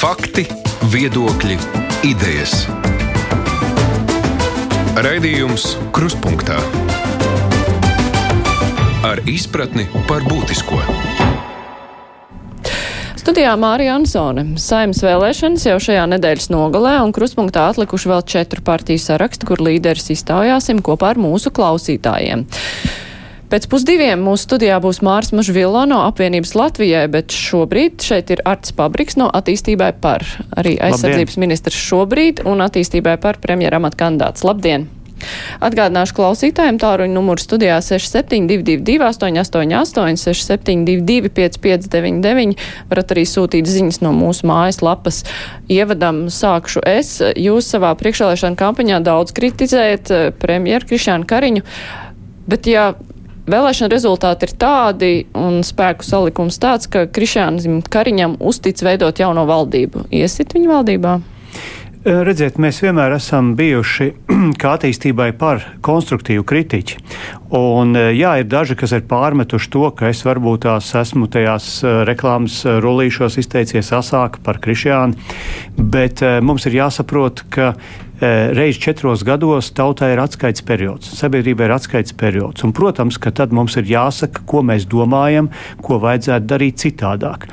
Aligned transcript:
Fakti, 0.00 0.46
viedokļi, 0.88 1.58
idejas. 2.08 2.62
Raidījums 4.96 5.74
Kruspunkta 5.92 6.56
ar 9.04 9.20
izpratni 9.28 9.84
par 10.08 10.24
būtisko. 10.24 10.80
Studijā 13.20 13.52
Mārija 13.60 13.98
Ansone. 13.98 14.46
Saimnes 14.56 15.02
vēlēšanas 15.04 15.68
jau 15.68 15.76
šajā 15.84 16.06
nedēļas 16.14 16.48
nogalē 16.48 16.96
un 17.04 17.12
kruspunktā 17.12 17.66
atlikuši 17.68 18.08
vēl 18.14 18.24
četru 18.24 18.64
partiju 18.64 19.04
sarakstu, 19.04 19.50
kur 19.52 19.60
līderis 19.60 20.08
iztaujāsim 20.16 20.80
kopā 20.80 21.12
ar 21.12 21.20
mūsu 21.20 21.52
klausītājiem. 21.52 22.48
Pēc 23.50 23.64
pusdiviem 23.66 24.20
mūsu 24.22 24.44
studijā 24.46 24.76
būs 24.78 25.00
Mārs 25.02 25.32
Mažvilo 25.34 25.80
no 25.90 26.04
apvienības 26.06 26.52
Latvijai, 26.54 27.08
bet 27.10 27.34
šobrīd 27.34 27.98
šeit 28.06 28.30
ir 28.30 28.44
Arts 28.46 28.70
Pabriks 28.78 29.18
no 29.18 29.26
attīstībai 29.26 29.90
par 29.98 30.22
arī 30.54 30.76
aizsardzības 30.78 31.34
Labdien. 31.34 31.42
ministrs 31.48 31.80
šobrīd 31.88 32.44
un 32.46 32.62
attīstībai 32.62 33.16
par 33.18 33.40
premjeramata 33.42 33.98
kandidāts. 34.04 34.46
Labdien! 34.46 34.86
Atgādināšu 35.60 36.14
klausītājiem 36.16 36.78
tāruņu 36.80 37.12
numuru 37.16 37.42
studijā 37.42 37.80
6722, 37.82 39.02
888, 39.02 40.22
672, 40.22 41.34
559, 41.34 42.54
varat 42.92 43.14
arī 43.16 43.26
sūtīt 43.28 43.66
ziņas 43.66 44.00
no 44.06 44.14
mūsu 44.16 44.46
mājas 44.46 44.78
lapas. 44.84 45.24
Ievadam 45.66 46.28
sākšu 46.30 46.86
es. 46.86 47.16
Jūs 47.34 47.74
savā 47.74 47.92
priekšvēlēšana 47.98 48.62
kampaņā 48.62 49.02
daudz 49.10 49.34
kritizējat 49.36 50.14
eh, 50.14 50.26
premjeru 50.38 50.94
Krišānu 50.94 51.28
Kariņu, 51.28 51.66
bet 52.50 52.70
ja 52.70 52.92
Vēlēšana 53.48 53.90
rezultāti 53.92 54.48
ir 54.48 54.54
tādi 54.60 55.10
un 55.38 55.62
spēku 55.66 56.04
salikums 56.06 56.60
tāds, 56.60 56.90
ka 56.90 57.06
Krišānam 57.08 57.80
Kariņam 57.82 58.36
uztic 58.40 58.82
veidot 58.84 59.20
jauno 59.22 59.46
valdību. 59.48 60.08
Iesit 60.12 60.56
viņu 60.56 60.72
valdībā? 60.74 61.20
Eh, 62.00 62.22
redziet, 62.24 62.56
mēs 62.56 62.78
vienmēr 62.80 63.12
esam 63.12 63.50
bijuši 63.58 64.06
kā 64.60 64.70
attīstībai 64.78 65.34
par 65.36 65.60
konstruktīvu 65.84 66.46
kritiķi. 66.48 66.96
Un, 67.58 67.92
eh, 67.92 68.14
jā, 68.16 68.38
ir 68.40 68.46
daži, 68.48 68.72
kas 68.80 68.94
ir 68.96 69.04
pārmetuši 69.10 69.68
to, 69.74 69.82
ka 69.92 70.08
es 70.08 70.22
varbūt 70.24 70.64
tās 70.64 70.88
esmu 70.96 71.28
tajās 71.28 71.66
eh, 71.84 71.98
reklāmas 72.08 72.62
rullīšos 72.64 73.36
izteicies 73.44 73.92
asāk 73.92 74.40
par 74.46 74.62
Krišjānu, 74.64 75.20
bet 75.76 76.24
mums 76.40 76.64
ir 76.70 76.78
jāsaprot, 76.80 77.44
ka 77.52 77.74
reiz 78.20 78.78
četros 78.78 79.24
gados 79.24 79.70
tautai 79.72 80.12
ir 80.12 80.20
atskaites 80.20 80.62
periods, 80.66 81.08
sabiedrībai 81.16 81.68
ir 81.68 81.74
atskaites 81.74 82.12
periods. 82.16 82.64
Un, 82.66 82.74
protams, 82.76 83.16
ka 83.20 83.32
tad 83.32 83.54
mums 83.56 83.76
ir 83.80 83.88
jāsaka, 83.88 84.44
ko 84.48 84.60
mēs 84.66 84.84
domājam, 84.90 85.48
ko 85.80 86.00
vajadzētu 86.02 86.48
darīt 86.50 86.82
citādāk. 86.82 87.46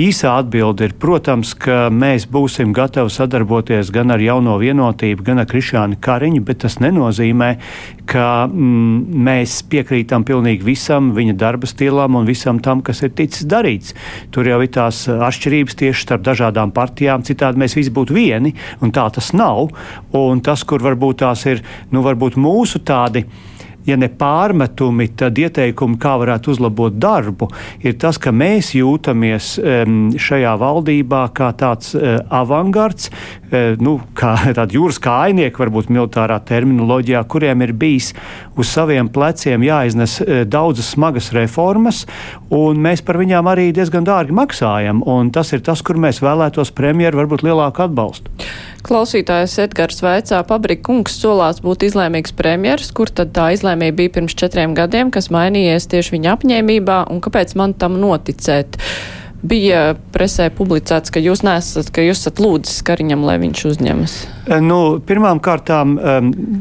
Īsā 0.00 0.36
atbilde 0.40 0.88
ir, 0.88 0.96
protams, 1.00 1.52
ka 1.58 1.88
mēs 1.92 2.26
būsim 2.30 2.72
gatavi 2.76 3.12
sadarboties 3.12 3.92
gan 3.94 4.14
ar 4.14 4.22
jauno 4.24 4.56
vienotību, 4.62 5.26
gan 5.26 5.42
ar 5.42 5.48
Krišānu 5.50 6.00
Kariņu, 6.00 6.44
bet 6.44 6.62
tas 6.64 6.78
nenozīmē, 6.80 7.50
ka 8.08 8.46
mm, 8.48 9.20
mēs 9.28 9.58
piekrītam 9.72 10.24
pilnīgi 10.28 10.64
visam 10.64 11.12
viņa 11.16 11.36
darba 11.40 11.68
stilam 11.68 12.16
un 12.18 12.28
visam 12.28 12.60
tam, 12.64 12.82
kas 12.84 13.04
ir 13.04 13.12
ticis 13.16 13.46
darīts. 13.48 13.94
Tur 14.32 14.48
jau 14.48 14.60
ir 14.64 14.72
tās 14.72 15.04
atšķirības 15.08 15.78
tieši 15.80 16.06
starp 16.06 16.24
dažādām 16.26 16.72
partijām, 16.76 17.24
citādi 17.24 17.60
mēs 17.60 17.76
visi 17.76 17.92
būtu 17.94 18.16
vieni, 18.16 18.54
un 18.84 18.92
tā 18.94 19.06
tas 19.14 19.32
nav. 19.36 19.70
Un 20.14 20.40
tas, 20.44 20.62
kur 20.62 20.82
varbūt 20.84 21.24
tās 21.24 21.42
ir 21.50 21.62
nu, 21.90 22.02
varbūt 22.04 22.36
mūsu 22.38 22.78
tādi 22.86 23.24
ja 23.86 23.96
ne 24.00 24.08
pārmetumi, 24.08 25.10
tad 25.18 25.38
ieteikumi, 25.40 25.98
kā 26.00 26.16
varētu 26.20 26.54
uzlabot 26.54 26.96
darbu, 27.00 27.50
ir 27.84 27.98
tas, 28.00 28.18
ka 28.18 28.32
mēs 28.34 28.72
jūtamies 28.76 29.54
šajā 30.20 30.54
valdībā 30.60 31.24
kā 31.36 31.50
tāds 31.58 31.94
uh, 31.96 32.18
avangards, 32.34 33.10
uh, 33.10 33.74
nu, 33.82 33.98
kā 34.16 34.34
tādi 34.58 34.78
jūras 34.78 35.00
kājnieki, 35.02 35.60
varbūt 35.60 35.92
militārā 35.92 36.40
terminoloģijā, 36.48 37.22
kuriem 37.30 37.64
ir 37.66 37.74
bijis 37.76 38.12
uz 38.58 38.70
saviem 38.70 39.10
pleciem 39.12 39.64
jāiznes 39.66 40.18
uh, 40.22 40.42
daudzas 40.48 40.92
smagas 40.94 41.32
reformas, 41.36 42.04
un 42.54 42.80
mēs 42.84 43.04
par 43.04 43.20
viņām 43.20 43.50
arī 43.50 43.70
diezgan 43.74 44.06
dārgi 44.06 44.36
maksājam. 44.36 45.02
Tas 45.34 45.50
ir 45.54 45.62
tas, 45.64 45.82
kur 45.84 45.98
mēs 46.00 46.20
vēlētos 46.24 46.72
premjeru 46.74 47.22
varbūt 47.22 47.44
lielāku 47.46 47.84
atbalstu. 47.86 48.32
Klausītājs 48.84 49.54
Edgars 49.62 50.02
Veicā, 50.04 50.42
Pabrika 50.44 50.84
kungs 50.90 51.14
solās 51.16 51.62
būt 51.64 51.86
izlēmīgs 51.86 52.34
premjers, 52.36 52.90
kur 52.92 53.08
tad 53.08 53.30
tā 53.32 53.46
izlēmība 53.54 53.73
bija 53.96 54.14
pirms 54.16 54.36
četriem 54.38 54.74
gadiem, 54.76 55.10
kas 55.14 55.30
mainījies 55.34 55.88
tieši 55.90 56.16
viņa 56.16 56.32
apņēmībā 56.36 56.98
un 57.12 57.20
kāpēc 57.24 57.54
man 57.58 57.74
tam 57.78 57.98
noticēt? 58.02 58.78
Bija 59.44 59.94
presē 60.14 60.48
publicēts, 60.54 61.12
ka 61.14 61.22
jūs 61.22 61.44
nesat, 61.46 61.90
ka 61.94 62.04
jūs 62.04 62.24
esat 62.24 62.40
lūdzis 62.42 62.82
Kariņam, 62.86 63.24
lai 63.28 63.36
viņš 63.42 63.64
uzņemas? 63.72 64.16
Eh, 64.44 64.60
nu, 64.64 64.98
pirmām 65.04 65.40
kārtām, 65.44 65.96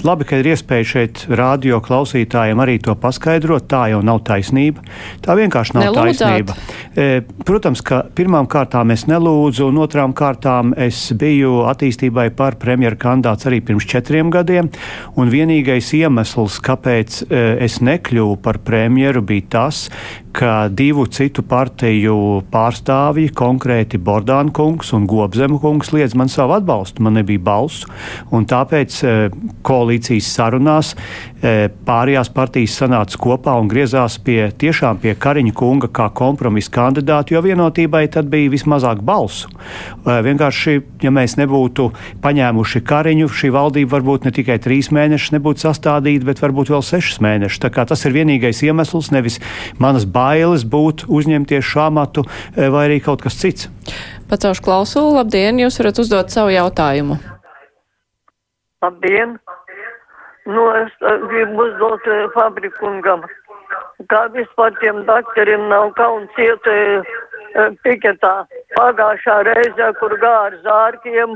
labi, 0.03 0.27
ka 0.27 0.39
ir 0.39 0.53
iespēja 0.53 0.89
šeit 0.93 1.25
rādio 1.31 1.79
klausītājiem 1.83 2.61
arī 2.63 2.77
to 2.83 2.95
paskaidrot. 2.99 3.67
Tā 3.71 3.85
jau 3.93 4.01
nav 4.05 4.21
taisnība. 4.27 4.83
Tā 5.23 5.35
vienkārši 5.39 5.77
nav 5.77 5.87
Nelūdzāt. 5.87 6.23
taisnība. 6.23 6.55
E, 6.93 7.21
protams, 7.47 7.81
ka 7.85 8.03
pirmām 8.15 8.47
kārtām 8.51 8.91
es 8.93 9.05
nelūdzu, 9.09 9.67
un 9.71 9.81
otrām 9.83 10.13
kārtām 10.13 10.73
es 10.77 10.99
biju 11.17 11.63
attīstībai 11.71 12.29
par 12.37 12.57
premjeru 12.61 12.99
kandidāts 13.01 13.47
arī 13.49 13.61
pirms 13.65 13.87
četriem 13.89 14.31
gadiem, 14.33 14.69
un 15.17 15.31
vienīgais 15.33 15.93
iemesls, 15.97 16.59
kāpēc 16.63 17.23
e, 17.23 17.43
es 17.65 17.79
nekļuvu 17.83 18.37
par 18.43 18.61
premjeru, 18.63 19.23
bija 19.25 19.49
tas, 19.57 19.87
ka 20.33 20.67
divu 20.69 21.05
citu 21.13 21.43
partiju 21.45 22.43
pārstāvji, 22.73 23.31
konkrēti 23.33 23.99
Bordāna 24.01 24.51
kungs 24.51 24.93
un 24.93 25.05
Gobzemu 25.05 25.59
kungs, 25.61 25.91
liedz 25.93 26.15
man 26.15 26.29
savu 26.29 26.55
atbalstu. 26.57 27.03
Man 27.03 27.13
nebija 27.13 27.39
balsu, 27.39 27.87
un 28.31 28.45
tāpēc 28.45 29.03
e, 29.03 29.29
koalīcijas 29.61 30.29
sarunās 30.33 30.93
e, 31.41 31.69
pārējās 31.85 32.31
partijas 32.33 32.77
sanāca 32.79 33.17
kopā 33.21 33.53
un 33.59 33.69
griezās 33.69 34.17
pie 34.17 34.49
tiešām 34.57 34.97
pie 35.03 35.13
Kariņa 35.13 35.53
kunga 35.53 35.89
kā 35.93 36.09
kompromisa 36.09 36.71
kandidātu, 36.73 37.35
jo 37.35 37.43
vienotībai 37.45 38.07
tad 38.09 38.31
bija 38.31 38.49
vismazāk 38.53 39.03
balsu. 39.05 39.49
E, 39.49 40.17
vienkārši, 40.25 40.79
ja 41.03 41.13
mēs 41.13 41.37
nebūtu 41.37 41.91
paņēmuši 42.23 42.83
Kariņu, 42.89 43.29
šī 43.29 43.53
valdība 43.53 43.97
varbūt 43.97 44.25
ne 44.25 44.33
tikai 44.33 44.57
trīs 44.63 44.89
mēnešus 44.93 45.35
nebūtu 45.37 45.67
sastādīta, 45.67 46.25
bet 46.31 46.41
varbūt 46.41 46.73
vēl 46.73 46.85
sešus 46.85 47.21
mēnešus. 47.23 47.61
Tas 47.93 48.05
ir 48.07 48.15
vienīgais 48.15 48.63
iemesls, 48.65 49.11
nevis 49.13 49.39
manas 49.81 50.07
bailes 50.09 50.65
būt 50.65 51.05
uzņemties 51.11 51.65
šo 51.73 51.87
amatu 51.87 52.23
eh, 52.25 52.62
vai 52.71 52.87
arī 52.87 52.99
kaut 53.03 53.23
kas 53.25 53.37
cits. 53.39 53.69
Pacaušu 54.29 54.63
klausulu, 54.65 55.15
labdien, 55.17 55.59
jūs 55.61 55.79
varat 55.81 55.99
uzdot 56.03 56.33
savu 56.33 56.53
jautājumu. 56.53 57.19
Labdien! 58.83 59.37
Nu, 60.45 60.63
es 60.75 60.91
eh, 61.01 61.19
gribu 61.31 61.67
uzdot 61.67 62.07
eh, 62.07 62.25
fabrikungam. 62.35 63.23
Kā 64.11 64.25
vispār 64.33 64.75
tiem 64.81 65.03
daktariem 65.07 65.69
nav 65.71 65.93
kauns 65.97 66.41
iet 66.41 66.67
piketā 67.85 68.33
pagājušā 68.73 69.35
reizē, 69.47 69.91
kur 69.99 70.15
gāra 70.21 70.57
zārkiem 70.65 71.35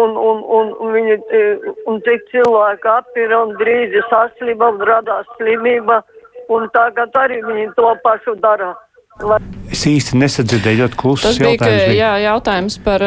un, 0.00 0.16
un, 0.16 0.42
un, 0.58 0.72
viņi, 0.92 1.16
un 1.90 2.00
cik 2.06 2.26
cilvēki 2.32 2.90
apira 2.90 3.42
un 3.46 3.54
drīz 3.60 3.94
saslimba 4.10 4.72
un 4.74 4.82
radās 4.88 5.28
slimība 5.38 6.00
un 6.52 6.68
tagad 6.74 7.14
arī 7.20 7.40
viņi 7.44 7.70
to 7.76 7.94
pašu 8.04 8.36
dara. 8.40 8.74
Es 9.70 9.84
īsti 9.86 10.18
nesadzirdēju, 10.18 10.80
ļoti 10.82 10.98
klusus 10.98 11.28
Tas 11.28 11.38
bija. 11.38 11.58
Bija. 11.62 11.94
Jā, 11.94 12.10
jautājums 12.24 12.80
par 12.82 13.04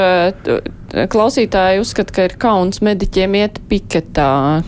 klausītāju 1.11 1.83
uzskat, 1.83 2.13
ka 2.15 2.29
ir 2.29 2.37
kauns 2.39 2.79
mediķiem 2.85 3.35
iet 3.41 3.59
piketā. 3.67 4.63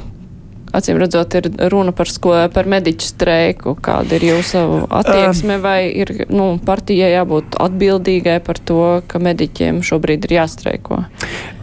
Acīm 0.75 0.99
redzot, 1.01 1.33
ir 1.39 1.47
runa 1.71 1.93
par, 1.97 2.11
sko, 2.11 2.35
par 2.53 2.67
mediķu 2.69 3.07
streiku. 3.07 3.73
Kāda 3.81 4.19
ir 4.19 4.27
jūsu 4.27 4.59
attieksme, 4.99 5.57
vai 5.63 5.79
ir 5.89 6.11
nu, 6.29 6.51
partijai 6.65 7.15
jābūt 7.15 7.57
atbildīgai 7.57 8.37
par 8.45 8.59
to, 8.61 8.83
ka 9.09 9.23
mediķiem 9.23 9.81
šobrīd 9.85 10.27
ir 10.27 10.35
jāstreiko? 10.41 11.01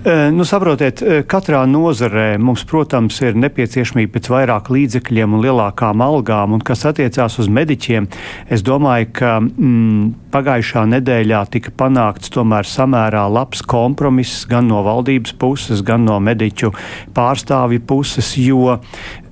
Nu, 0.06 0.44
saprotiet, 0.47 1.00
katrā 1.26 1.64
nozarē 1.67 2.37
mums, 2.38 2.62
protams, 2.70 3.17
ir 3.26 3.35
nepieciešamība 3.43 4.12
pēc 4.14 4.29
vairāk 4.31 4.69
līdzekļiem 4.70 5.35
un 5.35 5.43
lielākām 5.43 6.05
algām, 6.05 6.55
un 6.55 6.62
kas 6.62 6.85
attiecās 6.87 7.41
uz 7.43 7.49
mediķiem, 7.50 8.06
es 8.47 8.62
domāju, 8.62 9.08
ka 9.19 9.32
mm, 9.43 10.31
pagājušā 10.31 10.85
nedēļā 10.93 11.43
tika 11.50 11.75
panākts 11.82 12.31
tomēr 12.31 12.70
samērā 12.70 13.25
labs 13.35 13.67
kompromiss 13.67 14.47
gan 14.47 14.70
no 14.70 14.85
valdības 14.87 15.35
puses, 15.43 15.82
gan 15.82 16.06
no 16.06 16.20
mediķu 16.23 16.70
pārstāvju 17.17 17.82
puses, 17.91 18.31
jo 18.38 18.79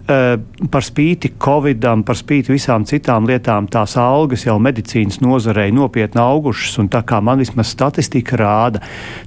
par 0.06 0.84
spīti 0.84 1.30
Covidam, 1.40 2.02
par 2.04 2.18
spīti 2.18 2.52
visām 2.52 2.84
citām 2.84 3.24
lietām, 3.28 3.64
tās 3.72 3.96
algas 3.96 4.44
jau 4.44 4.58
medicīnas 4.60 5.22
nozarei 5.24 5.70
nopietni 5.72 6.20
augušas, 6.20 6.76
un 6.82 6.90
tā 6.92 7.00
kā 7.08 7.22
man 7.24 7.40
vismaz 7.40 7.70
statistika 7.72 8.36
rāda, 8.36 8.82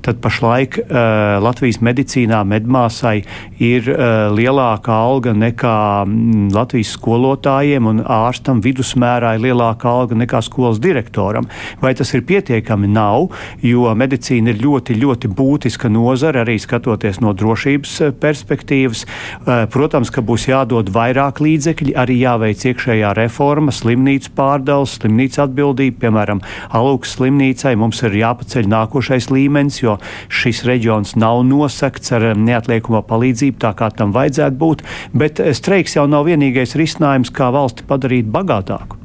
tad 0.05 0.19
pašlaik 0.21 0.77
uh, 0.83 1.39
Latvijas 1.41 1.79
medicīnā 1.81 2.43
medmāsai 2.45 3.23
ir 3.63 3.89
uh, 3.89 4.27
lielāka 4.33 4.93
alga 4.93 5.33
nekā 5.33 5.79
mm, 6.05 6.51
Latvijas 6.53 6.93
skolotājiem, 6.97 7.89
un 7.89 8.03
ārstam 8.03 8.61
vidusmērā 8.61 9.33
ir 9.37 9.47
lielāka 9.47 9.89
alga 9.89 10.17
nekā 10.19 10.43
skolas 10.45 10.81
direktoram. 10.83 11.49
Vai 11.81 11.95
tas 11.97 12.13
ir 12.13 12.25
pietiekami? 12.27 12.87
Nav, 12.87 13.31
jo 13.65 13.89
medicīna 13.97 14.53
ir 14.53 14.61
ļoti, 14.61 14.95
ļoti 15.01 15.33
būtiska 15.33 15.89
nozara, 15.91 16.45
arī 16.45 16.55
skatoties 16.61 17.19
no 17.25 17.33
drošības 17.37 17.97
perspektīvas. 18.21 19.03
Uh, 19.41 19.65
protams, 19.73 20.13
ka 20.13 20.21
būs 20.21 20.47
jādod 20.67 20.91
vairāk 20.91 21.39
līdzekļi, 21.39 21.93
arī 21.95 22.19
jāveic 22.19 22.63
iekšējā 22.67 23.13
reforma, 23.15 23.71
slimnīcu 23.71 24.33
pārdales, 24.35 24.97
slimnīcu 24.99 25.39
atbildība, 25.45 26.01
piemēram, 26.03 26.41
Alūks 26.75 27.15
slimnīcai 27.15 27.75
mums 27.79 28.01
ir 28.03 28.17
jāpaceļ 28.19 28.67
nākošais 28.67 29.29
līmenis, 29.31 29.79
jo 29.81 29.97
šis 30.27 30.65
reģions 30.67 31.15
nav 31.15 31.45
nosakts 31.47 32.11
ar 32.11 32.33
neatliekamo 32.35 33.01
palīdzību 33.07 33.61
tā, 33.63 33.71
kā 33.77 33.89
tam 33.95 34.11
vajadzētu 34.15 34.59
būt, 34.59 34.83
bet 35.15 35.39
streiks 35.55 35.95
jau 35.95 36.07
nav 36.07 36.27
vienīgais 36.27 36.75
risinājums, 36.75 37.31
kā 37.31 37.49
valsti 37.55 37.87
padarīt 37.87 38.27
bagātāku. 38.27 38.99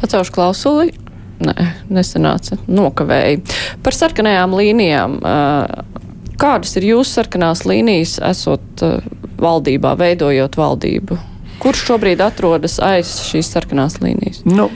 Pacaušu 0.00 0.34
klausuli. 0.34 0.92
Nē, 1.42 1.64
nesanāca, 1.90 2.54
nokavēja. 2.70 3.40
Par 3.82 3.96
sarkanajām 3.96 4.52
līnijām. 4.54 5.16
Kādas 6.38 6.76
ir 6.78 6.86
jūsu 6.86 7.16
sarkanās 7.16 7.64
līnijas, 7.66 8.20
esot 8.22 8.84
valdībā, 9.42 9.96
veidojot 10.00 10.58
valdību? 10.58 11.18
Kurš 11.62 11.84
šobrīd 11.92 12.22
atrodas 12.24 12.78
aiz 12.82 13.10
šīs 13.28 13.52
sarkanās 13.54 14.00
līnijas? 14.02 14.40
Nu, 14.48 14.66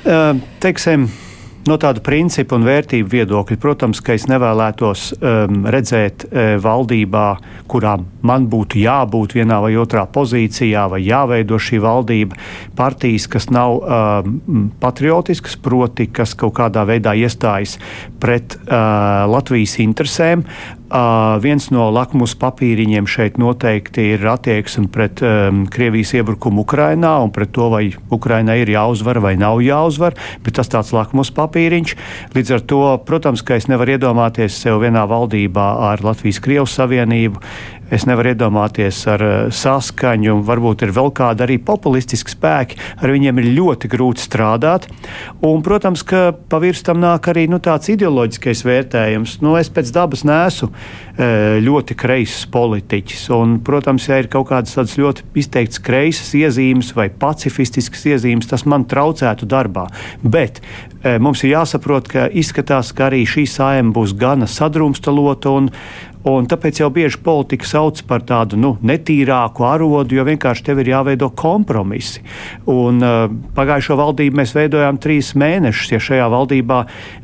teiksim, 0.62 1.08
no 1.66 1.76
tāda 1.80 2.02
principa 2.04 2.56
un 2.56 2.66
vērtību 2.66 3.10
viedokļa, 3.10 3.58
protams, 3.60 4.00
ka 4.04 4.14
es 4.16 4.26
nevēlētos 4.30 5.06
um, 5.16 5.64
redzēt 5.72 6.26
uh, 6.26 6.54
valdībā, 6.62 7.26
kurā 7.70 7.96
man 8.26 8.46
būtu 8.50 8.80
jābūt 8.82 9.36
vienā 9.38 9.58
vai 9.64 9.72
otrā 9.78 10.06
pozīcijā, 10.12 10.86
vai 10.92 11.02
jāveido 11.04 11.58
šī 11.62 11.80
valdība, 11.82 12.38
partijas, 12.78 13.28
kas 13.30 13.50
nav 13.54 13.80
um, 13.80 14.70
patriotiskas, 14.82 15.58
proti, 15.62 16.06
kas 16.06 16.36
kaut 16.38 16.56
kādā 16.60 16.86
veidā 16.88 17.16
iestājas 17.18 17.76
pret 18.22 18.58
uh, 18.62 19.26
Latvijas 19.30 19.78
interesēm. 19.82 20.46
Uh, 20.86 21.34
viens 21.42 21.64
no 21.74 21.88
lakmus 21.90 22.36
papīriņiem 22.38 23.08
šeit 23.10 23.40
noteikti 23.42 24.04
ir 24.12 24.22
attieksme 24.30 24.86
pret 24.94 25.18
um, 25.26 25.64
Krievijas 25.66 26.12
iebrukumu 26.14 26.62
Ukrainā 26.62 27.16
un 27.24 27.32
pret 27.34 27.50
to, 27.56 27.66
vai 27.72 27.88
Ukrainai 28.14 28.60
ir 28.62 28.70
jāuzvar 28.70 29.18
vai 29.24 29.32
nav 29.34 29.58
jāuzvar, 29.66 30.14
bet 30.46 30.54
tas 30.60 30.70
tāds 30.70 30.92
lakmus 30.94 31.32
papīriņš. 31.34 31.96
Līdz 32.38 32.54
ar 32.54 32.62
to, 32.70 32.82
protams, 33.02 33.42
ka 33.42 33.58
es 33.58 33.66
nevaru 33.66 33.96
iedomāties 33.96 34.60
sev 34.62 34.78
vienā 34.84 35.02
valdībā 35.10 35.66
ar 35.90 36.06
Latvijas-Krievijas 36.06 36.78
Savienību. 36.78 37.42
Es 37.92 38.02
nevaru 38.08 38.32
iedomāties 38.32 38.98
ar 39.12 39.22
uh, 39.22 39.34
saskaņu, 39.54 40.40
varbūt 40.46 40.82
ir 40.82 40.92
vēl 40.96 41.12
kādi 41.14 41.44
arī 41.46 41.58
populistiski 41.62 42.32
spēki. 42.34 42.80
Ar 42.98 43.12
viņiem 43.14 43.38
ir 43.42 43.50
ļoti 43.60 43.90
grūti 43.92 44.24
strādāt. 44.24 44.88
Un, 45.46 45.62
protams, 45.66 46.02
ka 46.06 46.32
pavirstam 46.50 46.98
nāk 47.02 47.30
arī 47.30 47.46
nu, 47.50 47.60
tāds 47.62 47.92
ideoloģiskais 47.94 48.64
vērtējums. 48.66 49.36
Nu, 49.44 49.54
es 49.60 49.70
pēc 49.70 49.92
dabas 49.94 50.24
nesu 50.26 50.70
uh, 50.72 51.58
ļoti 51.62 51.94
kreisas 51.98 52.48
politiķis. 52.50 53.28
Un, 53.36 53.58
protams, 53.66 54.08
ja 54.10 54.18
ir 54.18 54.30
kaut 54.32 54.50
kādas 54.50 54.74
tādas 54.74 54.96
ļoti 54.98 55.28
izteiktas 55.44 55.82
kreisas 55.86 56.34
iezīmes 56.34 56.90
vai 56.96 57.06
pacifistiskas 57.10 58.02
iezīmes, 58.10 58.50
tas 58.50 58.66
man 58.66 58.88
traucētu 58.90 59.46
darbā. 59.46 59.86
Bet 60.26 60.58
mums 61.22 61.44
ir 61.44 61.54
jāsaprot, 61.54 62.10
ka 62.10 62.26
izskatās, 62.28 62.92
ka 62.96 63.08
arī 63.10 63.24
šī 63.28 63.46
saima 63.50 63.94
būs 63.96 64.16
gana 64.18 64.48
sadrumstalota 64.50 65.54
un, 65.56 65.70
Un 66.26 66.48
tāpēc 66.50 66.80
jau 66.80 66.88
bieži 66.90 67.20
politika 67.22 67.68
sauc 67.68 68.00
par 68.08 68.24
tādu 68.26 68.58
nu, 68.58 68.72
netīrāku 68.82 69.62
arodu, 69.62 70.16
jo 70.16 70.24
vienkārši 70.26 70.64
tev 70.66 70.80
ir 70.82 70.90
jāveido 70.90 71.28
kompromisi. 71.38 72.24
Un, 72.66 72.98
uh, 72.98 73.28
pagājušo 73.54 73.94
valdību 74.00 74.40
mēs 74.40 74.56
veidojām 74.56 74.98
trīs 75.02 75.36
mēnešus. 75.38 75.92
Ja 75.94 76.00
šajā 76.02 76.26
valdībā, 76.32 76.80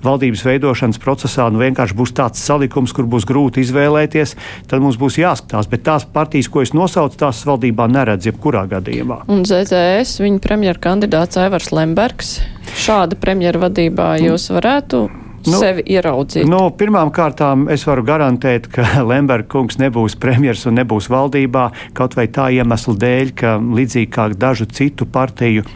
valdības 0.07 0.45
veidošanas 0.47 1.03
procesā 1.03 1.49
nu, 1.51 1.59
vienkārši 1.65 1.99
būs 1.99 2.15
tāds 2.15 2.47
salikums, 2.47 2.95
kur 2.95 3.11
būs 3.11 3.27
grūti 3.27 3.65
izvēlēties, 3.67 4.37
tad 4.71 4.85
mums 4.85 5.01
būs 5.03 5.19
jāskatās. 5.19 5.67
Bet 5.73 5.83
tās 5.91 6.07
partijas, 6.07 6.53
ko 6.53 6.63
es 6.63 6.71
nosaucu, 6.71 7.19
tās 7.25 7.43
valdībā 7.49 7.91
neredz 7.91 8.31
jebkurā 8.31 8.69
gadījumā. 8.71 9.25
Un 9.35 9.43
ZZS, 9.51 10.23
viņa 10.23 10.39
premjera 10.47 10.79
kandidāts 10.87 11.43
Aivars 11.43 11.73
Lembergs, 11.75 12.37
šāda 12.79 13.19
premjera 13.21 13.63
vadībā 13.67 14.15
jūs 14.23 14.51
varētu 14.55 15.03
nu, 15.47 15.59
sevi 15.59 15.85
ieraudzīt? 15.95 16.47
Nu, 16.49 16.65
pirmām 16.79 17.13
kārtām 17.15 17.67
es 17.73 17.87
varu 17.89 18.05
garantēt, 18.07 18.69
ka 18.73 18.87
Lemberga 19.11 19.49
kungs 19.57 19.81
nebūs 19.83 20.17
premjers 20.23 20.67
un 20.71 20.79
nebūs 20.81 21.11
valdībā 21.13 21.69
kaut 21.99 22.17
vai 22.19 22.29
tā 22.33 22.51
iemesla 22.55 22.97
dēļ, 23.03 23.35
ka 23.39 23.59
līdzīgi 23.63 24.11
kā 24.13 24.31
dažu 24.37 24.69
citu 24.71 25.09
partiju 25.11 25.67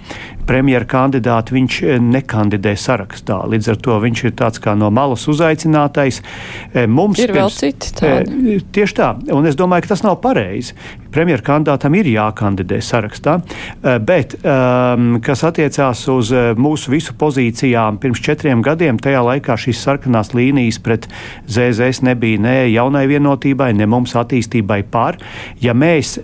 premjera 0.47 0.87
kandidāti, 0.89 1.57
viņš 1.57 1.79
eh, 1.83 1.99
nekandidē 2.03 2.77
sarakstā. 2.79 3.41
Līdz 3.51 3.73
ar 3.73 3.81
to 3.83 3.99
viņš 4.05 4.25
ir 4.29 4.37
tāds 4.39 4.63
kā 4.63 4.77
no 4.79 4.93
malas 4.95 5.27
uzaicinātais. 5.31 6.23
Eh, 6.73 6.87
mums 6.87 7.21
ir 7.21 7.33
pirms, 7.33 7.41
vēl 7.41 7.55
citi 7.57 7.95
tādi. 7.99 8.39
Eh, 8.55 8.67
tieši 8.77 8.99
tā, 9.01 9.11
un 9.35 9.51
es 9.51 9.59
domāju, 9.59 9.87
ka 9.87 9.95
tas 9.95 10.05
nav 10.07 10.21
pareizi. 10.25 10.77
Premjera 11.17 11.41
kandidātam 11.41 11.95
ir 11.97 12.11
jākandidē 12.13 12.77
sarakstā, 12.85 13.39
bet 14.05 14.35
um, 14.43 15.15
kas 15.25 15.47
attiecās 15.49 16.03
uz 16.13 16.33
mūsu 16.61 16.93
visu 16.93 17.15
pozīcijām 17.17 17.97
pirms 18.03 18.21
četriem 18.21 18.61
gadiem, 18.65 18.99
tajā 19.01 19.23
laikā 19.25 19.57
šīs 19.57 19.81
sarkanās 19.81 20.35
līnijas 20.37 20.77
pret 20.85 21.07
ZZS 21.49 22.03
nebija 22.05 22.43
ne 22.45 22.55
jaunai 22.69 23.07
vienotībai, 23.09 23.71
ne 23.79 23.89
mums 23.89 24.13
attīstībai 24.19 24.83
par. 24.93 25.17
Ja 25.63 25.73
mēs, 25.73 26.19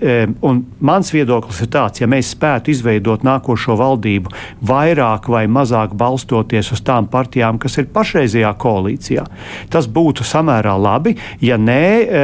un 0.44 0.60
mans 0.84 1.12
viedoklis 1.14 1.62
ir 1.64 1.72
tāds, 1.72 2.02
ja 2.02 2.10
mēs 2.10 2.34
spētu 2.36 2.74
izveidot 2.74 3.24
nākošo 3.24 3.78
valdību, 3.80 4.34
vairāk 4.68 5.30
vai 5.32 5.46
mazāk 5.48 5.96
balstoties 5.96 6.72
uz 6.76 6.84
tām 6.84 7.08
partijām, 7.08 7.56
kas 7.62 7.78
ir 7.80 7.88
pašreizajā 7.96 8.52
koalīcijā. 8.60 9.24
Tas 9.72 9.88
būtu 9.88 10.26
samērā 10.28 10.76
labi. 10.76 11.16
Ja 11.40 11.56
nē, 11.56 11.82
e, 12.04 12.22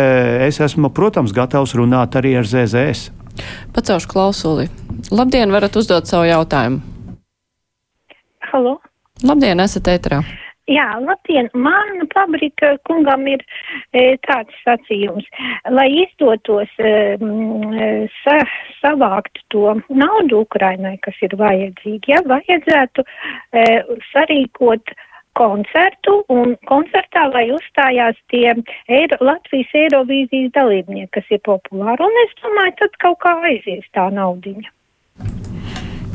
es 0.50 0.60
esmu, 0.64 0.92
protams, 0.92 1.32
gatavs 1.32 1.72
runāt 1.78 2.20
arī 2.20 2.36
ar 2.36 2.44
ZZS. 2.44 2.57
Pacaušu 3.74 4.10
klausuli. 4.10 4.66
Labdien, 5.14 5.52
varat 5.54 5.76
uzdot 5.78 6.10
savu 6.10 6.26
jautājumu. 6.26 6.82
Halo. 8.50 8.78
Labdien, 9.22 9.60
esat 9.60 9.90
ēterā. 9.92 10.22
Jā, 10.68 10.84
labdien! 11.00 11.46
Man 11.56 12.02
fabrika 12.12 12.74
kungam 12.84 13.22
ir 13.30 13.40
e, 13.96 14.18
tāds 14.26 14.52
sacījums, 14.66 15.24
lai 15.72 15.86
izdotos 16.02 16.68
e, 16.76 16.90
sa, 18.18 18.34
savākt 18.82 19.40
to 19.54 19.78
naudu 19.88 20.42
Ukrainai, 20.44 20.98
kas 21.06 21.16
ir 21.24 21.38
vajadzīgi, 21.40 22.12
ja 22.12 22.20
vajadzētu 22.28 23.04
e, 23.06 23.64
sarīkot 24.10 24.92
koncertu 25.38 26.16
un 26.34 26.56
koncertā, 26.70 27.26
lai 27.34 27.46
uzstājās 27.54 28.18
tie 28.32 28.54
Eiro, 28.98 29.20
Latvijas 29.30 29.76
Eirovīzijas 29.82 30.54
dalībnieki, 30.56 31.12
kas 31.18 31.30
ir 31.34 31.44
populāri. 31.46 32.04
Un 32.04 32.18
es 32.24 32.34
domāju, 32.42 32.76
tad 32.82 32.98
kaut 33.04 33.22
kā 33.24 33.36
aizies 33.52 33.86
tā 33.96 34.08
naudiņa. 34.14 34.72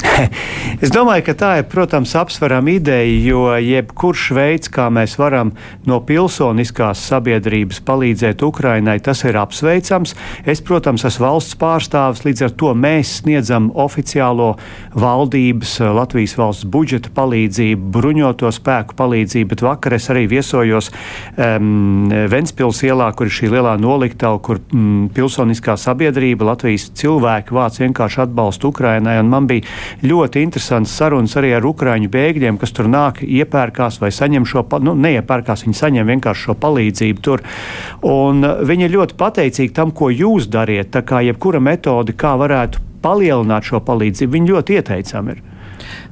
es 0.84 0.92
domāju, 0.94 1.26
ka 1.30 1.36
tā 1.38 1.52
ir, 1.62 1.68
protams, 1.72 2.14
apsverama 2.18 2.76
ideja, 2.76 3.16
jo 3.28 3.44
jebkurš 3.62 4.26
veids, 4.36 4.72
kā 4.74 4.90
mēs 4.94 5.16
varam 5.20 5.54
no 5.90 6.00
pilsoniskās 6.06 7.02
sabiedrības 7.10 7.82
palīdzēt 7.88 8.44
Ukrainai, 8.46 8.98
tas 9.04 9.24
ir 9.28 9.38
apsveicams. 9.40 10.16
Es, 10.50 10.62
protams, 10.66 11.06
esmu 11.08 11.28
valsts 11.28 11.58
pārstāvis, 11.60 12.24
līdz 12.28 12.46
ar 12.48 12.56
to 12.60 12.74
mēs 12.78 13.18
sniedzam 13.22 13.70
oficiālo 13.80 14.54
valdības, 15.00 15.78
Latvijas 15.96 16.36
valsts 16.40 16.68
budžeta 16.70 17.14
palīdzību, 17.16 17.90
bruņoto 17.96 18.52
spēku 18.54 18.98
palīdzību, 19.00 19.52
bet 19.54 19.66
vakar 19.66 19.98
es 19.98 20.10
arī 20.14 20.26
viesojos 20.32 20.92
um, 21.38 22.12
Ventspils 22.32 22.84
ielā, 22.86 23.10
kur 23.16 23.30
ir 23.30 23.38
šī 23.38 23.54
lielā 23.56 23.78
noliktava, 23.82 24.42
kur 24.44 24.60
um, 24.74 25.08
pilsoniskā 25.14 25.78
sabiedrība, 25.80 26.52
Latvijas 26.52 26.90
cilvēki 27.00 27.56
vāc 27.56 27.80
vienkārši 27.82 28.24
atbalstu 28.28 28.74
Ukrainai, 28.74 29.20
un 29.24 29.32
man 29.32 29.48
bija 29.50 29.64
ļoti 30.02 30.44
interesants 30.44 30.94
sarunas 30.98 31.36
arī 31.40 31.54
ar 31.58 31.66
ukraiņu 31.68 32.10
bēgļiem, 32.14 32.58
kas 32.62 32.74
tur 32.76 32.90
nāk, 32.92 33.22
iepērkās 33.24 34.00
vai 34.02 34.12
saņem 34.16 34.48
šo, 34.50 34.66
nu, 34.84 34.96
neiepērkās, 35.06 35.66
viņi 35.68 35.80
saņem 35.80 36.12
vienkārši 36.14 36.48
šo 36.48 36.58
palīdzību 36.64 37.24
tur. 37.24 37.44
Un 38.08 38.44
uh, 38.44 38.64
viņi 38.66 38.88
ir 38.88 38.96
ļoti 38.98 39.20
pateicīgi 39.20 39.76
tam, 39.76 39.94
ko 39.96 40.10
jūs 40.14 40.50
dariet. 40.52 40.92
Tā 40.96 41.04
kā 41.08 41.22
jebkura 41.26 41.62
metode, 41.64 42.16
kā 42.18 42.36
varētu 42.40 42.82
palielināt 43.04 43.68
šo 43.68 43.84
palīdzību, 43.84 44.38
viņi 44.38 44.54
ļoti 44.54 44.80
ieteicami 44.80 45.36
ir. 45.36 45.44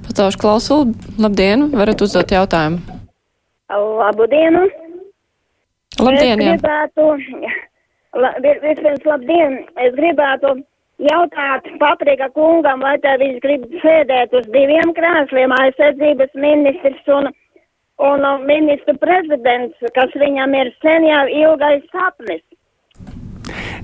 Pacaušu 0.07 0.39
klausulu, 0.41 0.93
labdien, 1.21 1.69
varat 1.75 2.01
uzdot 2.03 2.31
jautājumu. 2.33 2.81
Labu 3.71 4.27
dienu! 4.27 4.65
Labdien, 6.01 6.39
es 6.39 6.59
gribētu, 6.61 7.05
la, 8.23 8.31
vispirms 8.41 9.05
labdien, 9.05 9.57
es 9.85 9.95
gribētu 9.97 10.55
jautāt 11.09 11.67
paprika 11.81 12.29
kungam, 12.35 12.83
vai 12.85 12.97
te 13.03 13.13
viņš 13.21 13.39
grib 13.43 13.67
sēdēt 13.83 14.33
uz 14.37 14.47
diviem 14.53 14.93
krēsliem, 14.97 15.53
aizsardzības 15.57 16.33
ministrs 16.45 17.11
un, 17.17 17.29
un 18.07 18.27
ministru 18.47 18.97
prezidents, 19.01 19.91
kas 19.97 20.13
viņam 20.23 20.57
ir 20.61 20.73
sen 20.85 21.07
jau 21.09 21.23
ilgais 21.43 21.85
sapnis. 21.93 22.43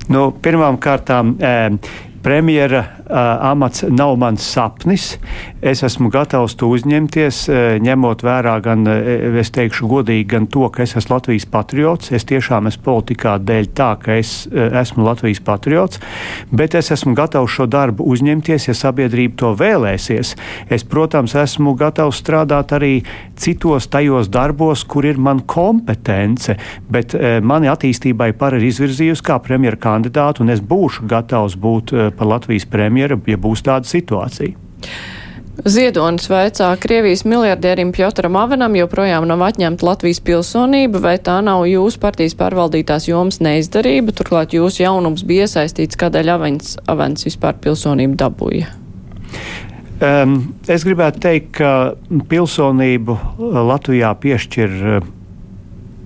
Nu, 0.07 0.29
pirmām 0.43 0.77
kārtām, 0.79 1.35
e, 1.43 1.53
premjera 2.23 2.79
uh, 2.79 3.15
amats 3.51 3.83
nav 3.89 4.15
mans 4.19 4.43
sapnis. 4.43 5.17
Es 5.61 5.83
esmu 5.83 6.09
gatavs 6.11 6.55
to 6.59 6.69
uzņemties, 6.73 7.39
uh, 7.49 7.57
ņemot 7.83 8.23
vērā 8.25 8.57
gan, 8.65 8.83
uh, 8.89 9.37
es 9.41 9.51
teikšu 9.55 9.87
godīgi, 9.89 10.25
gan 10.33 10.47
to, 10.51 10.67
ka 10.73 10.83
es 10.83 10.95
esmu 10.97 11.15
Latvijas 11.17 11.47
patriots. 11.51 12.11
Es 12.15 12.27
tiešām 12.27 12.69
esmu 12.71 12.83
politikā 12.85 13.37
dēļ 13.43 13.69
tā, 13.77 13.89
ka 14.01 14.17
es 14.19 14.33
uh, 14.49 14.67
esmu 14.81 15.05
Latvijas 15.07 15.41
patriots, 15.45 16.01
bet 16.51 16.75
es 16.77 16.91
esmu 16.95 17.15
gatavs 17.17 17.53
šo 17.57 17.67
darbu 17.71 18.07
uzņemties, 18.11 18.67
ja 18.69 18.75
sabiedrība 18.77 19.39
to 19.43 19.53
vēlēsies. 19.59 20.33
Es, 20.73 20.85
protams, 20.87 21.37
esmu 21.37 21.75
gatavs 21.79 22.21
strādāt 22.23 22.75
arī 22.75 22.93
citos 23.37 23.87
tajos 23.93 24.31
darbos, 24.33 24.83
kur 24.83 25.07
ir 25.07 25.21
man 25.21 25.43
kompetence, 25.45 26.57
bet 26.89 27.15
uh, 27.15 27.37
mani 27.39 27.71
attīstībai 27.71 28.33
par 28.37 28.57
ir 28.57 28.67
izvirzījusi 28.67 29.25
kā 29.31 29.39
premjera 29.43 29.79
kandidātu, 29.87 30.43
un 30.43 30.51
es 30.53 30.63
būšu 30.63 31.07
gatavs 31.07 31.55
būt 31.61 31.95
uh, 31.95 32.06
par 32.15 32.31
Latvijas 32.33 32.67
premjeru, 32.69 33.19
ja 33.27 33.37
būs 33.41 33.63
tāda 33.65 33.89
situācija. 33.89 34.55
Ziedonis 35.65 36.27
vaicā 36.29 36.69
Krievijas 36.77 37.23
miljardierim 37.25 37.89
Piotram 37.91 38.35
Avenam 38.37 38.75
joprojām 38.77 39.25
nav 39.25 39.41
atņemta 39.47 39.87
Latvijas 39.87 40.19
pilsonība, 40.21 41.01
vai 41.01 41.15
tā 41.17 41.39
nav 41.41 41.63
jūsu 41.65 41.97
partijas 42.03 42.37
pārvaldītās 42.37 43.07
jomas 43.09 43.41
neizdarība, 43.41 44.13
turklāt 44.13 44.53
jūsu 44.53 44.83
jaunums 44.83 45.25
bija 45.25 45.47
iesaistīts, 45.47 45.97
kādēļ 45.97 46.29
Avens, 46.35 46.75
Avens 46.85 47.25
vispār 47.25 47.57
pilsonību 47.63 48.19
dabūja? 48.21 48.69
Um, 49.97 50.37
es 50.69 50.85
gribētu 50.85 51.23
teikt, 51.25 51.55
ka 51.57 51.71
pilsonību 52.29 53.17
Latvijā 53.65 54.13
piešķir 54.21 54.75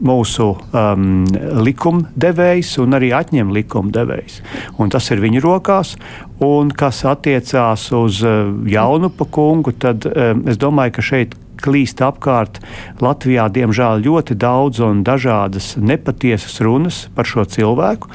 mūsu 0.02 0.48
um, 0.74 1.24
likumdevējs 1.66 2.76
un 2.82 2.98
arī 2.98 3.12
atņem 3.16 3.54
likumdevējs. 3.56 4.42
Un 4.82 4.92
tas 4.94 5.10
ir 5.14 5.22
viņu 5.24 5.44
rokās. 5.46 5.96
Un 6.42 6.72
kas 6.74 7.04
attiecās 7.06 7.88
uz 7.94 8.24
uh, 8.26 8.50
Jaunupa 8.70 9.28
kungu, 9.30 9.76
tad 9.78 10.08
um, 10.10 10.46
es 10.50 10.60
domāju, 10.62 10.98
ka 10.98 11.06
šeit 11.06 11.38
klīst 11.64 12.02
apkārt 12.06 12.60
Latvijā, 13.02 13.48
diemžēl, 13.54 14.04
ļoti 14.06 14.38
daudz 14.42 14.82
un 14.86 15.04
dažādas 15.08 15.76
nepatiesas 15.80 16.60
runas 16.66 17.06
par 17.16 17.30
šo 17.30 17.46
cilvēku. 17.50 18.12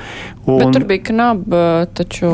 Un, 0.47 0.61
bet 0.63 0.77
tur 0.77 0.85
bija 0.87 1.03
knaba, 1.09 1.61
taču 1.99 2.29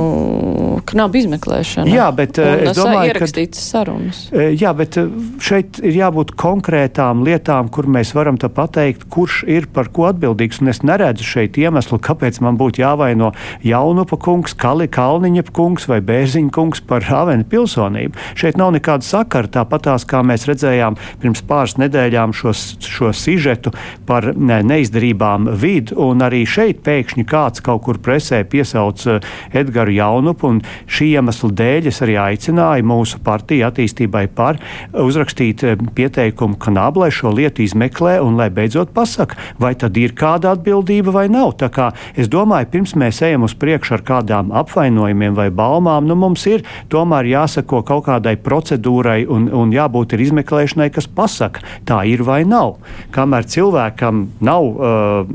knaba 0.90 1.16
izmeklēšana. 1.16 1.88
Jā, 1.88 2.10
bet 2.12 2.36
es 2.42 2.76
domāju, 2.76 3.14
ka 3.16 3.28
sarunas. 3.56 4.26
Jā, 4.32 4.74
bet 4.76 4.98
šeit 5.40 5.80
ir 5.80 5.96
jābūt 5.96 6.34
konkrētām 6.36 7.24
lietām, 7.24 7.70
kur 7.72 7.88
mēs 7.88 8.12
varam 8.16 8.36
pateikt, 8.36 9.06
kurš 9.12 9.42
ir 9.48 9.68
par 9.72 9.88
ko 9.94 10.10
atbildīgs. 10.10 10.60
Un 10.60 10.72
es 10.74 10.82
neredzu 10.84 11.24
šeit 11.24 11.56
iemeslu, 11.60 11.96
kāpēc 12.04 12.42
man 12.44 12.60
būtu 12.60 12.84
jāvaino 12.84 13.32
Jaunupa 13.64 14.18
kungs, 14.20 14.52
Kali, 14.60 14.90
Kalniņa 14.92 15.46
kungs 15.56 15.88
vai 15.88 16.02
Bērziņa 16.04 16.52
kungs 16.52 16.84
par 16.84 17.06
Havenu 17.08 17.48
pilsonību. 17.48 18.18
Šeit 18.38 18.60
nav 18.60 18.74
nekāda 18.76 19.06
sakara, 19.06 19.48
tāpatās 19.48 20.04
kā 20.08 20.20
mēs 20.26 20.44
redzējām 20.50 21.00
pirms 21.22 21.42
pāris 21.48 21.76
nedēļām 21.80 22.34
šo, 22.36 22.52
šo 22.52 23.12
sižetu 23.16 23.72
par 24.06 24.32
neizdarībām 24.36 25.50
vidu, 25.60 25.96
un 26.02 26.22
arī 26.24 26.44
šeit 26.48 26.82
pēkšņi 26.86 27.26
kāds 27.28 27.62
kaut 27.64 27.84
kur 27.86 27.98
presē 28.02 28.42
piesauc 28.48 29.06
eh, 29.06 29.30
Edgars 29.62 29.94
Jaunupu, 29.96 30.50
un 30.52 30.60
šī 30.90 31.12
iemesla 31.16 31.50
dēļ 31.62 31.88
es 31.90 32.02
arī 32.04 32.18
aicināju 32.20 32.86
mūsu 32.88 33.20
partiju 33.24 33.66
attīstībai 33.68 34.26
par 34.36 34.60
uzrakstīt 34.92 35.64
eh, 35.66 35.76
pieteikumu 35.96 36.58
kanāblai 36.62 37.10
šo 37.14 37.34
lietu 37.36 37.64
izmeklē 37.66 38.18
un 38.22 38.38
lai 38.40 38.50
beidzot 38.54 38.92
pasaka, 38.94 39.38
vai 39.62 39.74
tad 39.78 39.96
ir 40.00 40.16
kāda 40.18 40.54
atbildība 40.56 41.14
vai 41.14 41.26
nav. 41.32 41.56
Tā 41.60 41.70
kā 41.72 41.90
es 42.18 42.30
domāju, 42.32 42.70
pirms 42.72 42.96
mēs 42.98 43.22
ejam 43.26 43.46
uz 43.46 43.56
priekšu 43.58 43.98
ar 43.98 44.06
kādām 44.06 44.52
apvainojumiem 44.62 45.36
vai 45.38 45.48
baumām, 45.54 46.06
nu 46.08 46.16
mums 46.18 46.46
ir 46.50 46.64
tomēr 46.92 47.28
jāsako 47.32 47.82
kaut 47.86 48.06
kādai 48.08 48.36
procedūrai 48.40 49.22
un, 49.30 49.48
un 49.52 49.72
jābūt 49.74 50.16
ir 50.16 50.26
izmeklēšanai, 50.26 50.90
kas 50.94 51.08
pasaka, 51.08 51.62
tā 51.88 52.02
ir 52.10 52.24
vai 52.26 52.42
nav. 52.48 52.76
Kamēr 53.14 53.46
cilvēkam 53.48 54.24
nav 54.44 54.68
uh, 54.72 55.30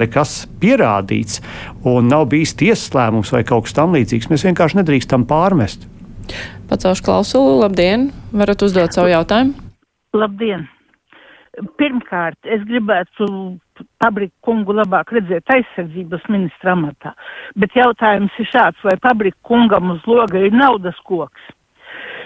nekas 0.00 0.44
pierādīts 0.62 1.40
un 1.88 2.10
nav 2.10 2.28
bijis 2.32 2.56
tiesas 2.60 2.90
lēmums 2.96 3.32
vai 3.34 3.44
kaut 3.48 3.68
kas 3.68 3.78
tamlīdzīgs, 3.78 4.30
mēs 4.32 4.46
vienkārši 4.48 4.80
nedrīkstam 4.82 5.26
pārmest. 5.30 5.88
Pacelšu 6.70 7.06
klausulu, 7.06 7.56
labdien! 7.64 8.10
Varat 8.30 8.62
uzdot 8.62 8.94
savu 8.94 9.10
jautājumu? 9.10 9.56
Labdien! 10.14 10.68
Pirmkārt, 11.80 12.38
es 12.46 12.62
gribētu 12.68 13.26
Pabriku 14.00 14.34
kungu 14.44 14.74
labāk 14.76 15.10
redzēt 15.16 15.50
aizsardzības 15.50 16.26
ministra 16.30 16.74
amatā, 16.76 17.14
bet 17.58 17.74
jautājums 17.76 18.36
ir 18.38 18.48
šāds, 18.52 18.84
vai 18.86 18.94
Pabriku 19.02 19.40
kungam 19.50 19.94
uz 19.96 20.04
loga 20.08 20.40
ir 20.40 20.54
naudas 20.54 20.98
koks? 21.08 21.48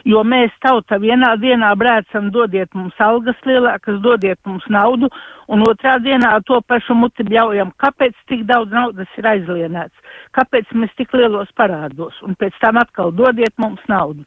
Jo 0.08 0.23
mēs 0.25 0.52
tauta 0.64 0.99
vienā 1.00 1.34
dienā 1.40 1.73
brēcam, 1.78 2.30
dodiet 2.34 2.73
mums 2.76 2.96
algas 3.02 3.38
lielākas, 3.49 4.00
dodiet 4.04 4.38
mums 4.46 4.66
naudu, 4.73 5.08
un 5.49 5.64
otrā 5.66 5.96
dienā 6.02 6.37
to 6.49 6.61
pašu 6.68 6.96
muti 6.99 7.26
bļaujam. 7.26 7.73
Kāpēc 7.80 8.16
tik 8.28 8.44
daudz 8.49 8.73
naudas 8.75 9.18
ir 9.18 9.30
aizlienēts? 9.34 10.14
Kāpēc 10.37 10.70
mēs 10.76 10.92
tik 10.99 11.14
lielos 11.16 11.50
parādos? 11.56 12.20
Un 12.23 12.37
pēc 12.40 12.56
tam 12.62 12.80
atkal 12.82 13.12
dodiet 13.16 13.56
mums 13.58 13.82
naudu. 13.88 14.25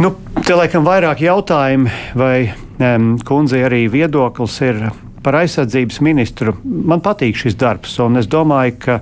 Nu, 0.00 0.14
te 0.46 0.56
laikam 0.56 0.86
vairāk 0.86 1.20
jautājumu, 1.20 1.90
vai 2.16 2.48
um, 2.80 3.12
kundze 3.26 3.60
arī 3.66 3.84
viedoklis 3.92 4.54
ir 4.64 4.78
par 5.20 5.36
aizsardzības 5.42 6.00
ministru. 6.04 6.54
Man 6.64 7.02
patīk 7.04 7.36
šis 7.36 7.58
darbs, 7.60 7.98
un 8.00 8.16
es 8.16 8.28
domāju, 8.30 8.78
ka 8.80 8.98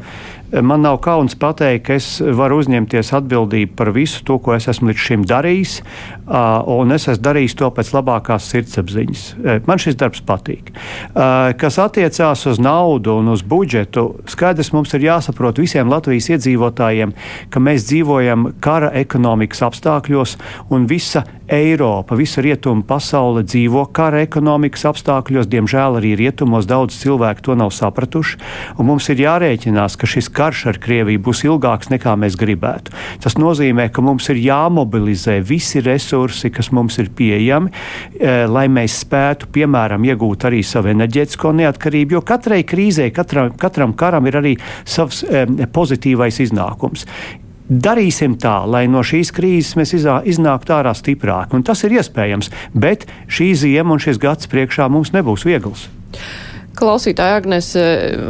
Man 0.49 0.81
nav 0.81 0.97
kauns 1.05 1.35
pateikt, 1.37 1.83
ka 1.85 1.97
es 1.99 2.07
varu 2.23 2.63
uzņemties 2.63 3.11
atbildību 3.19 3.75
par 3.77 3.91
visu 3.93 4.23
to, 4.25 4.39
ko 4.41 4.55
es 4.57 4.65
esmu 4.71 4.89
līdz 4.89 5.03
šim 5.05 5.27
darījis, 5.29 5.75
un 6.73 6.95
es 6.97 7.05
esmu 7.05 7.25
darījis 7.27 7.57
to 7.61 7.69
pēc 7.77 7.91
labākās 7.93 8.47
sirdsapziņas. 8.55 9.25
Man 9.69 9.83
šis 9.83 9.99
darbs 10.01 10.23
patīk. 10.25 10.73
Kas 11.61 11.79
attiecās 11.85 12.47
uz 12.49 12.61
naudu 12.65 13.19
un 13.21 13.29
uz 13.35 13.45
budžetu, 13.45 14.07
skaidrs 14.31 14.73
mums 14.73 14.97
ir 14.97 15.05
jāsaprot 15.11 15.61
visiem 15.61 15.93
Latvijas 15.93 16.31
iedzīvotājiem, 16.33 17.13
ka 17.53 17.61
mēs 17.61 17.85
dzīvojam 17.91 18.55
kara 18.65 18.89
ekonomikas 18.97 19.67
apstākļos 19.69 20.39
un 20.73 20.89
visa 20.89 21.27
Eiropa, 21.49 22.17
visa 22.19 22.43
rietuma 22.45 22.85
pasaule 22.85 23.41
dzīvo 23.47 23.87
kara 23.97 24.21
ekonomikas 24.21 24.85
apstākļos. 24.91 25.49
Diemžēl 25.49 25.97
arī 25.97 26.13
rietumos 26.21 26.69
daudz 26.69 26.99
cilvēku 27.01 27.47
to 27.47 27.57
nav 27.57 27.73
sapratuši. 27.73 28.37
Mums 28.85 29.09
ir 29.09 29.23
jārēķinās, 29.25 29.97
ka 29.97 30.11
šis 30.11 30.29
karš 30.35 30.67
ar 30.73 30.81
Krieviju 30.83 31.23
būs 31.25 31.43
ilgāks 31.49 31.89
nekā 31.95 32.15
mēs 32.21 32.37
gribētu. 32.41 32.93
Tas 33.25 33.39
nozīmē, 33.41 33.89
ka 33.89 34.05
mums 34.05 34.29
ir 34.29 34.43
jāmobilizē 34.45 35.39
visi 35.41 35.81
resursi, 35.85 36.53
kas 36.53 36.69
mums 36.77 37.01
ir 37.01 37.09
pieejami, 37.17 37.73
e, 38.21 38.37
lai 38.45 38.69
mēs 38.69 39.01
spētu, 39.07 39.49
piemēram, 39.57 40.05
iegūt 40.05 40.49
arī 40.51 40.61
savu 40.61 40.93
enerģētisko 40.93 41.57
neatkarību. 41.65 42.19
Jo 42.19 42.25
katrai 42.29 42.61
krīzē, 42.69 43.09
katram, 43.17 43.55
katram 43.57 43.97
karam 43.97 44.29
ir 44.29 44.41
arī 44.45 44.57
savs 44.85 45.25
e, 45.25 45.47
pozitīvais 45.73 46.45
iznākums. 46.45 47.09
Darīsim 47.69 48.39
tā, 48.41 48.63
lai 48.65 48.87
no 48.89 49.03
šīs 49.05 49.29
krīzes 49.37 49.77
mēs 49.77 49.93
iznāktu 49.93 50.73
ārā 50.73 50.95
stiprāki. 50.97 51.59
Un 51.59 51.65
tas 51.69 51.85
ir 51.85 51.99
iespējams, 52.01 52.49
bet 52.73 53.05
šī 53.29 53.53
ziema 53.61 53.93
un 53.93 54.01
šis 54.01 54.21
gads 54.23 54.49
priekšā 54.49 54.89
mums 54.93 55.13
nebūs 55.13 55.45
viegls. 55.45 55.89
Klausītāja 56.79 57.41
Agnes 57.41 57.73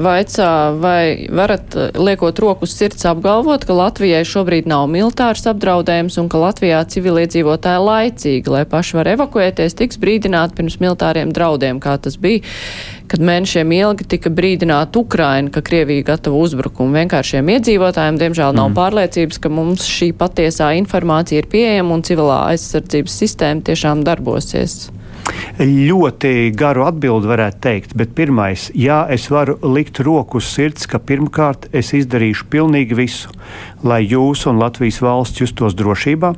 vaicā, 0.03 0.51
vai 0.81 1.29
varat 1.29 1.75
liekot 2.01 2.41
roku 2.41 2.65
uz 2.65 2.73
sirds 2.73 3.05
apgalvot, 3.07 3.67
ka 3.69 3.77
Latvijai 3.77 4.23
šobrīd 4.25 4.69
nav 4.71 4.87
militārs 4.89 5.45
apdraudējums 5.51 6.17
un 6.23 6.31
ka 6.33 6.41
Latvijā 6.41 6.81
civiliedzīvotāji 6.95 7.85
laicīgi, 7.85 8.55
lai 8.55 8.65
paši 8.69 8.99
var 8.99 9.13
evakuēties, 9.13 9.77
tiks 9.77 10.01
brīdināti 10.01 10.57
pirms 10.57 10.79
militāriem 10.81 11.35
draudiem, 11.37 11.83
kā 11.85 11.99
tas 12.01 12.17
bija 12.17 12.41
kad 13.09 13.25
mēnešiem 13.25 13.73
ilgi 13.79 14.07
tika 14.15 14.33
brīdināta 14.33 15.01
Ukraina, 15.01 15.53
ka 15.53 15.63
Krievija 15.65 16.07
gatavo 16.13 16.43
uzbrukumu. 16.45 16.97
Vienkāršiem 16.99 17.49
iedzīvotājiem, 17.57 18.21
diemžēl, 18.21 18.53
nav 18.57 18.71
mm. 18.71 18.79
pārliecības, 18.79 19.41
ka 19.43 19.53
mums 19.53 19.89
šī 19.89 20.13
patiesā 20.19 20.75
informācija 20.79 21.43
ir 21.43 21.51
pieejama 21.51 21.97
un 21.97 22.05
civilā 22.07 22.45
aizsardzības 22.53 23.19
sistēma 23.25 23.67
tiešām 23.71 24.05
darbosies. 24.07 24.89
Ļoti 25.59 26.53
garu 26.57 26.85
atbildi 26.87 27.29
varētu 27.29 27.61
teikt, 27.65 27.95
bet 27.99 28.15
pirmais, 28.17 28.69
jā, 28.79 29.03
es 29.13 29.27
varu 29.33 29.59
likt 29.75 29.99
roku 30.05 30.39
uz 30.41 30.49
sirds, 30.53 30.87
ka 30.89 31.01
pirmkārt 31.03 31.67
es 31.75 31.91
izdarīšu 31.99 32.47
pilnīgi 32.53 32.97
visu, 32.97 33.33
lai 33.87 34.03
jūs 34.07 34.47
un 34.51 34.59
Latvijas 34.61 35.01
valsts 35.05 35.43
justos 35.43 35.77
drošībā. 35.79 36.33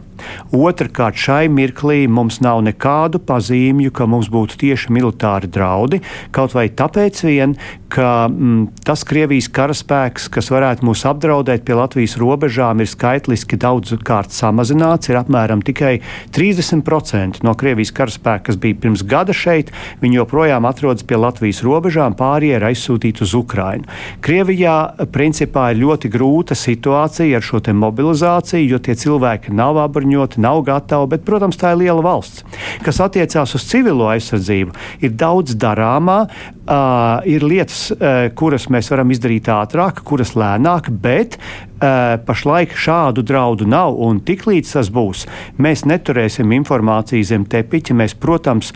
Otrakārt, 0.52 1.16
šai 1.16 1.48
mirklī 1.52 2.04
mums 2.10 2.40
nav 2.44 2.60
nekādu 2.66 3.20
pazīmju, 3.24 3.92
ka 3.94 4.08
mums 4.10 4.28
būtu 4.32 4.58
tieši 4.60 4.92
militāri 4.92 5.48
draudi, 5.48 6.02
kaut 6.34 6.54
vai 6.56 6.68
tāpēc 6.68 7.22
vien, 7.24 7.56
ka 7.90 8.28
mm, 8.28 8.84
tas 8.86 9.02
Krievijas 9.08 9.48
karaspēks, 9.54 10.28
kas 10.32 10.50
varētu 10.52 10.86
mūs 10.86 11.02
apdraudēt 11.08 11.64
pie 11.66 11.74
Latvijas 11.78 12.16
robežām, 12.20 12.82
ir 12.82 12.90
skaitliski 12.90 13.58
daudz 13.60 13.96
kārt 14.06 14.34
samazināts. 14.34 15.10
Ir 15.10 15.18
apmēram 15.22 15.64
tikai 15.66 15.96
30% 16.36 17.42
no 17.46 17.56
Krievijas 17.58 17.94
karaspēka, 17.96 18.50
kas 18.50 18.60
bija 18.60 18.78
pirms 18.84 19.02
gada 19.08 19.34
šeit, 19.36 19.72
viņi 20.04 20.20
joprojām 20.20 20.68
atrodas 20.68 21.06
pie 21.06 21.18
Latvijas 21.18 21.64
robežām, 21.66 22.14
pārējie 22.18 22.58
ir 22.60 22.68
aizsūtīti 22.70 23.24
uz 23.26 23.34
Ukrajinu. 23.38 23.88
Krievijā 24.24 24.76
principā 25.14 25.70
ir 25.72 25.82
ļoti 25.82 26.12
grūta 26.12 26.58
situācija 26.58 27.29
ar 27.38 27.44
šo 27.44 27.60
mobilizāciju, 27.76 28.68
jo 28.74 28.78
tie 28.82 28.96
cilvēki 28.98 29.54
nav 29.56 29.78
apbruņoti 29.84 30.40
nav 30.42 30.62
gatavi, 30.66 31.10
bet, 31.14 31.24
protams, 31.26 31.58
tā 31.60 31.74
ir 31.74 31.82
liela 31.84 32.04
valsts. 32.04 32.44
Kas 32.84 33.00
attiecās 33.04 33.54
uz 33.54 33.66
civilo 33.68 34.08
aizsardzību, 34.10 34.74
ir 35.04 35.16
daudz 35.20 35.56
darāmā, 35.60 36.22
uh, 36.26 37.20
ir 37.28 37.44
lietas, 37.46 37.90
uh, 37.94 38.28
kuras 38.36 38.68
mēs 38.72 38.90
varam 38.92 39.12
izdarīt 39.12 39.50
ātrāk, 39.52 40.02
kuras 40.06 40.34
lēnāk, 40.38 40.90
bet 41.02 41.36
uh, 41.38 42.16
pašlaik 42.26 42.74
šādu 42.76 43.24
draudu 43.26 43.68
nav. 43.68 43.98
Un 44.00 44.22
tiklīdz 44.24 44.74
tas 44.78 44.90
būs, 44.94 45.26
mēs 45.58 45.86
neturēsim 45.88 46.56
informāciju 46.60 47.30
zem 47.34 47.46
tepiņa. 47.50 47.96
Mēs, 48.00 48.16
protams, 48.18 48.74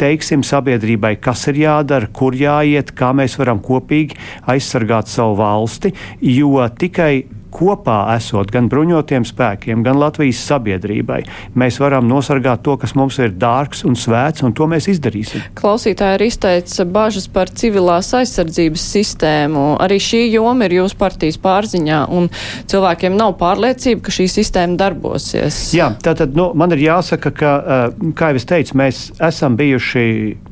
teiksim 0.00 0.42
sabiedrībai, 0.46 1.16
kas 1.22 1.46
ir 1.52 1.60
jādara, 1.64 2.10
kur 2.12 2.34
jāiet, 2.36 2.92
kā 2.98 3.12
mēs 3.16 3.38
varam 3.38 3.62
kopīgi 3.62 4.18
aizsargāt 4.50 5.10
savu 5.10 5.38
valsti, 5.38 5.94
jo 6.34 6.64
tikai 6.78 7.24
kopā 7.54 7.98
esot 8.16 8.50
gan 8.54 8.68
bruņotiem 8.72 9.26
spēkiem, 9.28 9.84
gan 9.86 9.98
Latvijas 10.00 10.42
sabiedrībai, 10.48 11.20
mēs 11.58 11.78
varam 11.82 12.08
nosargāt 12.10 12.64
to, 12.66 12.76
kas 12.80 12.94
mums 12.98 13.18
ir 13.22 13.34
dārgs 13.38 13.84
un 13.88 13.96
svēts, 13.98 14.44
un 14.46 14.54
to 14.56 14.66
mēs 14.70 14.88
izdarīsim. 14.92 15.44
Klausītāji 15.58 16.18
ir 16.18 16.26
izteicis 16.28 16.82
bažas 16.94 17.28
par 17.32 17.52
civilās 17.54 18.10
aizsardzības 18.16 18.86
sistēmu. 18.94 19.64
Arī 19.84 20.00
šī 20.02 20.24
joma 20.34 20.68
ir 20.68 20.78
jūsu 20.80 20.98
partijas 21.00 21.38
pārziņā, 21.42 22.04
un 22.14 22.30
cilvēkiem 22.70 23.16
nav 23.18 23.36
pārliecība, 23.40 24.04
ka 24.06 24.14
šī 24.14 24.28
sistēma 24.30 24.78
darbosies. 24.80 25.60
Jā, 25.76 25.92
tātad 26.04 26.36
nu, 26.38 26.50
man 26.58 26.74
ir 26.76 26.84
jāsaka, 26.88 27.32
ka, 27.34 27.54
eh, 27.58 28.10
kā 28.18 28.32
jau 28.32 28.40
es 28.40 28.48
teicu, 28.50 28.78
mēs 28.80 29.04
esam 29.22 29.58
bijuši 29.60 30.04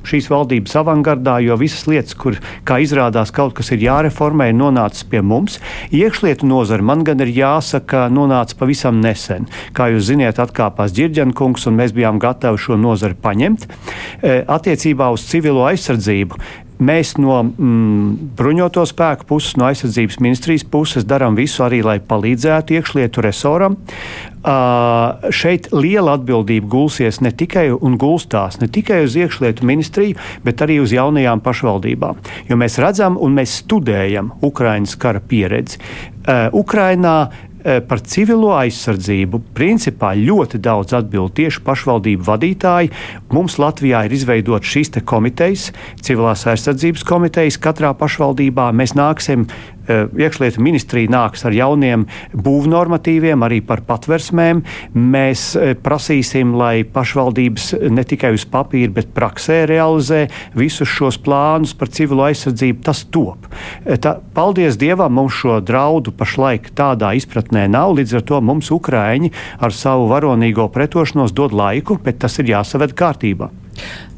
šīs 0.07 0.29
valdības 0.31 0.75
avangardā, 0.81 1.39
jo 1.45 1.57
visas 1.61 1.87
lietas, 1.91 2.17
kur, 2.19 2.39
kā 2.69 2.79
izrādās, 2.83 3.33
kaut 3.35 3.55
kas 3.59 3.73
ir 3.75 3.85
jāreformē, 3.85 4.51
nonācis 4.57 5.07
pie 5.09 5.23
mums. 5.23 5.59
Iekšlietu 5.95 6.49
nozara 6.49 6.83
man 6.93 7.07
gan 7.09 7.23
ir 7.25 7.33
jāsaka, 7.33 8.07
nonāca 8.13 8.59
pavisam 8.61 9.01
nesen. 9.01 9.49
Kā 9.77 9.89
jūs 9.93 10.11
zināt, 10.11 10.41
atkāpās 10.43 10.93
Girģenkungs, 10.97 11.65
un 11.71 11.79
mēs 11.81 11.95
bijām 11.97 12.21
gatavi 12.23 12.61
šo 12.61 12.77
nozari 12.81 13.17
paņemt. 13.17 13.65
E, 14.21 14.43
attiecībā 14.45 15.09
uz 15.15 15.25
civilo 15.31 15.65
aizsardzību 15.71 16.41
mēs 16.83 17.17
no 17.21 17.39
mm, 17.43 18.33
bruņoto 18.39 18.85
spēku 18.89 19.27
puses, 19.29 19.57
no 19.61 19.69
aizsardzības 19.69 20.19
ministrijas 20.23 20.67
puses 20.69 21.07
darām 21.09 21.37
visu 21.39 21.65
arī, 21.67 21.83
lai 21.87 21.99
palīdzētu 22.03 22.79
iekšlietu 22.79 23.25
resoram. 23.25 23.79
Uh, 24.43 25.31
šeit 25.31 25.69
liela 25.71 26.17
atbildība 26.19 26.67
gulsies 26.67 27.21
ne 27.23 27.31
tikai 27.31 27.69
un 27.71 27.95
gulstās 28.01 28.59
ne 28.59 28.67
tikai 28.67 29.05
uz 29.07 29.15
iekšlietu 29.15 29.67
ministriju, 29.69 30.19
bet 30.43 30.65
arī 30.65 30.81
uz 30.83 30.91
jaunajām 30.95 31.43
pašvaldībām. 31.45 32.19
Jo 32.49 32.59
mēs 32.59 32.81
redzam 32.83 33.21
un 33.23 33.39
mēs 33.39 33.61
studējam 33.63 34.33
Ukraiņas 34.43 34.99
kara 34.99 35.23
pieredzi. 35.23 35.79
Uh, 36.23 36.51
Ukrainā 36.59 37.17
par 37.89 38.03
civilo 38.07 38.53
aizsardzību 38.57 39.43
principā 39.57 40.13
ļoti 40.19 40.61
daudz 40.63 40.97
atbild 40.99 41.35
tieši 41.39 41.63
pašvaldību 41.67 42.27
vadītāji. 42.27 42.93
Mums 43.33 43.59
Latvijā 43.63 44.05
ir 44.07 44.17
izveidots 44.17 44.73
šīs 44.73 44.93
komitejas, 45.07 45.71
civilās 46.03 46.47
aizsardzības 46.51 47.07
komitejas 47.09 47.61
katrā 47.63 47.95
pašvaldībā. 47.99 48.71
Mēs 48.77 48.97
nāksim 48.99 49.47
Eh, 49.82 49.82
iekšlietu 49.89 50.63
ministrija 50.63 51.11
nāks 51.13 51.45
ar 51.47 51.55
jauniem 51.57 52.07
būvnormatīviem, 52.33 53.43
arī 53.47 53.61
par 53.67 53.83
patversmēm. 53.87 54.63
Mēs 54.95 55.45
eh, 55.57 55.75
prasīsim, 55.79 56.55
lai 56.59 56.85
pašvaldības 56.85 57.73
ne 57.93 58.05
tikai 58.07 58.33
uz 58.37 58.47
papīra, 58.49 58.93
bet 59.01 59.13
praksē 59.17 59.63
realizē 59.71 60.27
visus 60.59 60.91
šos 60.91 61.19
plānus 61.23 61.75
par 61.79 61.93
civilo 61.93 62.27
aizsardzību. 62.29 62.83
Tas 62.87 63.05
top. 63.13 63.49
Eh, 63.85 63.99
tā, 64.03 64.17
paldies 64.35 64.79
Dievam, 64.81 65.15
mums 65.19 65.37
šo 65.43 65.61
draudu 65.65 66.15
pašlaik 66.17 66.73
tādā 66.79 67.15
izpratnē 67.19 67.69
nav. 67.71 67.97
Līdz 67.99 68.19
ar 68.21 68.29
to 68.29 68.43
mums 68.45 68.71
Ukrāņi 68.73 69.33
ar 69.63 69.75
savu 69.77 70.09
varonīgo 70.13 70.69
pretošanos 70.73 71.35
dod 71.37 71.55
laiku, 71.57 71.99
bet 72.03 72.23
tas 72.23 72.39
ir 72.41 72.55
jāsaved 72.55 72.97
kārtībā. 72.99 73.51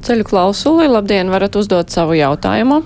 Ceļu 0.05 0.27
klausuli, 0.29 0.91
labdien, 0.91 1.31
varat 1.33 1.57
uzdot 1.57 1.93
savu 1.95 2.19
jautājumu. 2.19 2.83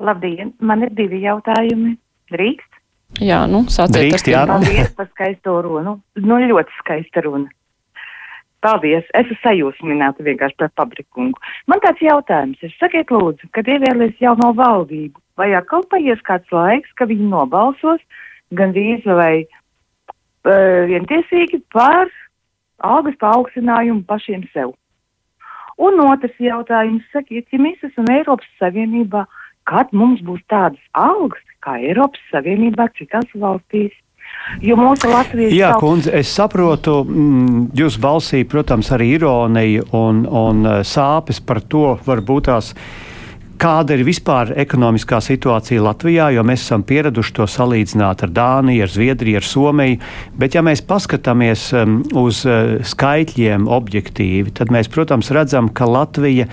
Labdien, 0.00 0.54
man 0.64 0.84
ir 0.86 0.92
divi 0.96 1.20
jautājumi. 1.26 1.96
Drīkst? 2.32 2.76
Jā, 3.20 3.42
nu, 3.50 3.64
sāciet 3.68 3.98
Drīkst, 3.98 4.28
ar 4.30 4.32
jā. 4.32 4.42
Paldies 4.48 4.92
par 4.96 5.08
skaisto 5.10 5.56
runu. 5.66 5.96
Nu, 6.16 6.38
ļoti 6.52 6.76
skaista 6.78 7.24
runa. 7.26 7.50
Paldies, 8.64 9.06
es 9.16 9.24
esmu 9.24 9.36
sajūsmināta 9.42 10.24
vienkārši 10.24 10.58
par 10.60 10.70
pabrikungu. 10.76 11.40
Man 11.68 11.80
tāds 11.84 12.02
jautājums 12.04 12.60
ir, 12.64 12.72
sakiet 12.76 13.12
lūdzu, 13.12 13.48
kad 13.56 13.68
ievēlēs 13.68 14.20
jauno 14.20 14.52
valdību, 14.56 15.16
vai 15.40 15.50
atkal 15.56 15.84
paies 15.92 16.20
kāds 16.28 16.52
laiks, 16.52 16.92
ka 17.00 17.08
viņi 17.08 17.28
nobalsos 17.32 18.02
gan 18.56 18.74
vīzu 18.76 19.16
vai 19.16 19.34
uh, 19.42 20.84
vientiesīgi 20.92 21.62
par 21.72 22.12
algas 22.84 23.16
paaugstinājumu 23.24 24.04
pašiem 24.08 24.44
sev? 24.52 24.76
Un 25.80 25.96
otrs 26.04 26.36
jautājums, 26.36 27.04
sakiet, 27.16 27.48
ja 27.48 27.60
mēs 27.60 27.80
esam 27.88 28.08
Eiropas 28.12 28.48
Savienībā, 28.60 29.24
uh, 29.24 29.39
kad 29.68 29.92
mums 29.92 30.22
būs 30.24 30.42
tādas 30.50 30.80
algas 30.92 31.42
kā 31.64 31.76
Eiropas 31.80 32.22
Savienībā 32.32 32.88
citās 32.98 33.28
valstīs. 33.34 33.92
Jo 34.62 34.76
mūsu 34.78 35.10
Latvijas 35.10 35.52
Jā, 35.52 35.70
kundze, 35.80 36.12
es 36.16 36.30
saprotu, 36.32 37.00
mm, 37.04 37.70
jūsu 37.76 38.00
balsī, 38.02 38.40
protams, 38.48 38.88
arī 38.94 39.12
ironija 39.18 39.84
un, 39.96 40.22
un 40.24 40.64
eh, 40.66 40.80
sāpes 40.86 41.42
par 41.44 41.60
to 41.66 41.98
varbūt 42.06 42.48
tās 42.48 42.72
kāda 43.60 43.92
ir 43.96 44.06
vispār 44.08 44.54
ekonomiskā 44.62 45.18
situācija 45.20 45.82
Latvijā, 45.84 46.30
jo 46.32 46.44
mēs 46.46 46.62
esam 46.64 46.84
pieraduši 46.86 47.34
to 47.36 47.46
salīdzināt 47.50 48.24
ar 48.24 48.32
Dāniju, 48.32 48.86
ar 48.86 48.92
Zviedriju, 48.92 49.40
ar 49.40 49.46
Somiju. 49.46 49.98
Bet, 50.40 50.56
ja 50.56 50.62
mēs 50.64 50.80
paskatāmies 50.88 51.66
um, 51.76 51.98
uz 52.16 52.42
uh, 52.48 52.78
skaitļiem 52.86 53.66
objektīvi, 53.68 54.54
tad 54.56 54.72
mēs, 54.72 54.88
protams, 54.92 55.28
redzam, 55.36 55.68
ka 55.76 55.88
Latvija 55.90 56.46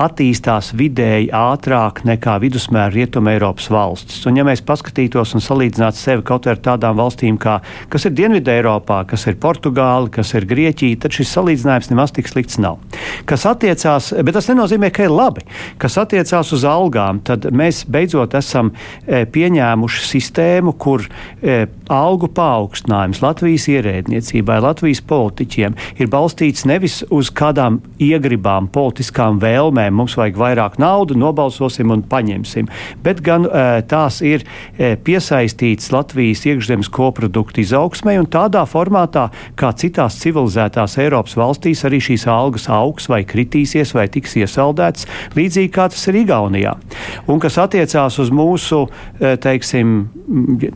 attīstās 0.00 0.72
vidēji 0.78 1.28
ātrāk 1.36 2.00
nekā 2.08 2.38
vidusmēra 2.44 2.94
rietuma 2.94 3.34
Eiropas 3.34 3.68
valstis. 3.72 4.22
Un, 4.30 4.40
ja 4.40 4.46
mēs 4.48 4.64
paskatītos 4.64 5.36
un 5.36 5.44
salīdzinātu 5.44 6.00
sevi 6.00 6.24
kaut 6.24 6.48
ar 6.48 6.62
tādām 6.64 6.96
valstīm, 7.00 7.36
kā, 7.40 7.58
kas 7.92 8.08
ir 8.08 8.16
Dienvidē 8.16 8.56
Eiropā, 8.62 9.02
kas 9.10 9.26
ir 9.28 9.36
Portugāla, 9.42 10.08
kas 10.12 10.32
ir 10.38 10.48
Grieķija, 10.48 11.02
tad 11.04 11.16
šis 11.16 11.36
salīdzinājums 11.36 11.92
nemaz 11.92 12.16
tik 12.16 12.32
slikts 12.32 12.56
nav. 12.62 12.80
Kas 13.28 13.44
attiecās, 13.50 14.14
bet 14.24 14.38
tas 14.38 14.48
nenozīmē, 14.48 14.88
ka 14.94 15.04
ir 15.04 15.12
labi. 15.12 15.44
Kas 15.82 16.00
attiecās 16.00 16.53
uz 16.54 16.64
algām, 16.68 17.20
tad 17.26 17.46
mēs 17.54 17.84
beidzot 17.90 18.34
esam 18.38 18.72
e, 18.72 19.24
pieņēmuši 19.30 20.04
sistēmu, 20.08 20.74
kur 20.80 21.04
e, 21.04 21.64
algu 21.92 22.30
paaugstinājums 22.34 23.20
Latvijas 23.24 23.66
ierēdniecībai, 23.72 24.60
Latvijas 24.64 25.02
politiķiem 25.08 25.76
ir 26.00 26.10
balstīts 26.12 26.66
nevis 26.68 27.02
uz 27.14 27.30
kādām 27.34 27.80
iegribām, 28.02 28.70
politiskām 28.74 29.40
vēlmēm, 29.42 29.96
mums 29.98 30.16
vajag 30.18 30.38
vairāk 30.40 30.78
naudu, 30.82 31.18
nobalsosim 31.18 31.92
un 31.94 32.04
paņemsim, 32.08 32.70
bet 33.04 33.22
gan 33.24 33.48
e, 33.48 33.64
tās 33.90 34.20
ir 34.24 34.46
piesaistītas 34.78 35.90
Latvijas 35.94 36.44
iekšzemes 36.48 36.90
koproduktu 36.94 37.62
izaugsmai 37.64 38.16
un 38.20 38.28
tādā 38.30 38.64
formātā, 38.68 39.28
kā 39.58 39.72
citās 39.78 40.18
civilizētās 40.22 40.98
Eiropas 41.02 41.36
valstīs 41.38 41.84
arī 41.88 42.00
šīs 42.04 42.26
algas 42.30 42.68
augs 42.72 43.08
vai 43.10 43.22
kritīsies 43.28 43.94
vai 43.96 44.06
tiks 44.12 44.36
iesaldētas, 44.40 45.08
līdzīgi 45.36 45.72
kā 45.74 45.88
tas 45.92 46.06
ir 46.10 46.22
Igaunijā. 46.24 46.43
Igaunijā. 46.44 46.74
Un 47.28 47.40
kas 47.40 47.56
attiecās 47.58 48.18
uz 48.20 48.30
mūsu, 48.30 48.88
eh, 49.20 49.36
teiksim, 49.36 50.08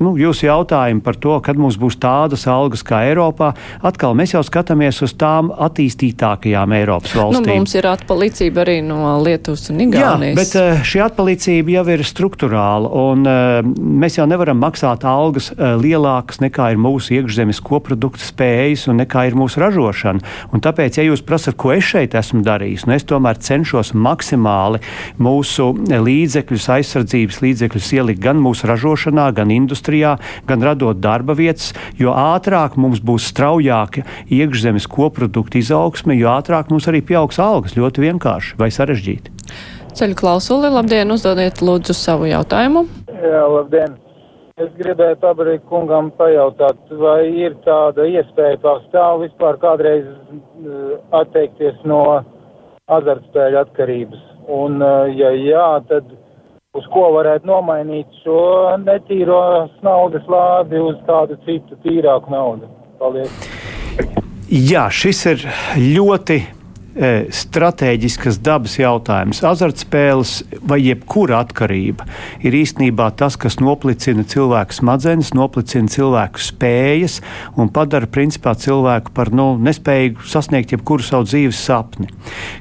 nu, 0.01 0.15
jūsu 0.17 0.47
jautājumu 0.49 1.03
par 1.03 1.15
to, 1.15 1.41
kad 1.41 1.57
mums 1.57 1.77
būs 1.77 1.99
tādas 1.99 2.47
algas 2.47 2.83
kā 2.83 3.03
Eiropā, 3.09 3.55
atkal 3.83 4.15
mēs 4.15 4.35
jau 4.35 4.43
skatāmies 4.43 5.03
uz 5.03 5.13
tām 5.15 5.51
attīstītākajām 5.51 6.73
Eiropas 6.75 7.15
Nu, 7.15 7.23
valstīm. 7.23 7.57
mums 7.57 7.75
ir 7.75 7.83
atpalīdzība 7.83 8.65
arī 8.65 8.83
no 8.85 9.19
Lietuvas 9.23 9.71
un 9.71 9.81
Igaunijas. 9.81 10.35
Jā, 10.35 10.35
bet 10.35 10.55
eh, 10.57 10.83
šī 10.85 11.03
atpalīdzība 11.09 11.71
jau 11.79 11.87
ir 11.89 12.05
struktūrāla, 12.07 12.91
un 12.93 13.27
eh, 13.27 13.63
mēs 13.63 14.19
jau 14.19 14.27
nevaram 14.27 14.59
maksāt 14.61 15.05
algas 15.05 15.51
lielākas 15.59 16.41
nekā 16.41 16.73
ir 16.73 16.79
mūsu 16.81 17.15
iekšzemes 17.19 17.61
koprodukta 17.65 18.23
spējas 18.25 18.87
un 18.89 19.01
nekā 19.03 19.27
ir 19.29 19.35
mūsu 19.39 19.61
ražošana. 19.63 20.21
Un 20.53 20.61
tāpēc, 20.61 20.99
ja 20.99 21.07
jūs 21.09 21.23
prasat, 21.25 21.57
ko 21.57 21.73
es 21.73 21.85
šeit 21.85 22.15
esmu 22.15 22.43
darījis, 22.47 22.87
nu 22.87 22.95
es 22.95 23.05
tomēr 23.09 23.39
cenšos 23.43 23.93
maksimāli 23.95 24.81
mūsu 25.19 25.48
mūsu 25.49 25.73
līdzekļus, 25.89 26.67
aizsardzības 26.77 27.41
līdzekļus 27.41 27.93
ielikt 27.97 28.21
gan 28.21 28.37
mūsu 28.43 28.69
ražošanā, 28.69 29.31
gan 29.33 29.51
industrijā, 29.51 30.19
gan 30.47 30.61
radot 30.63 31.01
darba 31.01 31.35
vietas, 31.35 31.73
jo 31.97 32.13
ātrāk 32.13 32.77
mums 32.77 33.01
būs 33.01 33.31
straujāka 33.33 34.05
iekšzemes 34.29 34.87
koprodukta 34.87 35.59
izaugsme, 35.59 36.17
jo 36.19 36.29
ātrāk 36.29 36.69
mums 36.71 36.89
arī 36.89 37.01
pieaugs 37.01 37.41
algas. 37.41 37.77
Ļoti 37.79 38.05
vienkārši 38.05 38.59
vai 38.59 38.69
sarežģīti. 38.69 39.33
Ceļu 39.97 40.19
klausuli, 40.19 40.69
labdien, 40.69 41.09
uzdodiet 41.11 41.63
lūdzu 41.65 41.97
savu 41.97 42.29
jautājumu. 42.29 42.85
Jā, 43.09 43.45
labdien. 43.49 43.97
Es 44.59 44.73
gribēju 44.77 45.17
pabarīt 45.23 45.63
kungam 45.71 46.11
pajautāt, 46.19 46.79
vai 46.99 47.31
ir 47.31 47.55
tāda 47.65 48.05
iespēja 48.11 48.59
pastāv 48.61 49.23
vispār 49.23 49.57
kādreiz 49.63 50.05
uh, 50.05 50.99
atteikties 51.15 51.79
no 51.87 52.03
azartspēļu 52.91 53.63
atkarības. 53.63 54.28
Un, 54.49 54.81
uh, 54.81 55.05
ja 55.13 55.31
jā, 55.37 55.67
tad 55.91 56.09
uz 56.79 56.87
ko 56.93 57.09
varētu 57.19 57.49
nomainīt 57.49 58.21
šo 58.23 58.41
netīros 58.81 59.73
naudas 59.85 60.25
lādi 60.31 60.81
uz 60.81 60.97
tādu 61.09 61.37
citu 61.45 61.77
tīrāku 61.85 62.33
naudu. 62.33 62.71
Paldies! 63.01 63.35
Jā, 64.49 64.87
šis 64.89 65.21
ir 65.29 65.45
ļoti 65.99 66.39
stratēģiskas 66.99 68.41
dabas 68.43 68.75
jautājums. 68.81 69.43
Azartspēles 69.47 70.33
vai 70.67 70.81
jebkura 70.83 71.39
atkarība 71.45 72.07
ir 72.43 72.57
īstenībā 72.59 73.11
tas, 73.19 73.37
kas 73.39 73.59
noplicina 73.63 74.25
cilvēku 74.27 74.75
smadzenes, 74.75 75.31
noplicina 75.37 75.91
cilvēku 75.93 76.43
spējas 76.43 77.21
un 77.59 77.71
padara 77.75 78.09
principā 78.11 78.55
cilvēku 78.59 79.13
par 79.15 79.31
nu, 79.35 79.53
nespēju 79.63 80.27
sasniegt 80.27 80.75
jebkuru 80.75 81.07
savu 81.07 81.29
dzīves 81.29 81.61
sapni. 81.69 82.09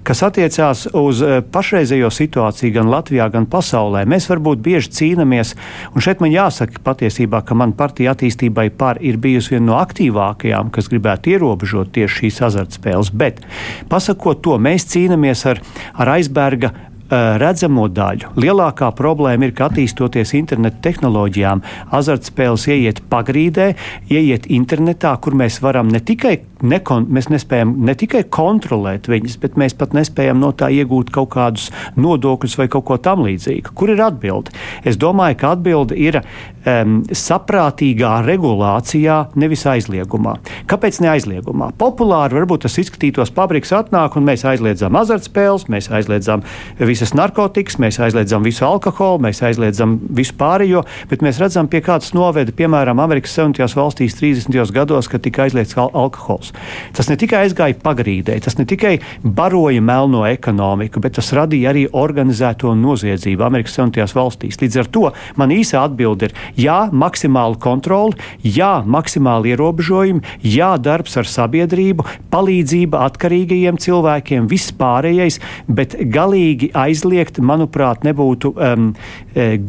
Kas 0.07 0.21
attiecās 0.25 0.85
uz 0.93 1.23
e, 1.25 1.39
pašreizējo 1.41 2.11
situāciju 2.13 2.75
gan 2.77 2.91
Latvijā, 2.93 3.29
gan 3.33 3.47
pasaulē, 3.49 4.05
mēs 4.09 4.29
varbūt 4.29 4.61
bieži 4.65 4.93
cīnāmies, 4.99 5.55
un 5.93 6.05
šeit 6.05 6.21
man 6.23 6.33
jāsaka 6.33 6.83
patiesībā, 6.85 7.41
ka 7.47 7.57
man 7.57 7.73
partija 7.77 8.13
attīstībai 8.13 8.69
par 8.77 9.01
ir 9.01 9.17
bijusi 9.21 9.55
viena 9.55 9.71
no 9.71 9.79
aktīvākajām, 9.81 10.71
kas 10.73 10.91
gribētu 10.93 11.33
ierobežot 11.33 11.93
tieši 11.97 12.21
šīs 12.21 12.41
azartspēles. 12.51 13.11
Bet 13.17 13.41
pasakot, 13.89 14.26
sakot 14.27 14.43
to, 14.43 14.57
mēs 14.59 14.87
cīnāmies 14.91 15.45
ar, 15.47 15.61
ar 15.95 16.17
aizberga 16.17 16.73
Eh, 17.07 17.37
redzamo 17.39 17.85
daļu. 17.87 18.33
Lielākā 18.35 18.89
problēma 18.91 19.47
ir, 19.47 19.53
ka 19.55 19.69
attīstoties 19.69 20.33
internetu 20.35 20.81
tehnoloģijām, 20.89 21.61
azartspēles 21.95 22.65
ieiet 22.73 22.99
pagrīdē, 23.07 23.67
ieiet 24.11 24.49
internetā, 24.51 25.13
kur 25.23 25.37
mēs 25.39 25.61
varam 25.63 25.87
ne 25.87 26.01
tikai, 26.03 26.33
nekon, 26.67 27.05
mēs 27.07 27.29
nespējam 27.31 27.71
ne 27.87 27.95
tikai 27.95 28.25
kontrolēt 28.27 29.07
viņas, 29.07 29.37
bet 29.39 29.55
mēs 29.55 29.77
pat 29.79 29.95
nespējam 29.95 30.43
no 30.43 30.51
tā 30.51 30.67
iegūt 30.67 31.13
kaut 31.15 31.31
kādus 31.37 31.69
nodokļus 31.95 32.57
vai 32.59 32.67
kaut 32.75 32.89
ko 32.91 32.99
tam 32.99 33.23
līdzīgu. 33.23 33.71
Kur 33.71 33.95
ir 33.95 34.03
atbilde? 34.03 34.51
Es 34.83 34.99
domāju, 34.99 35.39
ka 35.39 35.53
atbilde 35.55 35.95
ir 35.95 36.19
um, 36.67 36.99
saprātīgā 37.15 38.13
regulācijā, 38.27 39.17
nevis 39.39 39.63
aizliegumā. 39.69 40.37
Kāpēc 40.69 40.99
ne 41.03 41.11
aizliegumā? 41.13 41.71
Populāri 41.79 42.37
varbūt 42.37 42.65
tas 42.65 42.77
izskatītos, 42.81 43.31
pabriks 43.35 43.73
atnāk 43.75 44.17
un 44.19 44.27
mēs 44.27 44.45
aizliedzam 44.47 44.97
azartspēles, 44.99 45.67
mēs 45.71 45.89
aizliedzam 45.93 46.43
visas 46.79 47.13
narkotikas, 47.17 47.79
mēs 47.81 47.99
aizliedzam 48.03 48.45
visu 48.45 48.65
alkoholu, 48.67 49.23
mēs 49.27 49.41
aizliedzam 49.45 49.97
visu 50.17 50.35
pārējo, 50.39 50.83
bet 51.11 51.23
mēs 51.25 51.41
redzam, 51.41 51.69
pie 51.71 51.81
kādas 51.85 52.13
noveda, 52.17 52.53
piemēram, 52.55 53.01
Amerikas 53.03 53.35
Savienotajās 53.37 53.77
valstīs 53.77 54.17
30. 54.19 54.57
gados, 54.75 55.09
kad 55.11 55.23
tika 55.23 55.45
aizliegts 55.45 55.77
al 55.79 55.91
alkohols. 55.97 56.53
Tas 56.97 57.11
ne 57.11 57.17
tikai 57.19 57.45
aizgāja 57.45 57.77
pagrīdē, 57.83 58.39
tas 58.43 58.57
ne 58.59 58.67
tikai 58.69 58.97
baroja 59.23 59.83
melno 59.83 60.25
ekonomiku, 60.27 61.01
bet 61.03 61.17
tas 61.19 61.31
radīja 61.35 61.71
arī 61.71 61.85
organizēto 61.97 62.73
noziedzību 62.77 63.45
Amerikas 63.47 63.77
Savienotajās 63.77 64.15
valstīs. 64.17 64.59
Līdz 64.61 64.81
ar 64.81 64.91
to 64.91 65.05
man 65.39 65.53
īsa 65.53 65.83
atbilde 65.85 66.29
ir 66.29 66.35
jā, 66.57 66.77
maksimāla 66.91 67.59
kontrole, 67.61 68.17
jā, 68.43 68.81
maksimāli 68.85 69.53
ierobežojumi, 69.53 70.23
jā, 70.43 70.73
darbs 70.81 71.17
ar 71.19 71.29
sabiedrību, 71.29 72.05
palīdzība 72.33 73.03
atkarīgajiem 73.07 73.79
cilvēkiem, 73.81 74.49
viss 74.51 74.73
pārējais, 74.77 75.39
bet 75.67 75.95
galīgi 76.13 76.71
aizliegt, 76.77 77.39
manuprāt, 77.39 78.03
nebūtu 78.07 78.53
um, 78.55 78.91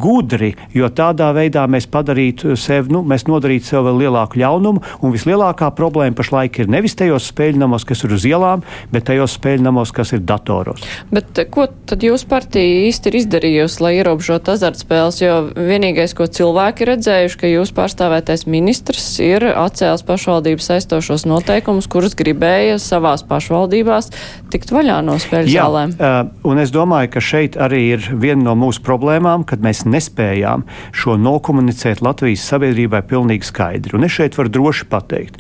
gudri, 0.01 0.55
jo 0.74 0.88
tādā 0.88 1.31
veidā 1.37 1.66
mēs 1.70 1.88
padarītu 1.90 2.57
sevi, 2.59 2.92
nu, 2.94 3.03
mēs 3.07 3.27
nodarītu 3.29 3.68
sev 3.68 3.87
vēl 3.88 4.05
lielāku 4.05 4.40
ļaunumu, 4.40 4.83
un 5.05 5.14
vislielākā 5.14 5.70
problēma 5.77 6.16
pašlaik 6.18 6.62
ir 6.62 6.70
nevis 6.72 6.96
tajos 6.98 7.29
spēļnamos, 7.33 7.85
kas 7.88 8.05
ir 8.07 8.14
uz 8.16 8.27
ielām, 8.29 8.64
bet 8.92 9.09
tajos 9.11 9.37
spēļnamos, 9.38 9.92
kas 9.94 10.14
ir 10.16 10.24
datoros. 10.29 10.85
Bet 11.12 11.38
ko 11.53 11.68
tad 11.88 12.05
jūs 12.05 12.24
partija 12.29 12.87
īsti 12.88 13.11
ir 13.11 13.18
izdarījusi, 13.22 13.83
lai 13.85 13.94
ierobežotu 13.98 14.55
azartspēles, 14.55 15.20
jo 15.22 15.37
vienīgais, 15.57 16.14
ko 16.16 16.29
cilvēki 16.38 16.78
ir 16.83 16.93
redzējuši, 16.93 17.41
ka 17.41 17.53
jūs 17.53 17.73
pārstāvētais 17.77 18.47
ministrs 18.51 19.09
ir 19.25 19.47
atcēlis 19.53 20.05
pašvaldības 20.09 20.71
aizstošos 20.77 21.29
noteikumus, 21.29 21.88
kurus 21.91 22.19
gribēja 22.19 22.81
savās 22.83 23.25
pašvaldībās 23.29 24.12
tikt 24.53 24.73
vaļā 24.75 25.01
no 25.07 25.19
spēļu 25.21 25.55
zālēm. 25.55 25.97
Uh, 25.99 26.33
un 26.49 26.62
es 26.62 26.73
domāju, 26.75 26.88
domāju, 26.88 27.11
ka 27.12 27.21
šeit 27.21 27.57
arī 27.61 27.81
ir 27.95 28.07
viena 28.17 28.49
no 28.49 28.55
mūsu 28.57 28.83
problēmām, 28.83 29.45
kad 29.45 29.61
mēs 29.61 29.85
nespējām 29.87 30.64
šo 30.93 31.19
nokomunicēt 31.21 32.03
Latvijas 32.03 32.47
sabiedrībai 32.49 33.03
pilnīgi 33.09 33.49
skaidri. 33.49 33.97
Un 33.97 34.05
es 34.05 34.14
šeit 34.17 34.38
varu 34.38 34.49
droši 34.49 34.88
pateikt, 34.88 35.38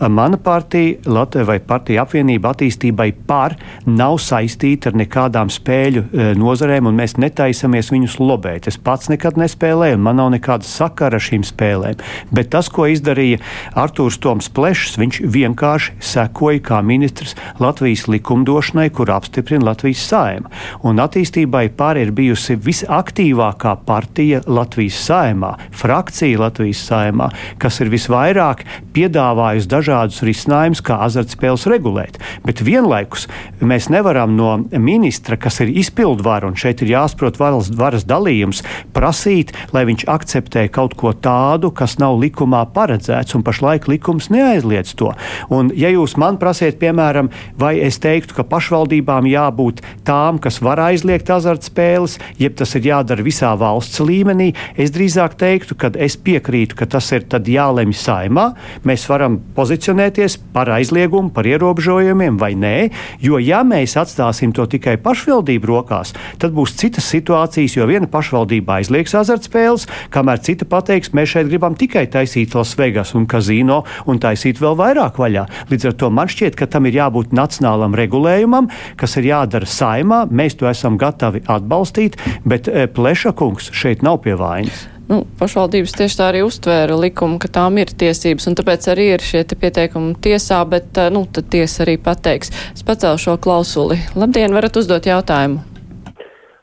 Mana 0.00 0.36
partija, 0.36 0.94
Latvija 1.06 1.44
vai 1.44 1.58
partija 1.58 2.04
apvienība 2.04 2.52
attīstībai 2.52 3.08
par 3.26 3.56
nav 3.86 4.20
saistīta 4.22 4.92
ar 4.92 4.98
nekādām 5.00 5.50
spēļu 5.50 6.02
e, 6.04 6.26
nozarēm, 6.38 6.86
un 6.86 6.94
mēs 7.00 7.16
netaisamies 7.18 7.90
viņus 7.90 8.18
lobēt. 8.22 8.68
Es 8.70 8.78
pats 8.78 9.10
nekad 9.10 9.40
nespēlēju, 9.40 9.98
man 9.98 10.20
nav 10.20 10.30
nekāda 10.36 10.66
sakara 10.68 11.18
ar 11.18 11.24
šīm 11.24 11.42
spēlēm. 11.46 11.98
Bet 12.30 12.52
tas, 12.52 12.68
ko 12.70 12.86
izdarīja 12.86 13.40
Artūrs 13.74 14.20
Toms 14.22 14.46
Plešs, 14.54 14.94
viņš 15.02 15.18
vienkārši 15.34 15.96
sekoja 16.12 16.62
kā 16.70 16.78
ministrs 16.86 17.34
Latvijas 17.58 18.06
likumdošanai, 18.06 18.86
kur 18.94 19.10
apstiprina 19.16 19.72
Latvijas 19.72 20.06
saima. 20.12 20.52
Un 20.86 21.02
attīstībai 21.02 21.64
par 21.74 21.98
ir 21.98 22.14
bijusi 22.14 22.54
visaktīvākā 22.54 23.74
partija 23.88 24.44
Latvijas 24.46 25.02
saimā, 25.08 25.56
frakcija 25.74 26.38
Latvijas 26.46 26.86
saimā, 26.86 27.32
kas 27.58 27.82
ir 27.82 27.90
visvairāk 27.90 28.62
piedāvājusi 28.94 29.66
dažādas 29.66 29.87
dažādus 29.88 30.22
risinājumus, 30.26 30.82
kā 30.84 30.98
azartspēles 31.06 31.66
regulēt. 31.70 32.18
Bet 32.46 32.62
vienlaikus 32.64 33.26
mēs 33.60 33.88
nevaram 33.92 34.36
no 34.36 34.56
ministra, 34.70 35.38
kas 35.40 35.60
ir 35.64 35.72
izpildvara, 35.72 36.48
un 36.48 36.58
šeit 36.58 36.82
ir 36.84 36.92
jāsaprot 36.92 37.38
varas, 37.40 37.70
varas 37.74 38.06
dalījums, 38.08 38.62
prasīt, 38.94 39.54
lai 39.72 39.86
viņš 39.88 40.06
akceptē 40.08 40.66
kaut 40.72 40.96
ko 40.98 41.12
tādu, 41.12 41.70
kas 41.74 41.98
nav 42.00 42.18
likumā 42.20 42.64
paredzēts, 42.74 43.36
un 43.36 43.44
pašlaik 43.46 43.88
likums 43.88 44.30
neaizliedz 44.34 44.94
to. 44.98 45.12
Un, 45.54 45.72
ja 45.76 45.90
jūs 45.92 46.16
man 46.20 46.38
prasiet, 46.40 46.78
piemēram, 46.80 47.30
vai 47.58 47.76
es 47.84 48.00
teiktu, 48.02 48.36
ka 48.36 48.46
pašvaldībām 48.48 49.28
jābūt 49.30 49.82
tām, 50.08 50.40
kas 50.42 50.60
var 50.64 50.82
aizliegt 50.88 51.30
azartspēles, 51.32 52.18
jeb 52.40 52.56
tas 52.58 52.74
ir 52.78 52.90
jādara 52.90 53.24
visā 53.24 53.54
valsts 53.58 54.02
līmenī, 54.04 54.52
es 54.76 54.92
drīzāk 54.94 55.38
teiktu, 55.40 55.78
ka 55.78 55.92
es 55.98 56.18
piekrītu, 56.20 56.76
ka 56.78 56.88
tas 56.90 57.10
ir 57.16 57.26
jālemj 57.28 57.96
saimā. 57.96 58.50
Mēs 58.88 59.06
varam 59.08 59.38
pozitīvi 59.56 59.77
pozicionēties 59.78 60.38
par 60.52 60.68
aizliegumu, 60.74 61.30
par 61.30 61.46
ierobežojumiem 61.46 62.38
vai 62.38 62.54
nē. 62.58 62.90
Jo, 63.22 63.38
ja 63.38 63.62
mēs 63.62 63.94
atstāsim 63.96 64.52
to 64.52 64.66
tikai 64.66 64.96
pašvaldību 64.98 65.66
rokās, 65.70 66.14
tad 66.38 66.52
būs 66.52 66.74
citas 66.74 67.06
situācijas, 67.06 67.76
jo 67.76 67.86
viena 67.86 68.08
pašvaldība 68.10 68.80
aizliegs 68.80 69.14
azartspēles, 69.14 69.86
kamēr 70.10 70.42
cita 70.42 70.66
pateiks, 70.66 71.12
mēs 71.14 71.34
šeit 71.34 71.48
gribam 71.48 71.78
tikai 71.78 72.06
taisīt 72.10 72.54
Las 72.58 72.74
Vegas 72.78 73.14
un 73.14 73.26
kazino 73.26 73.84
un 74.06 74.18
taisīt 74.18 74.58
vēl 74.58 74.76
vairāk 74.78 75.18
vaļā. 75.18 75.46
Līdz 75.70 75.92
ar 75.92 75.96
to 75.98 76.10
man 76.10 76.28
šķiet, 76.28 76.58
ka 76.58 76.66
tam 76.66 76.90
ir 76.90 76.98
jābūt 76.98 77.32
nacionālam 77.36 77.94
regulējumam, 77.94 78.70
kas 78.98 79.16
ir 79.20 79.30
jādara 79.30 79.68
saimā. 79.68 80.26
Mēs 80.30 80.58
to 80.58 80.68
esam 80.70 80.98
gatavi 80.98 81.44
atbalstīt, 81.46 82.18
bet 82.44 82.68
eh, 82.68 82.90
Pleša 82.90 83.36
kungs 83.38 83.70
šeit 83.72 84.02
nav 84.02 84.24
pie 84.26 84.34
vainas 84.38 84.88
nu, 85.08 85.22
pašvaldības 85.40 85.94
tieši 85.98 86.18
tā 86.20 86.28
arī 86.32 86.42
uztvēra 86.46 86.96
likumu, 87.00 87.38
ka 87.42 87.50
tām 87.52 87.80
ir 87.80 87.92
tiesības, 88.02 88.48
un 88.50 88.58
tāpēc 88.58 88.88
arī 88.92 89.08
ir 89.14 89.24
šie 89.24 89.44
pieteikumi 89.48 90.16
tiesā, 90.24 90.60
bet, 90.68 90.90
eh, 90.96 91.10
nu, 91.14 91.24
tad 91.32 91.50
tiesa 91.52 91.84
arī 91.86 91.96
pateiks. 91.96 92.52
Es 92.74 92.84
pacēlu 92.86 93.18
šo 93.20 93.38
klausuli. 93.40 93.98
Labdien, 94.16 94.54
varat 94.54 94.76
uzdot 94.76 95.08
jautājumu. 95.08 95.64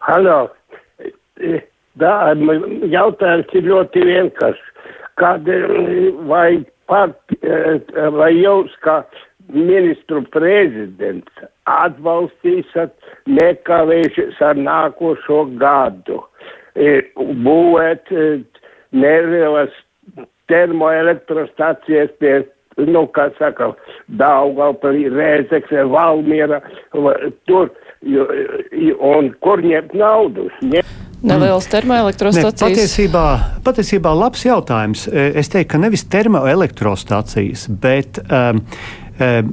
Halo. 0.05 0.49
Da, 1.95 2.36
jautājums 2.91 3.53
ir 3.55 3.69
ļoti 3.71 4.03
vienkāršs. 4.05 4.71
Kad 5.15 5.47
vai, 6.27 6.65
part, 6.91 7.36
vai 8.17 8.31
jūs 8.36 8.73
kā 8.84 8.99
ministru 9.53 10.25
prezidents 10.34 11.45
atbalstīsat 11.71 12.91
nekavējušies 13.31 14.41
ar 14.43 14.60
nākošo 14.60 15.45
gadu? 15.62 16.19
Būvēt 16.75 18.11
nelielas 18.95 19.73
termoelektrostacijas 20.51 22.11
pie, 22.19 22.35
nu, 22.77 23.05
kā 23.15 23.29
saka, 23.39 23.71
Daugavpilī, 24.19 25.07
Rēzekse, 25.13 25.88
Valmiera, 25.89 26.61
tur 27.49 27.71
un 28.05 29.31
kur 29.41 29.63
ņemt 29.65 29.95
naudu? 29.97 30.49
Ņem... 30.61 30.93
Nelielas 31.25 31.65
termoelektrostacijas. 31.71 32.59
Ne, 32.59 32.75
patiesībā, 32.75 33.23
patiesībā 33.65 34.11
labs 34.13 34.43
jautājums. 34.45 35.07
Es 35.09 35.49
teiktu, 35.49 35.71
ka 35.71 35.81
nevis 35.81 36.05
termoelektrostacijas, 36.13 37.65
bet 37.81 38.19
um, 38.27 38.61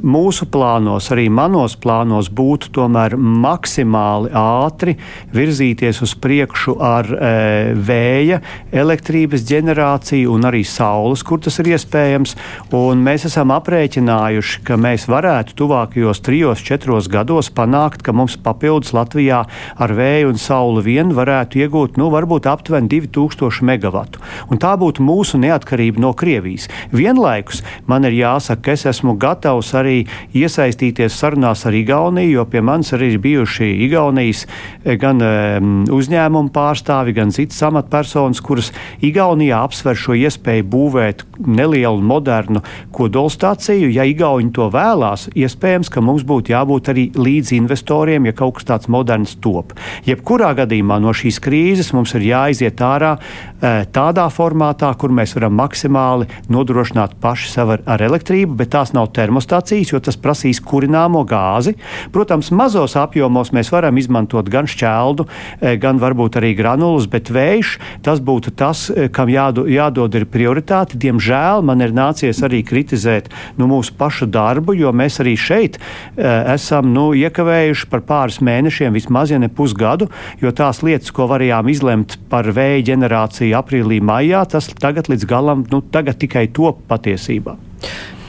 mūsu 0.03 0.49
plānos, 0.51 1.07
arī 1.15 1.29
manos 1.31 1.77
plānos, 1.79 2.27
būtu 2.35 2.73
tomēr 2.75 3.15
maksimāli 3.17 4.33
ātri 4.35 4.97
virzīties 5.33 6.03
uz 6.03 6.15
priekšu 6.19 6.75
ar 6.83 7.07
e, 7.07 7.31
vēja 7.79 8.41
elektrības 8.75 9.45
ģenerāciju 9.47 10.33
un 10.35 10.49
arī 10.51 10.65
saules, 10.67 11.23
kur 11.23 11.39
tas 11.43 11.61
ir 11.63 11.71
iespējams. 11.77 12.35
Un 12.75 13.05
mēs 13.07 13.29
esam 13.29 13.53
aprēķinājuši, 13.55 14.65
ka 14.67 14.79
mēs 14.81 15.07
varētu 15.11 15.55
tuvākajos 15.61 16.23
trijos, 16.27 16.65
četros 16.67 17.07
gados 17.13 17.53
panākt, 17.55 18.03
ka 18.03 18.15
mums 18.17 18.35
papildus 18.43 18.91
Latvijā 18.97 19.45
ar 19.79 19.95
vēju 19.95 20.33
un 20.33 20.43
sauli 20.43 20.83
vien 20.89 21.15
varētu 21.15 21.63
iegūt 21.63 22.03
nu, 22.03 22.11
varbūt 22.11 22.51
aptuveni 22.51 22.91
2000 22.91 23.63
megawatu. 23.71 24.19
Un 24.51 24.59
tā 24.59 24.75
būtu 24.81 25.07
mūsu 25.07 25.39
neatkarība 25.39 26.03
no 26.03 26.13
Krievijas. 26.19 26.67
Vienlaikus 26.91 27.63
man 27.87 28.11
ir 28.11 28.19
jāsaka, 28.19 28.63
ka 28.63 28.77
es 28.77 28.87
esmu 28.91 29.15
gatavs 29.21 29.52
gatavs 29.53 29.73
arī 29.77 30.07
iesaistīties 30.35 31.13
sarunās 31.13 31.67
ar 31.67 31.75
Igauniju, 31.77 32.39
jo 32.39 32.45
pie 32.49 32.63
manis 32.63 32.93
arī 32.93 33.13
ir 33.13 33.21
bijuši 33.23 33.69
Igaunijas 33.87 34.47
eh, 34.85 34.97
gan 34.97 35.21
um, 35.21 35.85
uzņēmumu 35.93 36.53
pārstāvi, 36.53 37.13
gan 37.13 37.31
citas 37.31 37.61
amatpersonas, 37.63 38.41
kuras 38.41 38.73
Igaunijā 39.03 39.63
apsver 39.63 39.97
šo 39.97 40.15
iespēju 40.17 40.65
būvēt 40.65 41.25
nelielu 41.47 42.01
modernu 42.01 42.63
kodolstāciju. 42.93 43.91
Ja 43.93 44.05
Igauni 44.05 44.53
to 44.53 44.71
vēlās, 44.73 45.29
iespējams, 45.35 45.91
ka 45.93 46.01
mums 46.01 46.25
būtu 46.25 46.55
jābūt 46.55 46.93
arī 46.93 47.11
līdz 47.17 47.53
investoriem, 47.59 48.27
ja 48.27 48.33
kaut 48.33 48.59
kas 48.59 48.69
tāds 48.69 48.89
moderns 48.89 49.37
top. 49.43 49.75
Jebkurā 50.07 50.53
gadījumā 50.57 51.01
no 51.03 51.13
šīs 51.13 51.41
krīzes 51.43 51.93
mums 51.97 52.15
ir 52.17 52.27
jāiziet 52.31 52.81
ārā 52.83 53.17
e, 53.19 53.85
tādā 53.93 54.29
formātā, 54.33 54.93
kur 54.99 55.13
mēs 55.15 55.35
varam 55.37 55.57
maksimāli 55.59 56.29
nodrošināt 56.53 57.19
paši 57.23 57.51
sev 57.53 57.77
ar, 57.77 57.85
ar 57.87 58.05
elektrību, 58.09 58.57
bet 58.63 58.73
tās 58.75 58.95
nav 58.97 59.11
termos 59.17 59.42
termostacijas, 59.43 59.93
jo 59.93 60.01
tas 60.01 60.17
prasīs 60.17 60.61
kurināmo 60.61 61.25
gāzi. 61.27 61.75
Protams, 62.13 62.51
mazos 62.51 62.97
apjomos 62.97 63.53
mēs 63.53 63.73
varam 63.73 63.97
izmantot 63.99 64.49
gan 64.49 64.67
šķeldu, 64.67 65.27
e, 65.61 65.77
gan 65.77 65.99
varbūt 65.99 66.39
arī 66.39 66.55
granulus, 66.57 67.07
bet 67.07 67.31
vējš 67.31 67.79
tas 68.03 68.21
būtu 68.21 68.55
tas, 68.55 68.91
e, 68.91 69.09
kam 69.09 69.29
jādo, 69.29 69.67
jādod 69.67 70.15
ir 70.15 70.27
prioritāte. 70.27 70.97
Diemžēl 70.97 71.63
man 71.63 71.81
ir 71.81 71.93
nācies 71.93 72.43
arī 72.43 72.63
kritizēt 72.63 73.29
nu, 73.59 73.67
mūsu 73.67 73.93
pašu 73.99 74.27
darbu, 74.27 74.75
jo 74.75 74.93
mēs 74.93 75.21
arī 75.21 75.37
šeit 75.37 75.79
e, 75.79 76.23
esam 76.55 76.93
nu, 76.93 77.13
iekavējuši 77.15 77.89
par 77.91 78.01
pāris 78.01 78.41
mēnešiem, 78.41 78.93
vismaz 78.93 79.31
ja 79.31 79.39
ne 79.39 79.49
pusgadu, 79.49 80.09
jo 80.41 80.53
tās 80.53 80.83
lietas, 80.83 81.11
ko 81.11 81.27
varējām 81.27 81.69
izlemt 81.69 82.19
par 82.31 82.47
vēja 82.53 82.93
ģenerāciju 82.93 83.59
aprīlī, 83.59 84.01
maijā, 84.01 84.45
tas 84.47 84.71
tagad 84.79 85.11
līdz 85.11 85.27
galam 85.27 85.67
nu, 85.71 85.83
tagad 85.83 86.21
tikai 86.23 86.49
top 86.53 86.85
patiesībā. 86.89 87.57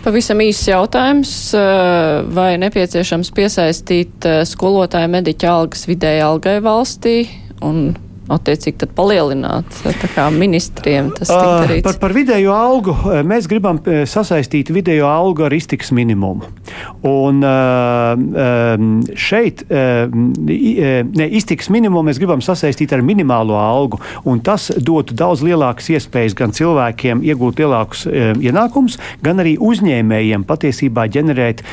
Pavisam 0.03 0.41
īsts 0.43 0.67
jautājums. 0.67 1.31
Eh, 1.55 2.25
vai 2.35 2.57
nepieciešams 2.59 3.29
piesaistīt 3.35 4.25
eh, 4.27 4.41
skolotāju 4.43 5.07
mediķa 5.13 5.53
algas 5.53 5.87
vidēji 5.87 6.25
algai 6.25 6.57
valstī? 6.63 7.21
Un 7.63 7.93
attiecīgi 8.31 8.79
tad 8.83 8.93
palielināt 8.95 9.79
ministriem 10.37 11.11
ah? 11.27 11.67
Par, 11.83 11.97
par 11.99 12.15
vidējo 12.15 12.53
algu 12.55 12.95
mēs 13.27 13.47
gribam 13.51 13.81
sasaistīt 13.83 14.71
vidējo 14.73 15.07
algu 15.09 15.47
ar 15.47 15.55
iztiks 15.55 15.91
minimumu. 15.95 16.47
Un 17.07 17.43
šeit 19.19 19.65
ne, 19.69 21.27
iztiks 21.39 21.71
minimumu 21.73 22.07
mēs 22.09 22.21
gribam 22.21 22.43
sasaistīt 22.43 22.95
ar 22.95 23.03
minimālo 23.05 23.57
algu, 23.59 23.99
un 24.29 24.41
tas 24.45 24.69
dotu 24.77 25.17
daudz 25.19 25.43
lielākas 25.45 25.91
iespējas 25.97 26.37
gan 26.39 26.55
cilvēkiem 26.55 27.23
iegūt 27.27 27.63
lielākus 27.63 28.07
ienākumus, 28.09 28.99
gan 29.25 29.43
arī 29.43 29.57
uzņēmējiem 29.59 30.47
patiesībā 30.47 31.09
ģenerēt 31.11 31.65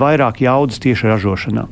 vairāk 0.00 0.42
jaudas 0.44 0.80
tieši 0.84 1.12
ražošanā. 1.12 1.68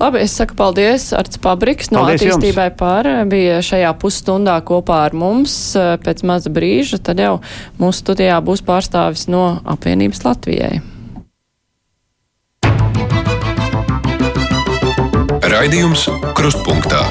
Labi, 0.00 0.20
es 0.24 0.34
saku 0.36 0.56
paldies 0.58 1.08
Arts 1.16 1.40
Pabriks 1.42 1.92
no 1.92 2.02
paldies 2.04 2.24
attīstībai 2.24 2.68
jums. 2.70 2.78
par 2.80 3.08
bija 3.30 3.60
šajā 3.64 3.92
pusstundā 4.00 4.58
kopā 4.66 5.04
ar 5.06 5.16
mums. 5.16 5.54
Pēc 5.76 6.24
maza 6.26 6.52
brīža 6.52 7.00
tad 7.02 7.22
jau 7.22 7.38
mūsu 7.80 8.04
studijā 8.04 8.36
būs 8.44 8.64
pārstāvis 8.66 9.28
no 9.32 9.60
apvienības 9.64 10.24
Latvijai. 10.26 10.74
Raidījums 15.46 16.08
Krustpunktā. 16.36 17.04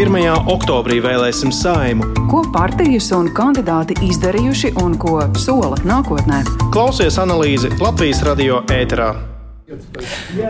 1. 0.00 0.16
oktobrī 0.48 1.00
vēlēsim 1.04 1.52
saimu. 1.52 2.06
Ko 2.30 2.40
partijas 2.54 3.10
un 3.16 3.28
kandidāti 3.36 3.98
izdarījuši 4.06 4.74
un 4.82 4.94
ko 5.00 5.18
sola 5.36 5.76
nākotnē? 5.84 6.44
Klausies 6.72 7.18
analīzi 7.20 7.72
Latvijas 7.82 8.22
radio 8.26 8.62
ēterā. 8.72 9.29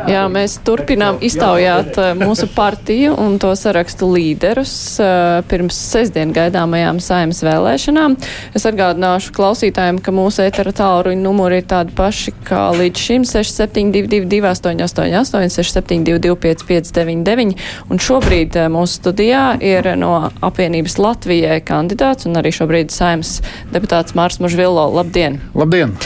Jā, 0.09 0.23
mēs 0.33 0.55
turpinām 0.65 1.19
iztaujāt 1.25 1.97
eh, 2.01 2.13
mūsu 2.17 2.47
partiju 2.55 3.13
un 3.21 3.37
to 3.41 3.51
sarakstu 3.59 4.09
līderus 4.15 4.73
eh, 5.03 5.41
pirms 5.51 5.77
sestdien 5.77 6.33
gaidāmajām 6.37 7.01
saimas 7.05 7.43
vēlēšanām. 7.45 8.17
Es 8.57 8.65
atgādināšu 8.69 9.35
klausītājiem, 9.37 10.01
ka 10.05 10.15
mūsu 10.17 10.45
ētera 10.47 10.73
tālruņa 10.77 11.21
numuri 11.21 11.61
ir 11.61 11.69
tādi 11.69 11.93
paši 11.97 12.35
kā 12.49 12.63
līdz 12.79 13.05
šim 13.05 13.29
6722 13.29 14.41
888 14.55 15.55
672 15.59 16.37
559 16.41 17.55
un 17.93 18.05
šobrīd 18.09 18.57
eh, 18.57 18.71
mūsu 18.73 19.03
studijā 19.03 19.45
ir 19.61 19.93
no 20.01 20.15
apvienības 20.41 20.97
Latvijai 21.01 21.61
kandidāts 21.67 22.29
un 22.29 22.41
arī 22.41 22.55
šobrīd 22.57 22.93
saimas 22.95 23.39
deputāts 23.75 24.17
Mārs 24.17 24.41
Mužvillo. 24.41 24.89
Labdien! 24.97 25.43
Labdien! 25.57 25.97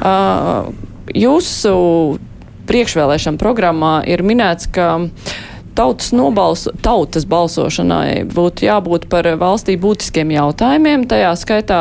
Uh, 0.00 0.72
jūsu 1.12 1.70
priekšvēlēšana 2.70 3.40
programmā 3.40 3.94
ir 4.06 4.22
minēts, 4.26 4.70
ka 4.70 5.00
tautas, 5.78 6.12
nobalso, 6.14 6.72
tautas 6.84 7.26
balsošanai 7.30 8.24
būtu 8.30 8.66
jābūt 8.68 9.08
par 9.10 9.28
valstī 9.40 9.76
būtiskiem 9.80 10.32
jautājumiem, 10.34 11.06
tajā 11.10 11.34
skaitā 11.40 11.80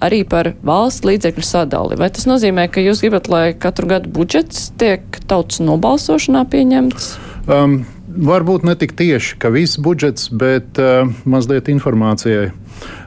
arī 0.00 0.22
par 0.28 0.54
valsts 0.64 1.04
līdzekļu 1.04 1.44
sadali. 1.44 1.98
Vai 2.00 2.08
tas 2.14 2.26
nozīmē, 2.30 2.68
ka 2.72 2.82
jūs 2.82 3.02
gribat, 3.04 3.28
lai 3.32 3.44
katru 3.52 3.90
gadu 3.90 4.12
budžets 4.14 4.70
tiek 4.80 5.20
tautas 5.28 5.60
nobalsošanā 5.64 6.46
pieņemts? 6.52 7.10
Um, 7.50 7.82
varbūt 8.08 8.64
ne 8.68 8.76
tik 8.80 8.94
tieši, 8.96 9.36
ka 9.42 9.52
viss 9.52 9.80
budžets, 9.80 10.30
bet 10.32 10.80
uh, 10.80 11.10
mazliet 11.28 11.68
informācijai. 11.72 12.50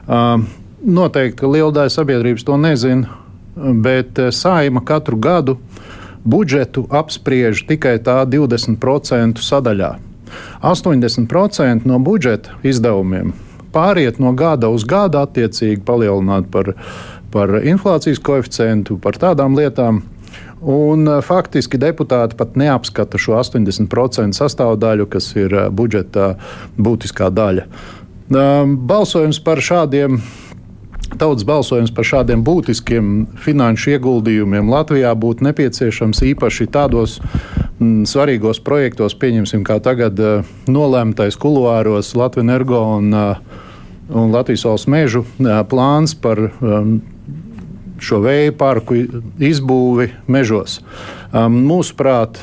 Uh, 0.06 0.44
noteikti 0.84 1.50
liela 1.50 1.72
daļa 1.74 1.96
sabiedrības 1.96 2.46
to 2.46 2.60
nezina, 2.60 3.18
bet 3.56 4.20
uh, 4.20 4.30
saima 4.34 4.84
katru 4.86 5.18
gadu 5.18 5.58
uh, 5.58 5.83
budžetu 6.24 6.86
apspriež 6.90 7.64
tikai 7.68 7.98
tā 8.02 8.24
20% 8.26 9.40
sadaļā. 9.44 9.96
80% 10.64 11.86
no 11.86 11.98
budžeta 12.02 12.56
izdevumiem 12.66 13.34
pāriet 13.74 14.20
no 14.22 14.32
gada 14.38 14.70
uz 14.72 14.86
gadu, 14.88 15.20
attiecīgi 15.24 15.82
palielināt 15.86 16.48
par, 16.54 16.74
par 17.34 17.58
inflācijas 17.62 18.22
koeficientu, 18.22 18.98
par 19.02 19.18
tādām 19.20 19.58
lietām. 19.58 20.04
Un, 20.64 21.04
eh, 21.08 21.20
faktiski 21.20 21.78
deputāti 21.80 22.38
pat 22.38 22.54
neapskata 22.56 23.20
šo 23.20 23.36
80% 23.40 24.38
sastāvdaļu, 24.38 25.08
kas 25.10 25.28
ir 25.36 25.52
eh, 25.52 25.68
budžeta 25.68 26.34
būtiskā 26.78 27.28
daļa. 27.34 27.66
Ehm, 28.32 28.78
balsojums 28.88 29.42
par 29.44 29.60
šādiem 29.60 30.22
tautas 31.18 31.46
balsojums 31.46 31.92
par 31.94 32.06
šādiem 32.08 32.42
būtiskiem 32.46 33.10
finanšu 33.40 33.94
ieguldījumiem 33.94 34.70
Latvijā 34.72 35.12
būtu 35.18 35.46
nepieciešams 35.48 36.22
īpaši 36.30 36.68
tādos 36.74 37.18
m, 37.20 37.26
mm, 37.78 38.06
svarīgos 38.10 38.62
projektos, 38.64 39.16
pieņemsim, 39.18 39.64
kā 39.66 39.80
tagad 39.84 40.20
uh, 40.20 40.54
nolēmtais 40.70 41.38
kuluāros 41.40 42.14
Latvijas 42.18 42.44
energo 42.46 42.80
un, 42.98 43.10
uh, 43.14 43.60
un 44.10 44.34
Latvijas 44.34 44.66
valsts 44.68 44.90
mežu 44.90 45.24
uh, 45.24 45.60
plāns 45.70 46.16
par 46.18 46.40
um, 46.48 46.98
šo 48.02 48.20
vēja 48.24 48.52
parku 48.58 48.98
izbūvi 49.38 50.10
mežos. 50.26 50.80
Um, 51.32 51.62
mūsuprāt, 51.68 52.40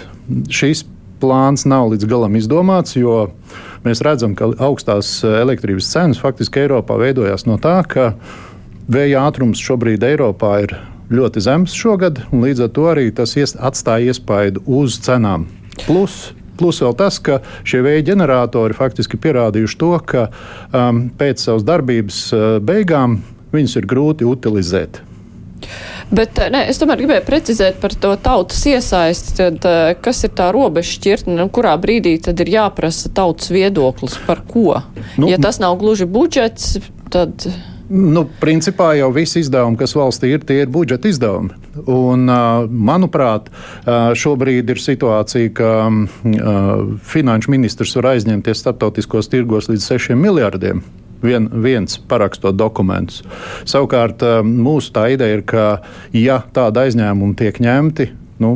šis 0.49 0.86
plāns 1.21 1.67
nav 1.69 1.91
līdz 1.93 2.07
galam 2.10 2.38
izdomāts, 2.39 2.95
jo 2.97 3.29
mēs 3.86 4.01
redzam, 4.05 4.34
ka 4.38 4.49
augstās 4.62 5.19
elektrības 5.25 5.89
cenas 5.91 6.21
faktiski 6.21 6.63
Eiropā 6.63 6.97
veidojās 7.01 7.45
no 7.49 7.60
tā, 7.62 7.79
ka 7.88 8.13
Vēja 8.89 9.25
ātrums 9.27 9.61
šobrīd 9.61 10.03
Eiropā 10.03 10.55
ir 10.63 10.75
ļoti 11.11 11.43
zems 11.43 11.75
šogad, 11.77 12.23
un 12.31 12.45
līdz 12.45 12.65
ar 12.65 12.71
to 12.75 12.87
arī 12.91 13.09
tas 13.13 13.35
atstāja 13.37 14.13
iespaidu 14.13 14.63
uz 14.65 14.97
cenām. 15.03 15.49
Plus, 15.85 16.31
Plus 16.61 16.77
vēl 16.83 16.93
tas, 16.93 17.17
ka 17.17 17.39
šie 17.65 17.79
vēja 17.81 18.03
ģeneratori 18.11 18.75
faktiski 18.77 19.17
pierādījuši 19.17 19.77
to, 19.81 19.95
ka 20.05 20.27
um, 20.29 21.07
pēc 21.17 21.41
savas 21.41 21.63
darbības 21.65 22.19
uh, 22.35 22.43
beigām 22.61 23.21
viņus 23.55 23.79
ir 23.79 23.87
grūti 23.89 24.27
utilizēt. 24.29 25.01
Bet 26.11 26.37
ne, 26.51 26.65
es 26.67 26.77
tomēr 26.81 26.99
gribēju 26.99 27.23
precizēt 27.25 27.79
par 27.81 27.95
to 28.03 28.11
tautas 28.21 28.61
iesaisti, 28.67 29.35
tad 29.37 29.65
kas 30.03 30.23
ir 30.27 30.33
tā 30.35 30.49
robeža 30.51 30.97
šķirtne, 30.97 31.37
nu, 31.39 31.47
kurā 31.53 31.73
brīdī 31.81 32.17
tad 32.25 32.41
ir 32.43 32.51
jāprasa 32.51 33.09
tautas 33.15 33.49
viedoklis 33.53 34.17
par 34.27 34.43
ko? 34.49 34.81
Nu, 35.15 35.29
ja 35.31 35.39
tas 35.41 35.61
nav 35.63 35.79
gluži 35.81 36.09
budžets, 36.09 36.75
tad. 37.13 37.47
Nu, 37.91 38.23
principā 38.39 38.93
jau 38.95 39.10
visi 39.12 39.41
izdevumi, 39.43 39.75
kas 39.80 39.93
valstī 39.97 40.30
ir, 40.32 40.45
tie 40.47 40.62
ir 40.63 40.69
budžeta 40.71 41.10
izdevumi. 41.12 41.51
Un, 41.91 42.23
manuprāt, 42.71 43.49
šobrīd 44.15 44.71
ir 44.71 44.80
situācija, 44.80 45.51
ka 45.58 45.71
finanšu 47.12 47.51
ministrs 47.51 47.97
var 47.99 48.13
aizņemties 48.13 48.63
starptautiskos 48.63 49.27
tirgos 49.32 49.67
līdz 49.71 49.89
6 49.91 50.15
miljardiem 50.19 50.84
vien, 51.21 51.49
viens 51.63 51.99
parakstot 52.08 52.56
dokumentus. 52.56 53.25
Savukārt 53.67 54.23
mūsu 54.47 54.93
tā 54.95 55.10
ideja 55.15 55.41
ir, 55.41 55.43
ka 55.43 55.65
ja 56.15 56.41
tāda 56.56 56.88
aizņēmuma 56.88 57.38
tiek 57.39 57.60
ņemti, 57.60 58.08
nu, 58.41 58.56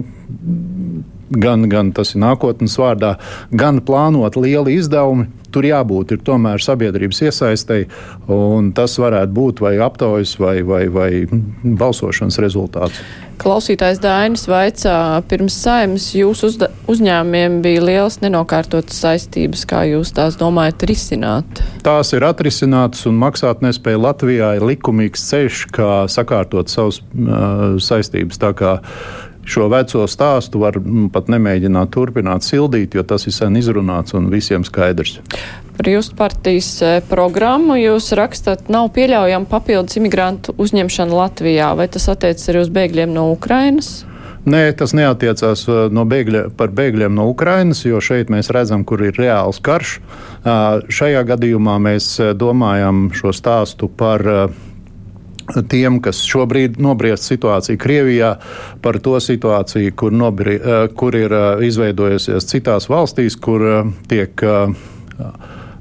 gan, 1.29 1.69
gan 1.69 1.91
tas 1.95 2.13
ir 2.15 2.21
nākotnes 2.23 2.77
vārdā, 2.79 3.15
gan 3.51 3.81
plānot 3.85 4.38
lieli 4.39 4.77
izdevumi, 4.79 5.27
tur 5.55 5.67
jābūt 5.67 6.15
ir 6.15 6.23
tomēr 6.25 6.63
sabiedrības 6.63 7.21
iesaistei, 7.29 7.85
un 8.31 8.73
tas 8.75 8.97
varētu 8.99 9.35
būt 9.35 9.61
vai 9.63 9.77
aptaujas 9.83 10.35
vai, 10.41 10.57
vai, 10.67 10.85
vai 10.91 11.09
balsošanas 11.63 12.41
rezultāts. 12.43 12.99
Klausītājs 13.39 13.99
Dainis 13.99 14.45
vaicā, 14.47 14.95
pirms 15.27 15.57
saimnes 15.59 16.07
jūsu 16.15 16.53
uzņēmumiem 16.91 17.59
bija 17.63 17.83
liels 17.83 18.21
nenokārtotas 18.23 19.01
saistības, 19.03 19.65
kā 19.67 19.83
jūs 19.89 20.13
tās 20.15 20.38
domājat 20.39 20.85
risināt? 20.88 21.63
Tās 21.83 22.13
ir 22.15 22.23
atrisinātas 22.27 23.03
un 23.09 23.19
maksātnespēja 23.19 24.01
Latvijā 24.07 24.53
ir 24.55 24.67
likumīgs 24.71 25.27
ceļš, 25.29 25.65
kā 25.75 25.91
sakārtot 26.11 26.71
savus 26.71 27.01
uh, 27.03 27.75
saistības. 27.83 28.39
Tā 28.39 28.55
kā 28.55 28.77
šo 29.45 29.69
veco 29.71 30.05
stāstu 30.10 30.62
var 30.63 30.79
mm, 30.81 31.10
pat 31.13 31.29
nemēģināt 31.31 31.93
turpināt 31.93 32.45
sildīt, 32.45 32.97
jo 32.97 33.05
tas 33.08 33.27
ir 33.29 33.36
sen 33.36 33.58
izrunāts 33.60 34.17
un 34.17 34.31
visiem 34.34 34.65
skaidrs. 34.67 35.19
Par 35.75 35.89
jūsu 35.91 36.15
partijas 36.15 36.69
e, 36.81 36.91
programmu 37.10 37.75
jūs 37.75 38.13
rakstat, 38.15 38.69
nav 38.71 38.89
pieļaujama 38.95 39.49
papildus 39.51 39.99
imigrantu 39.99 40.55
uzņemšana 40.62 41.17
Latvijā. 41.19 41.73
Vai 41.75 41.89
tas 41.91 42.08
attiecas 42.12 42.51
arī 42.51 42.62
uz 42.63 42.71
bēgļiem 42.73 43.12
no 43.15 43.27
Ukrainas? 43.34 44.05
Nē, 44.45 44.69
tas 44.77 44.93
neatiecās 44.95 45.65
e, 45.67 45.77
no 45.91 46.05
bēgļa, 46.08 46.45
par 46.55 46.71
bēgļiem 46.77 47.15
no 47.17 47.27
Ukrainas, 47.31 47.84
jo 47.84 47.99
šeit 47.99 48.31
mēs 48.31 48.51
redzam, 48.55 48.86
kur 48.88 49.03
ir 49.03 49.17
reāls 49.19 49.60
karš. 49.65 49.97
Šajā 50.45 51.25
gadījumā 51.27 51.75
mēs 51.81 52.12
e, 52.21 52.31
domājam 52.38 53.10
šo 53.17 53.34
stāstu 53.36 53.89
par 53.89 54.23
tiem, 55.69 55.99
kas 56.03 56.21
šobrīd 56.25 56.79
nobriest 56.81 57.27
situāciju 57.29 57.79
Krievijā, 57.81 58.36
par 58.81 58.99
to 59.03 59.19
situāciju, 59.21 59.93
kur, 59.95 60.13
nobri, 60.13 60.55
eh, 60.55 60.88
kur 60.95 61.15
ir 61.15 61.34
eh, 61.34 61.65
izveidojusies 61.67 62.49
citās 62.49 62.89
valstīs, 62.89 63.38
kur 63.39 63.65
eh, 63.65 63.84
tiek 64.10 64.45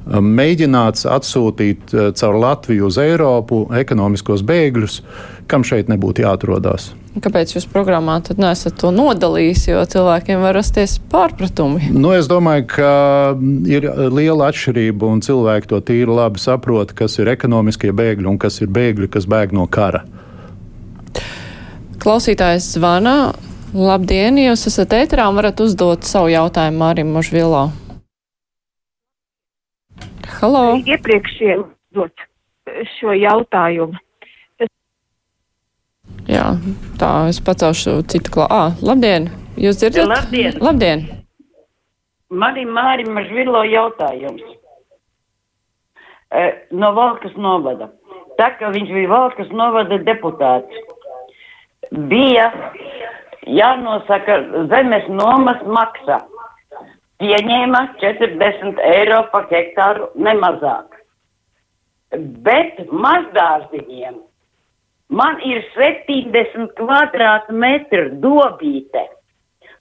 mēģināts 0.04 1.08
atsūtīt 1.10 1.94
caur 2.20 2.36
Latviju 2.38 2.90
uz 2.90 2.98
Eiropu 3.00 3.64
ekonomiskos 3.74 4.44
bēgļus, 4.46 5.00
kam 5.48 5.64
šeit 5.64 5.88
nebūtu 5.88 6.22
jāatrodas. 6.26 6.92
Kāpēc 7.14 7.52
jūs 7.54 7.68
programmā 7.70 8.16
tad 8.26 8.40
nesat 8.42 8.74
to 8.80 8.90
nodalījis, 8.90 9.68
jo 9.68 9.82
cilvēkiem 9.86 10.40
var 10.42 10.56
rasties 10.58 10.96
pārpratumi? 11.12 11.92
Nu, 11.94 12.10
es 12.10 12.26
domāju, 12.26 12.66
ka 12.72 12.88
ir 13.70 13.86
liela 14.10 14.48
atšķirība 14.50 15.12
un 15.12 15.22
cilvēki 15.22 15.70
to 15.70 15.78
tīri 15.86 16.10
labi 16.10 16.42
saprot, 16.42 16.90
kas 16.98 17.14
ir 17.22 17.30
ekonomiskie 17.30 17.92
bēgļi 17.94 18.26
un 18.32 18.40
kas 18.42 18.58
ir 18.64 18.72
bēgļi, 18.74 19.12
kas 19.14 19.28
bēg 19.30 19.54
no 19.54 19.68
kara. 19.70 20.02
Klausītājs 22.02 22.74
zvana. 22.74 23.32
Labdien, 23.74 24.36
jūs 24.38 24.66
esat 24.70 24.92
ēterā 24.94 25.28
un 25.30 25.38
varat 25.38 25.62
uzdot 25.62 26.06
savu 26.06 26.28
jautājumu 26.34 26.82
Mārim 26.82 27.14
Možvilo. 27.14 27.68
Halo! 30.40 30.66
Iepriekšējiem 30.82 31.64
dot 31.94 32.26
šo 32.98 33.14
jautājumu. 33.14 33.98
Jā, 36.24 36.54
tā 36.96 37.10
es 37.28 37.40
pacelšu 37.44 37.98
citu 38.08 38.32
klā. 38.32 38.46
Ah, 38.48 38.78
labdien! 38.80 39.28
Jūs 39.60 39.76
dzirdat? 39.82 40.08
Labdien! 40.08 40.56
Labdien! 40.64 41.04
Man 42.32 42.56
ir 42.56 42.70
Mārim 42.72 43.12
Mažvilo 43.14 43.60
jautājums. 43.68 44.42
E, 46.32 46.46
no 46.72 46.90
Valkas 46.96 47.36
novada. 47.36 47.90
Tā 48.40 48.48
kā 48.58 48.72
viņš 48.74 48.90
bija 48.96 49.12
Valkas 49.12 49.52
novada 49.52 50.00
deputāts, 50.02 50.80
bija 52.10 52.48
jānosaka 53.44 54.40
zemes 54.72 55.06
nomas 55.12 55.60
maksa. 55.68 56.22
Pieņēma 57.22 57.84
40 58.00 58.80
eiro 58.96 59.22
par 59.30 59.46
hektāru 59.52 60.08
nemazāk. 60.16 60.88
Bet 62.48 62.80
mazdārziņiem 62.90 64.18
Man 65.12 65.36
ir 65.44 65.60
70 65.76 66.72
kvadrātmetru 66.78 68.06
dobīte. 68.22 69.04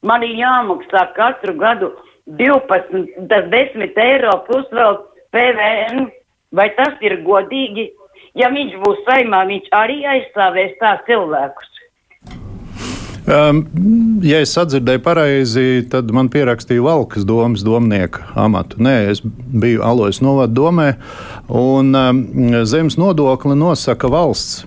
Man 0.04 0.24
ir 0.24 0.36
jāmaksā 0.36 1.06
katru 1.16 1.56
gadu 1.56 1.94
12, 2.28 3.08
tas 3.32 3.48
10 3.52 4.00
eiro 4.04 4.34
plus 4.48 4.68
vēl 4.76 5.00
PVN. 5.32 6.10
Vai 6.54 6.68
tas 6.76 7.00
ir 7.02 7.22
godīgi? 7.24 7.88
Ja 8.36 8.50
viņš 8.52 8.76
būs 8.84 9.00
saimā, 9.08 9.46
viņš 9.48 9.72
arī 9.78 10.04
aizstāvēs 10.10 10.76
tā 10.82 10.98
cilvēkus. 11.08 11.70
Um, 13.24 13.62
ja 14.28 14.42
es 14.44 14.52
sadzirdēju 14.52 15.00
pareizi, 15.06 15.66
tad 15.88 16.12
man 16.12 16.28
pierakstīja 16.34 16.84
Valkas 16.84 17.24
domas 17.24 17.64
domnieka 17.64 18.26
amatu. 18.36 18.82
Nē, 18.84 18.98
es 19.14 19.24
biju 19.24 19.80
Alojas 19.88 20.20
novada 20.20 20.52
domē, 20.52 20.90
un 21.48 21.96
um, 21.96 22.22
zemes 22.68 23.00
nodokli 23.00 23.56
nosaka 23.56 24.12
valsts. 24.12 24.66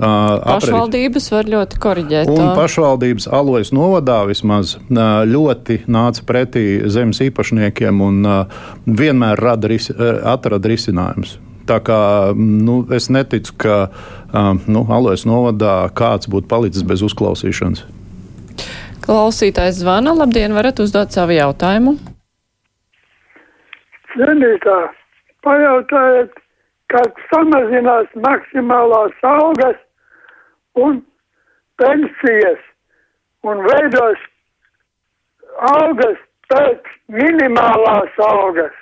Pašvaldības 0.00 1.26
var 1.32 1.48
ļoti 1.52 1.78
koriģēt. 1.82 2.30
Un 2.32 2.38
to. 2.40 2.48
pašvaldības 2.56 3.26
alojas 3.36 3.72
novadā 3.76 4.22
vismaz 4.30 4.78
ļoti 4.88 5.82
nāca 5.92 6.24
pretī 6.24 6.64
zemes 6.88 7.20
īpašniekiem 7.26 8.00
un 8.04 8.24
vienmēr 8.86 9.40
rada, 9.40 9.68
ris, 9.68 9.90
atrada 9.90 10.72
risinājumus. 10.72 11.36
Tā 11.68 11.78
kā 11.84 12.00
nu, 12.34 12.80
es 12.96 13.10
neticu, 13.12 13.54
ka 13.60 13.76
nu, 14.66 14.86
alojas 14.88 15.26
novadā 15.28 15.84
kāds 15.94 16.30
būtu 16.32 16.48
palicis 16.48 16.86
bez 16.86 17.04
uzklausīšanas. 17.04 17.84
Klausītājs 19.04 19.82
zvana. 19.82 20.14
Labdien, 20.16 20.54
varat 20.56 20.80
uzdot 20.80 21.12
savu 21.12 21.36
jautājumu. 21.36 21.98
Cienītā, 24.14 24.78
pajautājiet, 25.46 26.32
kad 26.90 27.22
samazinās 27.30 28.10
maksimālās 28.18 29.14
algas 29.22 29.78
un 30.78 31.00
pensijas 31.80 32.60
un 33.46 33.62
veidos 33.64 34.20
algas 35.70 36.18
pēc 36.50 36.92
minimālās 37.14 38.22
algas, 38.26 38.74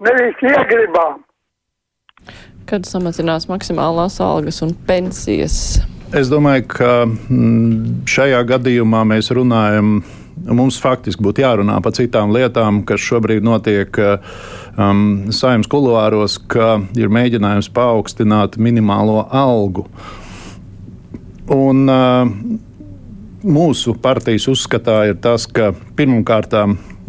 nevis 0.00 0.44
iegribām. 0.44 1.20
Kad 2.70 2.86
samazinās 2.88 3.48
maksimālās 3.50 4.20
algas 4.22 4.60
un 4.64 4.74
pensijas? 4.86 5.80
Es 6.16 6.30
domāju, 6.30 6.64
ka 6.72 6.90
mm, 7.06 8.06
šajā 8.10 8.40
gadījumā 8.54 9.04
mēs 9.12 9.30
runājam. 9.34 10.00
Mums 10.40 10.78
faktiski 10.80 11.22
būtu 11.22 11.42
jārunā 11.44 11.76
par 11.84 11.92
citām 11.94 12.32
lietām, 12.32 12.80
kas 12.88 13.02
šobrīd 13.04 13.44
notiek 13.44 13.98
um, 14.00 15.28
saimnes 15.34 15.68
kuluāros, 15.70 16.38
ka 16.50 16.78
ir 16.98 17.12
mēģinājums 17.12 17.68
paaugstināt 17.76 18.56
minimālo 18.56 19.20
algu. 19.28 19.84
Un, 21.50 21.86
mūsu 23.42 23.94
partijas 24.02 24.48
uzskatā 24.52 25.00
ir 25.10 25.18
tas, 25.22 25.46
ka 25.48 25.72
pirmkārt 25.96 26.54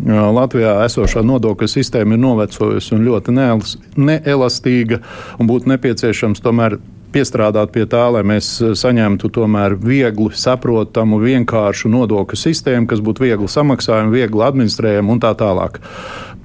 Latvijā 0.02 0.80
esošā 0.88 1.22
nodokļu 1.28 1.68
sistēma 1.70 2.16
ir 2.16 2.24
novecojusi 2.24 2.96
un 2.96 3.04
ļoti 3.06 3.36
neelastīga, 3.36 5.02
un 5.38 5.52
būtu 5.52 5.70
nepieciešams 5.74 6.42
tomēr 6.42 6.80
piestrādāt 7.12 7.74
pie 7.76 7.84
tā, 7.92 8.06
lai 8.16 8.24
mēs 8.26 8.50
saņemtu 8.80 9.30
tomēr 9.36 9.76
viegli 9.76 10.32
saprotamu, 10.38 11.20
vienkāršu 11.22 11.92
nodokļu 11.92 12.40
sistēmu, 12.40 12.88
kas 12.88 13.04
būtu 13.04 13.28
viegli 13.28 13.50
samaksājama, 13.52 14.14
viegli 14.16 14.46
administrējama 14.48 15.12
un 15.12 15.22
tā 15.22 15.34
tālāk. 15.38 15.82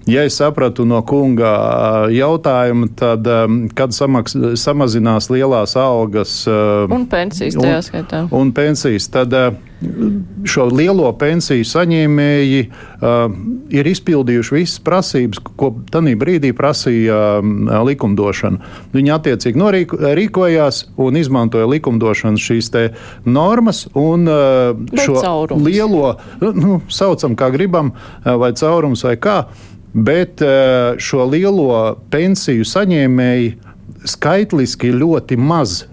Ja 0.07 0.23
es 0.23 0.37
sapratu 0.39 0.85
no 0.87 1.01
kunga 1.03 1.53
jautājumu, 2.15 2.93
tad 2.95 3.27
kad 3.75 3.95
samaks, 3.95 4.37
samazinās 4.55 5.27
lielās 5.35 5.75
algas 5.81 6.45
un 6.47 7.09
pensijas 7.11 7.59
tajā 7.59 7.81
skaitā, 7.89 8.21
un 8.31 8.53
pensijas, 8.55 9.09
tad 9.11 9.35
šo 10.47 10.69
lielo 10.71 11.11
pensiju 11.19 11.67
saņēmēji 11.67 12.63
ir 13.77 13.91
izpildījuši 13.91 14.55
visas 14.55 14.79
prasības, 14.87 15.43
ko 15.59 15.73
tajā 15.93 16.15
brīdī 16.17 16.55
prasīja 16.57 17.43
likumdošana. 17.91 18.73
Viņi 18.95 19.15
attiecīgi 19.19 19.61
norīkojās 19.61 20.83
un 21.03 21.19
izmantoja 21.19 21.67
likumdošanas 21.75 22.47
šīs 22.47 22.71
normas 23.27 23.85
un 23.99 24.31
uh, 24.31 24.73
šo 25.03 25.47
lielo, 25.67 26.15
nu, 26.41 26.81
saucam 26.89 27.35
kā 27.37 27.51
gribam, 27.51 27.93
vai 28.25 28.55
caurums 28.57 29.05
vai 29.05 29.19
kā 29.21 29.41
bet 29.97 30.43
eh, 30.45 30.99
šo 31.01 31.25
lielo 31.33 31.97
pensiju 32.13 32.67
saņēmēji 32.69 33.55
skaitliski 34.07 34.93
ir 34.93 35.01
ļoti 35.01 35.39
maz. 35.41 35.85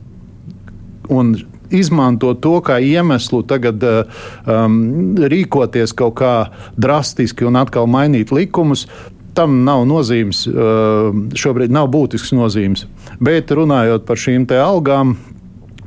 Un 1.11 1.33
izmantot 1.73 2.39
to 2.43 2.59
kā 2.63 2.77
iemeslu 2.83 3.41
tagad 3.49 3.81
um, 3.83 4.75
rīkoties 5.17 5.95
kaut 5.97 6.19
kā 6.19 6.33
drastiski 6.77 7.47
un 7.47 7.57
atkal 7.59 7.89
mainīt 7.89 8.31
likumus, 8.35 8.85
tam 9.33 9.63
nav 9.65 9.87
nozīmes, 9.89 10.43
šobrīd 11.33 11.73
nav 11.73 11.87
būtisks 11.89 12.35
nozīmes. 12.37 12.85
Bet 13.17 13.49
runājot 13.49 14.05
par 14.05 14.21
šīm 14.21 14.45
algām, 14.61 15.15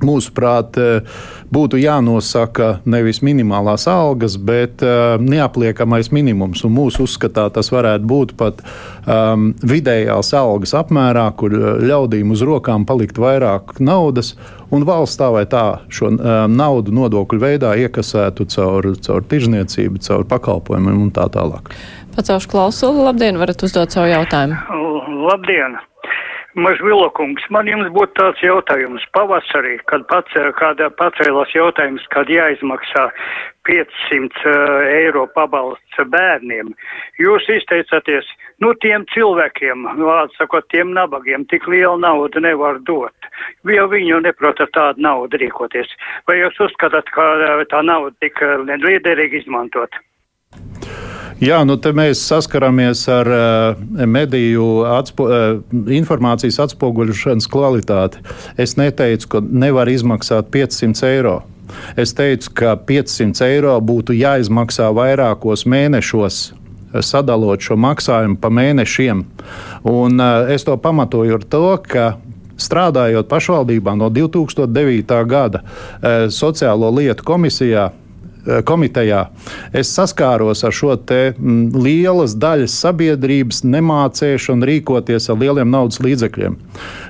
Mūsuprāt, 0.05 0.77
eh, 0.77 1.21
būtu 1.53 1.79
jānosaka 1.81 2.81
nevis 2.85 3.23
minimālās 3.25 3.87
algas, 3.89 4.37
bet 4.37 4.83
uh, 4.85 5.17
neapliekamais 5.23 6.11
minimums. 6.13 6.65
Un 6.67 6.75
mūsu 6.77 7.07
uzskatā 7.07 7.47
tas 7.55 7.71
varētu 7.73 8.09
būt 8.09 8.35
pat 8.37 8.61
um, 9.07 9.53
vidējās 9.63 10.35
algas 10.37 10.75
apmērā, 10.77 11.27
kur 11.39 11.55
eh, 11.57 11.67
ļaudīm 11.87 12.35
uz 12.35 12.45
rokām 12.47 12.85
palikt 12.89 13.21
vairāk 13.23 13.79
naudas, 13.81 14.35
un 14.75 14.85
valsts 14.89 15.21
tā 15.21 15.31
vai 15.33 15.47
tā 15.49 15.65
šo 15.89 16.13
um, 16.13 16.21
naudu 16.53 16.95
nodokļu 16.97 17.43
veidā 17.43 17.73
iekasētu 17.87 18.49
caur, 18.53 18.93
caur 19.07 19.29
tirzniecību, 19.31 20.03
caur 20.05 20.27
pakalpojumiem 20.29 21.07
un 21.07 21.13
tā 21.15 21.29
tālāk. 21.33 21.73
Pacelšu 22.17 22.49
klausuli, 22.53 23.05
labdien, 23.05 23.37
varat 23.41 23.63
uzdot 23.65 23.93
savu 23.93 24.09
jautājumu. 24.13 24.57
Labdien! 25.27 25.77
Mažvilokungs, 26.57 27.45
man 27.53 27.69
jums 27.69 27.91
būtu 27.93 28.15
tāds 28.17 28.41
jautājums. 28.41 29.03
Pavasarī, 29.13 29.75
kad 29.91 30.07
pacē, 30.09 30.47
kāda 30.57 30.89
pacēlās 30.97 31.53
jautājums, 31.53 32.07
kad 32.15 32.33
jāizmaksā 32.33 33.03
500 33.69 34.41
uh, 34.49 34.87
eiro 34.89 35.27
pabalsts 35.37 36.01
bērniem, 36.15 36.73
jūs 37.21 37.45
izteicāties, 37.59 38.31
nu 38.65 38.73
tiem 38.81 39.05
cilvēkiem, 39.13 39.85
vārds 40.01 40.41
sakot, 40.41 40.65
tiem 40.73 40.97
nabagiem, 40.97 41.45
tik 41.53 41.69
lielu 41.69 41.99
naudu 42.01 42.41
nevar 42.41 42.81
dot, 42.89 43.31
jo 43.69 43.87
viņi 43.93 44.15
jau 44.15 44.25
neprot 44.25 44.65
ar 44.65 44.73
tādu 44.73 45.05
naudu 45.11 45.43
rīkoties. 45.45 45.93
Vai 46.25 46.41
jūs 46.41 46.57
uzskatāt, 46.71 47.13
ka 47.13 47.31
tā 47.69 47.85
nauda 47.85 48.17
tik 48.25 48.41
liederīgi 48.87 49.45
izmantot? 49.45 50.01
Jā, 51.37 51.59
nu 51.69 51.75
te 51.77 51.91
mēs 51.93 52.23
saskaramies 52.25 53.03
ar 53.13 53.29
uh, 53.29 53.81
mediju 54.09 54.87
atspo, 54.89 55.27
uh, 55.29 55.59
informācijas 55.93 56.57
atspoguļošanas 56.65 57.49
kvalitāti. 57.53 58.23
Es 58.57 58.79
neteicu, 58.81 59.29
ka 59.35 59.43
nevar 59.45 59.91
izmaksāt 59.93 60.49
500 60.55 61.11
eiro. 61.11 61.35
Es 62.01 62.15
teicu, 62.17 62.55
ka 62.57 62.73
500 62.89 63.51
eiro 63.51 63.75
būtu 63.85 64.17
jāizmaksā 64.17 64.89
vairākos 64.97 65.67
mēnešos 65.69 66.39
sadalot 67.05 67.61
šo 67.61 67.77
maksājumu 67.85 68.41
pa 68.41 68.49
mēnešiem. 68.49 69.21
Un, 69.93 70.17
uh, 70.17 70.49
es 70.49 70.65
to 70.65 70.79
pamatoju 70.81 71.37
ar 71.37 71.45
to, 71.45 71.65
ka 71.85 72.07
strādājot 72.57 73.29
pašvaldībā 73.29 73.93
no 74.01 74.09
2009. 74.09 75.21
gada 75.29 75.61
uh, 75.67 76.33
sociālo 76.33 76.95
lietu 76.97 77.29
komisijā, 77.29 77.91
Eh, 77.93 78.06
komitejā, 78.67 79.27
es 79.77 79.91
saskāros 79.97 80.65
ar 80.67 80.75
šo 80.75 80.97
te 80.97 81.21
mm, 81.33 81.77
lielas 81.77 82.37
daļas 82.39 82.77
sabiedrības 82.85 83.63
nemācēšanu 83.67 84.69
rīkoties 84.71 85.31
ar 85.33 85.41
lieliem 85.43 85.71
naudas 85.73 86.01
līdzekļiem. 86.05 86.59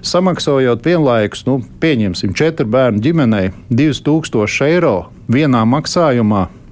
Samaksājot 0.07 0.85
vienlaikus, 0.87 1.47
nu, 1.49 1.61
pieņemsim, 1.83 2.35
četru 2.37 2.69
bērnu 2.73 3.03
ģimenei 3.05 3.51
2000 3.71 4.71
eiro 4.71 4.97
vienā 5.33 5.65
maksājumā 5.69 6.47
eh, 6.47 6.66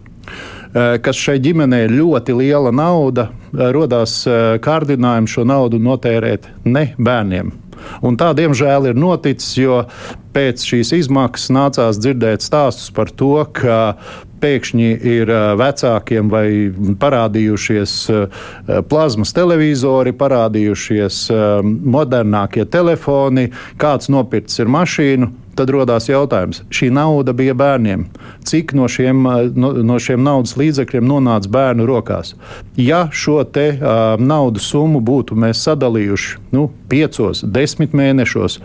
kas 0.75 1.18
šai 1.18 1.39
ģimenei 1.43 1.85
ir 1.87 1.95
ļoti 1.95 2.35
liela 2.35 2.72
nauda, 2.75 3.29
eh, 3.31 3.68
radās 3.75 4.25
kārdinājums 4.64 5.37
šo 5.37 5.47
naudu 5.47 5.79
notērēt 5.79 6.49
ne 6.64 6.89
bērniem. 6.99 7.53
Un 8.03 8.16
tā, 8.16 8.33
diemžēl, 8.35 8.89
ir 8.91 8.99
noticis, 8.99 9.57
jo 9.59 9.83
pēc 10.35 10.62
šīs 10.64 10.93
izmaksas 10.99 11.51
nācās 11.53 11.99
dzirdēt 12.01 12.43
stāstus 12.43 12.91
par 12.95 13.11
to, 13.11 13.45
ka 13.53 13.97
pēkšņi 14.41 14.89
ir 15.05 15.31
vecākiem 15.61 16.31
vai 16.33 16.47
parādījušies 17.01 17.95
plazmas 18.89 19.35
televizori, 19.37 20.14
parādījušies 20.16 21.20
modernākie 21.64 22.64
telefoni, 22.64 23.51
kāds 23.81 24.11
nopircis 24.12 24.64
ir 24.64 24.72
mašīnu. 24.72 25.31
Tad 25.55 25.70
radās 25.70 26.09
jautājums, 26.09 26.62
šī 26.74 26.90
nauda 26.94 27.34
bija 27.36 27.55
bērniem. 27.55 28.09
Cik 28.44 28.74
no 28.74 28.88
šiem, 28.90 29.22
no, 29.55 29.70
no 29.86 29.98
šiem 30.02 30.24
naudas 30.26 30.57
līdzekļiem 30.59 31.07
nonāca 31.07 31.50
bērnu 31.55 31.86
rokās? 31.86 32.34
Ja 32.80 33.07
šo 33.12 33.42
te, 33.44 33.70
uh, 33.76 34.18
naudas 34.18 34.66
summu 34.72 35.02
būtu 35.05 35.38
mēs 35.38 35.62
sadalījuši 35.68 36.42
nu, 36.57 36.68
piecos, 36.90 37.44
desmit 37.46 37.94
mēnešos, 37.94 38.59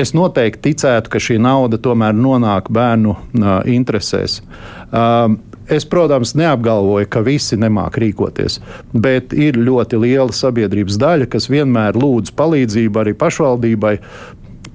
es 0.00 0.14
noteikti 0.16 0.70
ticētu, 0.70 1.12
ka 1.12 1.20
šī 1.20 1.38
nauda 1.42 1.80
tomēr 1.82 2.16
nonāk 2.16 2.72
bērnu 2.72 3.16
uh, 3.16 3.56
interesēs. 3.68 4.40
Uh, 4.88 5.36
Es, 5.70 5.84
protams, 5.86 6.34
neapgalvoju, 6.34 7.06
ka 7.08 7.20
visi 7.22 7.56
nemāk 7.56 7.94
rīkoties, 8.02 8.58
bet 8.92 9.30
ir 9.32 9.56
ļoti 9.62 10.00
liela 10.02 10.34
sabiedrības 10.34 10.98
daļa, 10.98 11.28
kas 11.30 11.46
vienmēr 11.48 11.96
lūdz 11.96 12.34
palīdzību 12.36 13.00
arī 13.00 13.14
pašvaldībai 13.16 13.94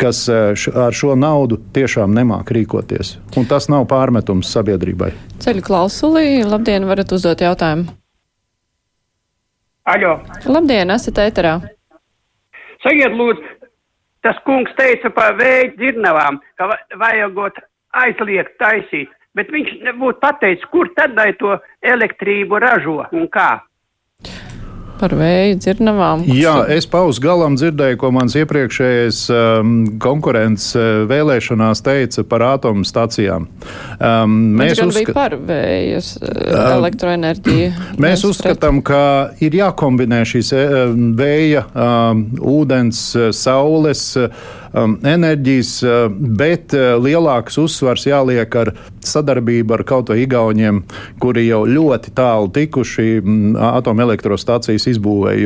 kas 0.02 0.26
ar 0.30 0.96
šo 0.96 1.16
naudu 1.20 1.60
tiešām 1.74 2.14
nemāk 2.16 2.52
rīkoties. 2.56 3.16
Un 3.38 3.48
tas 3.50 3.70
nav 3.72 3.88
pārmetums 3.90 4.52
sabiedrībai. 4.54 5.12
Ceļu 5.44 5.64
klausulī, 5.66 6.28
labdien, 6.46 6.86
varat 6.90 7.12
uzdot 7.16 7.42
jautājumu. 7.44 7.90
Aļo. 9.88 10.18
Labdien, 10.52 10.92
esat 10.92 11.22
ēterā. 11.24 11.54
Sakiet, 12.84 13.14
lūdzu, 13.16 13.54
tas 14.26 14.40
kungs 14.46 14.74
teica 14.80 15.12
par 15.16 15.38
vēja 15.40 15.72
dzirnavām, 15.78 16.42
ka 16.60 16.74
vajagot 17.00 17.62
aizliegt 17.96 18.58
taisīt, 18.62 19.10
bet 19.38 19.50
viņš 19.54 19.78
nebūtu 19.88 20.20
pateicis, 20.22 20.68
kur 20.74 20.92
tad 20.98 21.16
lai 21.18 21.32
to 21.40 21.56
elektrību 21.82 22.60
ražo 22.62 23.00
un 23.16 23.30
kā. 23.32 23.58
Par 24.98 25.14
vēju 25.18 25.58
dzirnavām. 25.62 26.24
Jā, 26.34 26.56
es 26.74 26.88
pauz 26.90 27.20
galam 27.22 27.58
dzirdēju, 27.60 28.00
ko 28.02 28.12
mans 28.16 28.36
iepriekšējais 28.40 29.22
um, 29.34 29.74
konkurents 30.02 30.72
uh, 30.78 31.04
vēlēšanās 31.10 31.84
teica 31.86 32.26
par 32.28 32.46
atomu-stacijām. 32.48 33.48
Um, 33.98 34.38
mēs 34.58 34.82
uzskatām 34.82 35.18
par 35.18 35.38
vējas 35.50 36.14
uh, 36.20 36.28
um, 36.28 36.62
elektroenerģiju. 36.80 37.74
Mēs 38.08 38.26
uzskatām, 38.28 38.82
ka 38.86 39.02
ir 39.44 39.58
jākombinē 39.60 40.24
šīs 40.28 40.54
uh, 40.58 40.78
vēja, 41.18 41.68
um, 41.74 42.28
ūdens, 42.58 43.04
uh, 43.18 43.30
saules. 43.36 44.10
Uh, 44.18 44.66
enerģijas, 44.76 45.74
uh, 45.86 45.98
bet 46.12 46.76
uh, 46.78 46.96
lielāks 47.02 47.60
uzsvars 47.62 48.08
jāliek 48.10 48.60
ar 48.60 48.74
sadarbību 49.06 49.78
ar 49.78 49.86
kaut 49.88 50.12
vai 50.12 50.22
Igauniem, 50.26 50.84
kuri 51.22 51.48
jau 51.48 51.66
ļoti 51.70 52.16
tālu 52.18 52.52
tikuši 52.56 53.10
mm, 53.22 53.60
atomelektrostacijas 53.78 54.90
izbūvē. 54.94 55.38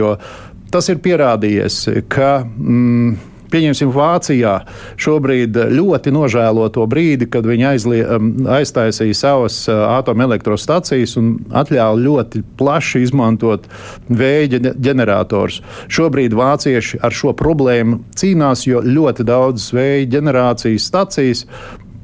Tas 0.71 0.87
ir 0.87 1.01
pierādījies, 1.03 1.83
ka. 2.11 2.39
Mm, 2.45 3.30
Pieņemsim, 3.51 3.91
Vācijā 3.91 4.53
šobrīd 5.01 5.57
ļoti 5.75 6.13
nožēlo 6.15 6.69
to 6.73 6.85
brīdi, 6.89 7.27
kad 7.31 7.47
viņi 7.47 7.67
aizlie, 7.73 8.01
um, 8.05 8.31
aiztaisīja 8.47 9.17
savas 9.17 9.57
uh, 9.67 9.83
atomelektrostacijas 9.97 11.17
un 11.19 11.33
atļāva 11.49 11.99
ļoti 11.99 12.43
plaši 12.59 13.03
izmantot 13.05 13.67
vēja 14.07 14.71
ģenerators. 14.71 15.59
Šobrīd 15.91 16.35
vācieši 16.37 17.01
ar 17.03 17.15
šo 17.15 17.35
problēmu 17.37 18.01
cīnās, 18.15 18.65
jo 18.69 18.83
ļoti 18.85 19.27
daudz 19.27 19.71
vēja 19.75 20.07
ģenerācijas 20.15 20.87
stacijas 20.91 21.45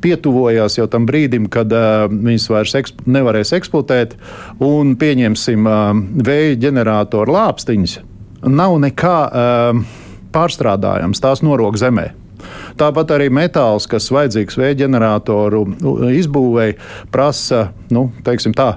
pietuvojās 0.04 0.78
jau 0.78 0.88
tam 0.92 1.08
brīdim, 1.10 1.48
kad 1.54 1.72
uh, 1.74 2.08
viņas 2.12 2.50
vairs 2.52 2.76
eksp 2.82 3.06
nevarēs 3.08 3.54
eksploatēt, 3.58 4.18
un 4.64 4.98
pieņemsim 5.00 5.64
uh, 5.70 5.88
vēja 6.28 6.60
ģeneratoru 6.68 7.38
lāpstiņas. 7.38 7.96
Nav 8.48 8.78
nekā. 8.84 9.16
Uh, 9.32 10.04
pārstrādājams, 10.34 11.22
tās 11.24 11.44
norok 11.46 11.80
zemē. 11.80 12.12
Tāpat 12.78 13.12
arī 13.16 13.32
metāls, 13.34 13.88
kas 13.90 14.12
vajadzīgs 14.14 14.60
vēja 14.60 14.84
ģeneratoru 14.84 15.64
izbūvēi, 16.14 16.76
prasa 17.14 17.72
nu, 17.94 18.12
tā, 18.24 18.68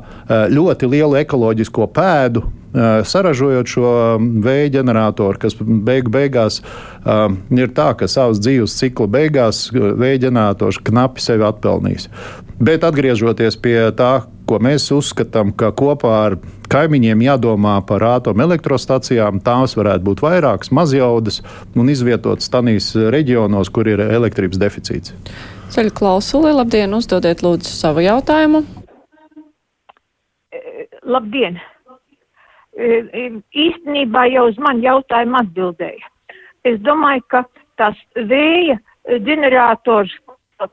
ļoti 0.51 0.88
lielu 0.88 1.18
ekoloģisko 1.20 1.90
pēdu, 1.92 2.46
saražojot 3.11 3.70
šo 3.70 3.92
vēja 4.44 4.70
ģeneratoru, 4.78 5.40
kas 5.42 5.57
beigu 5.61 6.12
beigās 6.14 6.61
ir 7.51 7.74
tā, 7.76 7.90
ka 7.98 8.09
savas 8.09 8.40
dzīves 8.42 8.78
cikla 8.78 9.11
beigās 9.11 9.66
vēja 9.74 10.26
ģenerators 10.28 10.80
knapi 10.86 11.24
sevi 11.24 11.46
atpelnīs. 11.48 12.09
Bet 12.61 12.82
atgriežoties 12.84 13.56
pie 13.56 13.88
tā, 13.96 14.26
ko 14.44 14.58
mēs 14.61 14.90
uzskatām, 14.92 15.48
ka 15.56 15.70
kopā 15.72 16.11
ar 16.26 16.34
kaimiņiem 16.68 17.22
jādomā 17.24 17.78
par 17.88 18.04
atomelektrostacijām, 18.18 19.38
tās 19.40 19.72
varētu 19.78 20.04
būt 20.04 20.20
vairākas, 20.20 20.68
mazjaudas 20.76 21.40
un 21.72 21.88
izvietotas 21.88 22.52
tanīs 22.52 22.92
reģionos, 23.14 23.72
kur 23.72 23.88
ir 23.88 24.04
elektrības 24.04 24.61
deficīts. 24.61 25.16
Ceļu 25.72 25.94
klausuli, 25.96 26.52
labdien, 26.52 26.92
uzdodiet 26.92 27.40
lūdzu 27.46 27.72
savu 27.72 28.04
jautājumu. 28.04 28.61
Labdien! 31.08 31.56
Īstenībā 32.76 34.26
jau 34.34 34.50
uz 34.50 34.61
mani 34.61 34.84
jautājumu 34.84 35.40
atbildēja. 35.40 36.12
Es 36.68 36.76
domāju, 36.84 37.24
ka 37.32 37.46
tās 37.80 37.96
vēja 38.28 38.76
ģenerators 39.24 40.12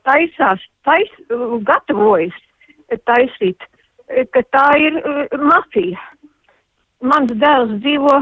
taisās, 0.06 0.62
tais, 0.84 1.10
gatavojas 1.68 2.36
taisīt, 3.08 3.62
ka 4.32 4.42
tā 4.54 4.66
ir 4.80 5.00
mafija. 5.38 6.00
Mans 7.04 7.32
dēls 7.38 7.76
dzīvo 7.82 8.14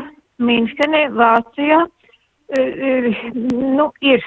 Minhenē, 0.43 1.07
Vācijā, 1.17 1.87
nu, 3.37 3.87
ir 4.05 4.25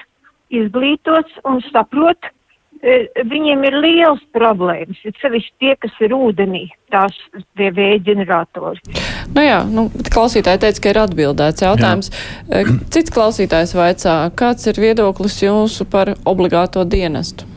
izglītots 0.49 1.35
un 1.45 1.61
saprot, 1.69 2.31
viņiem 2.79 3.63
ir 3.67 3.75
liels 3.83 4.21
problēmas, 4.35 4.99
ir 5.03 5.15
sevišķi 5.21 5.53
tie, 5.59 5.75
kas 5.83 5.95
ir 6.05 6.15
ūdenī, 6.15 6.65
tās 6.93 7.15
tie 7.59 7.69
vēja 7.75 7.99
ģeneratori. 8.07 8.95
Nu 9.35 9.43
jā, 9.43 9.59
nu, 9.67 9.87
klausītāji 10.13 10.63
teica, 10.63 10.83
ka 10.83 10.93
ir 10.93 11.01
atbildēts 11.03 11.65
jautājums. 11.65 12.11
Jā. 12.49 12.63
Cits 12.93 13.13
klausītājs 13.13 13.75
vaicā, 13.77 14.17
kāds 14.39 14.67
ir 14.71 14.79
viedoklis 14.79 15.41
jūsu 15.43 15.87
par 15.91 16.15
obligāto 16.29 16.85
dienestu? 16.87 17.47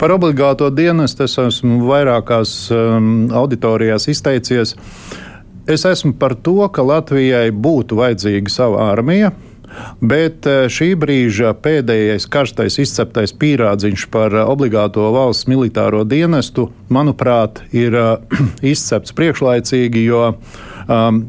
Par 0.00 0.12
obligāto 0.14 0.70
dienestu 0.72 1.26
es 1.26 1.36
esmu 1.38 1.84
vairākās 1.88 2.54
um, 2.74 3.28
auditorijās 3.36 4.08
izteicies. 4.10 4.74
Es 5.70 5.84
esmu 5.86 6.14
par 6.18 6.34
to, 6.34 6.58
ka 6.72 6.82
Latvijai 6.82 7.50
būtu 7.52 7.98
vajadzīga 8.00 8.50
sava 8.50 8.88
armija, 8.90 9.30
Bet 10.00 10.46
eh, 10.48 10.66
šī 10.72 10.92
brīža 11.00 11.54
pēdējais 11.62 12.26
karstais 12.30 12.78
izceptais 12.82 13.34
pīrādziņš 13.36 14.06
par 14.12 14.34
obligāto 14.44 15.08
valsts 15.14 15.48
militāro 15.50 16.02
dienestu, 16.08 16.68
manuprāt, 16.92 17.62
ir 17.76 17.96
eh, 17.96 18.40
izcepts 18.74 19.14
priekšlaicīgi, 19.16 20.06
jo 20.10 20.24
um, 20.30 21.24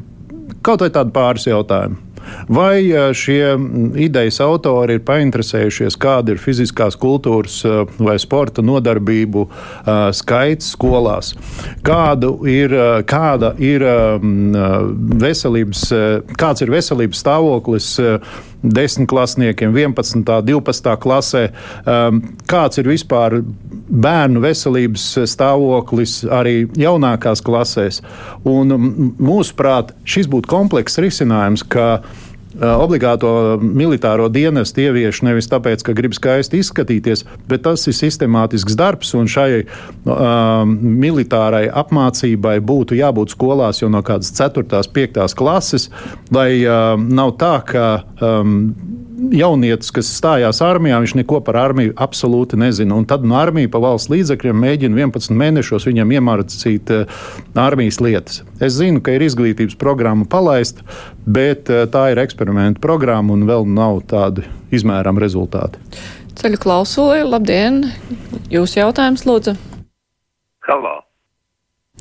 kaut 0.62 0.84
vai 0.84 0.90
tādi 0.94 1.14
pāris 1.14 1.48
jautājumi. 1.50 2.11
Vai 2.52 2.90
šie 3.16 3.54
idejas 4.02 4.40
autori 4.44 4.98
ir 4.98 5.04
painteresējušies, 5.06 5.96
kāda 6.00 6.34
ir 6.34 6.42
fiziskās 6.42 6.98
kultūras 7.00 7.60
vai 7.98 8.18
sporta 8.22 8.64
nodarbību 8.64 9.46
skaits 10.16 10.72
skolās? 10.76 11.32
Kādu 11.86 12.34
ir, 12.50 12.74
kāda 13.08 13.54
ir 13.62 13.84
veselības, 15.22 15.88
kāds 16.40 16.64
ir 16.64 16.72
veselības 16.74 17.24
stāvoklis? 17.24 17.92
10 18.62 19.06
klasniekiem, 19.10 19.74
11, 19.74 20.24
12 20.46 20.96
klasē. 21.02 21.44
Kāds 22.50 22.80
ir 22.80 22.90
vispār 22.90 23.40
bērnu 23.92 24.42
veselības 24.44 25.06
stāvoklis 25.30 26.22
arī 26.30 26.66
jaunākās 26.78 27.42
klasēs? 27.44 28.02
Un, 28.48 28.74
mūsuprāt, 29.18 29.94
šis 30.04 30.30
būtu 30.30 30.50
komplekss 30.52 31.00
risinājums, 31.02 31.66
ka 31.66 32.02
obligāto 32.60 33.58
militāro 33.62 34.28
dienestu 34.32 34.86
ievieš 34.86 35.22
nevis 35.26 35.48
tāpēc, 35.52 35.84
ka 35.86 35.94
grib 35.96 36.16
skaisti 36.16 36.60
izskatīties, 36.62 37.24
bet 37.48 37.64
tas 37.66 37.86
ir 37.88 37.96
sistemātisks 37.96 38.76
darbs, 38.78 39.14
un 39.18 39.30
šai 39.30 39.62
uh, 39.62 40.64
militārai 40.66 41.64
apmācībai 41.68 42.58
būtu 42.60 42.98
jābūt 42.98 43.36
skolās 43.36 43.82
jau 43.82 43.90
no 43.92 44.02
kādas 44.06 44.32
4. 44.36 44.66
un 44.68 44.92
5. 44.98 45.22
klases, 45.38 45.88
lai 46.34 46.50
uh, 46.64 46.96
nav 47.00 47.36
tā, 47.40 47.54
ka 47.68 47.86
um, 48.20 48.58
jaunietis, 49.32 49.90
kas 49.94 50.10
stājās 50.16 50.60
armijā, 50.64 50.98
viņš 51.02 51.14
neko 51.20 51.40
par 51.44 51.58
armiju 51.60 51.94
absolūti 52.00 52.58
nezina. 52.60 52.96
Un 52.96 53.06
tad 53.08 53.24
no 53.28 53.36
armija 53.38 53.70
pa 53.72 53.80
valsts 53.82 54.10
līdzekļiem 54.12 54.58
mēģina 54.64 54.98
11 55.04 55.36
mēnešos 55.38 55.86
viņam 55.88 56.14
iemācīt 56.16 56.92
uh, 56.94 57.20
armijas 57.58 58.00
lietas. 58.04 58.42
Es 58.62 58.76
zinu, 58.78 59.02
ka 59.04 59.16
ir 59.16 59.24
izglītības 59.26 59.76
programma 59.80 60.26
palaista, 60.28 60.86
bet 61.26 61.70
uh, 61.72 61.84
tā 61.92 62.08
ir 62.12 62.22
eksperimenta 62.22 62.82
programma 62.82 63.36
un 63.36 63.46
vēl 63.48 63.68
nav 63.68 64.02
tādu 64.10 64.46
izmērām 64.74 65.20
rezultātu. 65.22 65.80
Ceļu 66.38 66.60
klausuli, 66.62 67.22
labdien! 67.28 67.84
Jūsu 68.52 68.80
jautājums, 68.80 69.26
lūdzu! 69.28 69.56
Halo! 70.68 71.02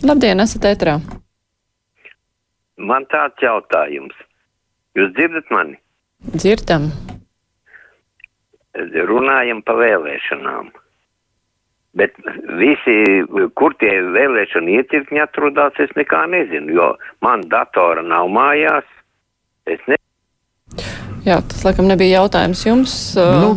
Labdien, 0.05 0.39
esat 0.43 0.69
ētrā! 0.71 0.99
Man 2.81 3.05
tāds 3.11 3.43
jautājums. 3.43 4.15
Jūs 4.97 5.11
dzirdat 5.15 5.51
mani? 5.53 5.80
Dzirdam. 6.21 6.91
Runājam 9.11 9.61
par 9.65 9.79
vēlēšanām. 9.81 10.69
Bet 11.97 12.15
visi, 12.61 12.93
kur 13.59 13.73
tie 13.81 13.97
vēlēšana 14.15 14.77
iecirkņi 14.77 15.23
atrodas, 15.25 15.79
es 15.83 15.91
nekā 15.97 16.21
nezinu, 16.31 16.71
jo 16.77 16.87
man 17.25 17.43
datora 17.51 18.05
nav 18.05 18.29
mājās. 18.31 18.87
Es 19.67 19.81
ne... 19.91 19.97
Jā, 21.21 21.37
tas 21.45 21.61
laikam 21.61 21.85
nebija 21.85 22.21
jautājums 22.21 22.63
jums. 22.65 22.93
Nu, 23.15 23.51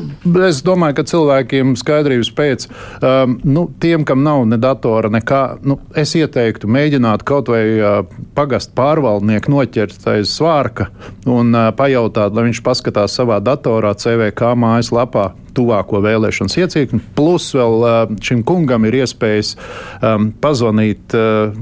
es 0.45 0.61
domāju, 0.67 0.99
ka 0.99 1.05
cilvēkiem 1.09 1.73
skaidrības 1.81 2.31
pēc, 2.37 2.67
um, 3.01 3.39
nu, 3.41 3.65
tiem, 3.81 4.05
kam 4.05 4.21
nav 4.27 4.43
ne 4.51 4.59
datora, 4.61 5.09
nekā, 5.13 5.43
nu, 5.65 5.79
es 5.97 6.13
ieteiktu 6.19 6.69
mēģināt 6.69 7.25
kaut 7.25 7.49
vai 7.53 7.63
uh, 7.79 8.03
pagast 8.37 8.75
pārvaldnieku 8.77 9.55
noķert 9.55 10.11
aiz 10.13 10.35
svārka 10.37 10.91
un 11.25 11.57
uh, 11.57 11.71
pajautāt, 11.77 12.37
lai 12.37 12.51
viņš 12.51 12.61
paskatās 12.67 13.17
savā 13.17 13.41
datorā 13.45 13.95
CVK 13.97 14.53
mājaslapā 14.61 15.31
tuvāko 15.55 16.03
vēlēšanas 16.05 16.59
iecirkni. 16.61 17.01
Plus 17.17 17.51
vēl 17.57 17.87
šim 18.25 18.43
kungam 18.47 18.87
ir 18.89 19.01
iespējas 19.03 19.55
um, 19.55 20.31
pazvanīt. 20.43 21.15
Uh, 21.15 21.55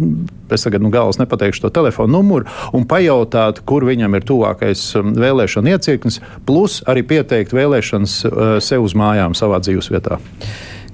es 0.53 0.67
tagad 0.67 0.85
nu, 0.85 0.91
galvas 0.93 1.17
nepateikšu 1.21 1.65
to 1.65 1.73
telefonu 1.73 2.19
numuru 2.19 2.49
un 2.77 2.85
pajautāt, 2.89 3.63
kur 3.69 3.87
viņam 3.89 4.19
ir 4.19 4.27
tuvākais 4.29 4.85
vēlēšana 5.01 5.77
iecirknis, 5.77 6.21
plus 6.49 6.83
arī 6.89 7.07
pieteikt 7.09 7.57
vēlēšanas 7.57 8.19
uh, 8.29 8.43
sev 8.65 8.85
uz 8.85 8.97
mājām 8.99 9.37
savā 9.39 9.63
dzīvesvietā. 9.65 10.21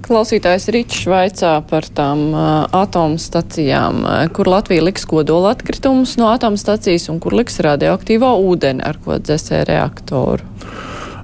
Klausītājs 0.09 0.69
Ričs 0.73 1.03
vaicā 1.11 1.51
par 1.69 1.85
tām 1.93 2.29
uh, 2.31 2.45
atomstacijām, 2.73 3.99
kur 4.33 4.49
Latvija 4.49 4.85
liks 4.87 5.03
kodola 5.05 5.51
atkritumus 5.53 6.15
no 6.17 6.31
atomstacijas 6.31 7.09
un 7.13 7.19
kur 7.21 7.35
liks 7.37 7.59
radioaktīvo 7.61 8.31
ūdeni, 8.47 8.81
ar 8.85 8.97
ko 9.03 9.19
dzēsē 9.19 9.65
reaktoru. 9.69 10.47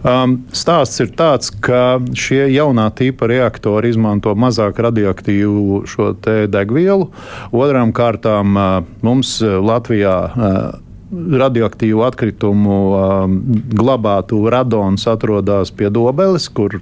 Um, 0.06 0.36
stāsts 0.54 1.02
ir 1.02 1.10
tāds, 1.18 1.50
ka 1.50 1.98
šie 2.14 2.44
jaunā 2.54 2.92
tipa 2.94 3.26
reaktori 3.32 3.90
izmanto 3.90 4.36
mazāk 4.38 4.78
radioaktīvu 4.86 5.82
šo 5.90 6.12
degvielu. 6.54 7.10
Otrām 7.50 7.94
kārtām 7.96 8.58
uh, 8.60 8.82
mums 9.06 9.40
Latvijā. 9.42 10.18
Uh, 10.36 10.82
radioaktīvu 11.16 12.02
atkritumu 12.06 12.76
um, 12.98 13.36
glabātu 13.78 14.40
radons 14.52 15.06
atrodas 15.08 15.72
pie 15.76 15.90
Dobeles, 15.94 16.48
kur 16.50 16.80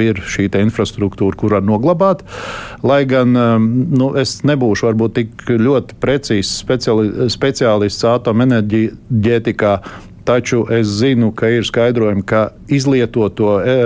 ir 0.00 0.20
šī 0.20 0.48
infrastruktūra, 0.60 1.38
kur 1.38 1.56
var 1.56 1.64
noglabāt. 1.66 2.22
Lai 2.84 3.02
gan 3.08 3.36
um, 3.38 3.68
nu, 3.90 4.12
es 4.20 4.40
nebūšu 4.46 4.90
varbūt 4.90 5.16
tik 5.18 5.44
ļoti 5.64 5.98
precīzs 6.02 6.52
speciāli, 6.62 7.28
speciālists 7.32 8.06
atomenerģētikā, 8.12 9.74
Taču 10.24 10.66
es 10.70 10.86
zinu, 10.86 11.32
ka 11.34 11.48
ir 11.50 11.66
skaidrojumi, 11.66 12.22
ka 12.22 12.48
izlietoto 12.70 13.56
e, 13.58 13.76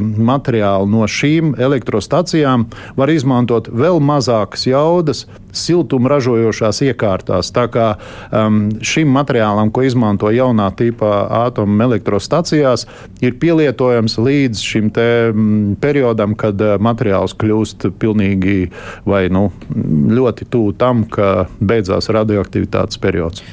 materiālu 0.00 0.88
no 0.92 1.06
šīm 1.08 1.54
elektrostacijām 1.58 2.66
var 2.96 3.12
izmantot 3.12 3.70
vēl 3.72 4.00
mazākas 4.04 4.66
jaudas 4.68 5.24
siltuma 5.56 6.10
ražojošās 6.12 6.82
iekārtās. 6.86 7.50
Tā 7.56 7.66
kā 7.72 7.86
um, 8.28 8.66
šim 8.84 9.08
materiālam, 9.14 9.70
ko 9.72 9.86
izmanto 9.86 10.30
jaunā 10.34 10.68
tipa 10.76 11.26
atomelektrostacijās, 11.46 12.86
ir 13.24 13.38
pielietojams 13.40 14.18
līdz 14.20 14.64
šim 14.70 14.90
te, 14.96 15.08
um, 15.32 15.76
periodam, 15.80 16.36
kad 16.38 16.60
uh, 16.60 16.76
materiāls 16.82 17.36
kļūst 17.40 17.88
pilnīgi 18.00 18.58
vai 19.08 19.26
nu, 19.32 19.48
ļoti 20.12 20.50
tuvu 20.52 20.76
tam, 20.76 21.06
ka 21.08 21.48
beidzās 21.60 22.12
radioaktivitātes 22.12 23.00
periods. 23.00 23.44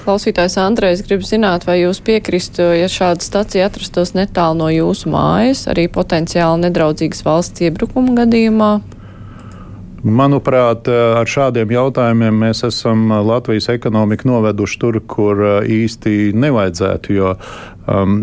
Klausītājs 0.00 0.56
Andrejs 0.60 1.02
grib 1.04 1.24
zināt, 1.28 1.66
vai 1.68 1.82
jūs 1.82 2.00
piekristu, 2.04 2.64
ja 2.78 2.88
šāda 2.88 3.24
stacija 3.24 3.68
atrastos 3.68 4.14
netālu 4.16 4.56
no 4.62 4.70
jūsu 4.72 5.12
mājas, 5.12 5.66
arī 5.68 5.90
potenciāli 5.92 6.64
nedraudzīgas 6.64 7.20
valsts 7.26 7.66
iebrukuma 7.66 8.16
gadījumā? 8.22 8.70
Manuprāt, 10.00 10.88
ar 10.88 11.28
šādiem 11.28 11.74
jautājumiem 11.74 12.38
mēs 12.46 12.62
esam 12.64 13.10
Latvijas 13.28 13.68
ekonomiku 13.68 14.30
noveduši 14.30 14.78
tur, 14.80 14.96
kur 15.04 15.42
īsti 15.60 16.32
nevajadzētu. 16.32 17.12
Jo 17.18 17.34
um, 17.90 18.14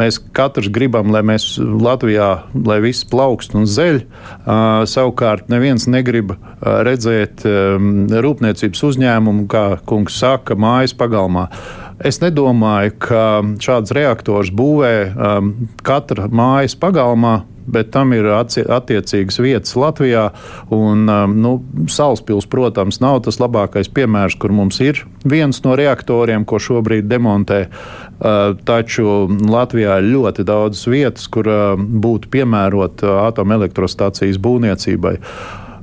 mēs 0.00 0.18
katrs 0.34 0.70
gribam, 0.72 1.12
lai 1.14 1.22
mēs 1.26 1.54
Latvijā, 1.58 2.30
lai 2.66 2.80
viss 2.84 3.06
plaukst 3.08 3.54
un 3.58 3.68
zeļ. 3.70 4.02
Uh, 4.02 4.82
savukārt 4.88 5.48
neviens 5.52 5.86
negrib 5.90 6.34
redzēt 6.62 7.46
um, 7.48 7.92
rūpniecības 8.10 8.84
uzņēmumu, 8.90 9.46
kā 9.52 9.64
kungs 9.88 10.18
saka, 10.18 10.58
mājas 10.58 10.96
pagalmā. 10.98 11.48
Es 12.02 12.18
nedomāju, 12.22 12.96
ka 13.06 13.24
šāds 13.62 13.94
reaktors 13.94 14.50
būvē 14.50 14.94
um, 15.12 15.54
katra 15.86 16.26
mājas 16.32 16.74
pagalmā 16.78 17.42
bet 17.66 17.92
tam 17.94 18.12
ir 18.16 18.26
attiecīgas 18.32 19.38
vietas 19.42 19.76
Latvijā. 19.78 20.28
Un, 20.72 21.06
um, 21.08 21.36
nu, 21.42 21.54
Salaspils, 21.90 22.46
protams, 22.50 23.00
nav 23.02 23.22
tas 23.26 23.38
labākais 23.42 23.90
piemērs, 23.94 24.36
kur 24.40 24.54
mums 24.54 24.80
ir 24.84 25.04
viens 25.28 25.62
no 25.66 25.76
reaktoriem, 25.78 26.46
ko 26.48 26.60
šobrīd 26.62 27.08
demontē. 27.10 27.64
Uh, 28.22 28.54
taču 28.66 29.06
Latvijā 29.28 29.98
ir 30.00 30.12
ļoti 30.12 30.46
daudz 30.48 30.84
vietas, 30.90 31.26
kur 31.32 31.48
uh, 31.50 31.64
būtu 31.76 32.30
piemērota 32.32 33.18
atomelektrostacijas 33.28 34.40
būvniecībai. 34.42 35.16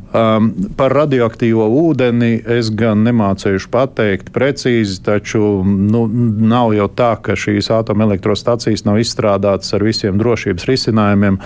Um, 0.10 0.48
par 0.74 0.90
radioaktīvo 0.98 1.68
ūdeni 1.84 2.40
es 2.58 2.72
gan 2.74 3.04
nemācīšu 3.06 3.70
pateikt 3.70 4.32
precīzi, 4.34 4.96
taču 5.06 5.62
nu, 5.62 6.08
nav 6.10 6.74
jau 6.74 6.88
tā, 6.90 7.12
ka 7.22 7.36
šīs 7.38 7.70
atomelektrostacijas 7.76 8.88
nav 8.88 8.98
izstrādātas 9.04 9.70
ar 9.78 9.86
visiem 9.86 10.18
drošības 10.18 10.66
risinājumiem 10.66 11.38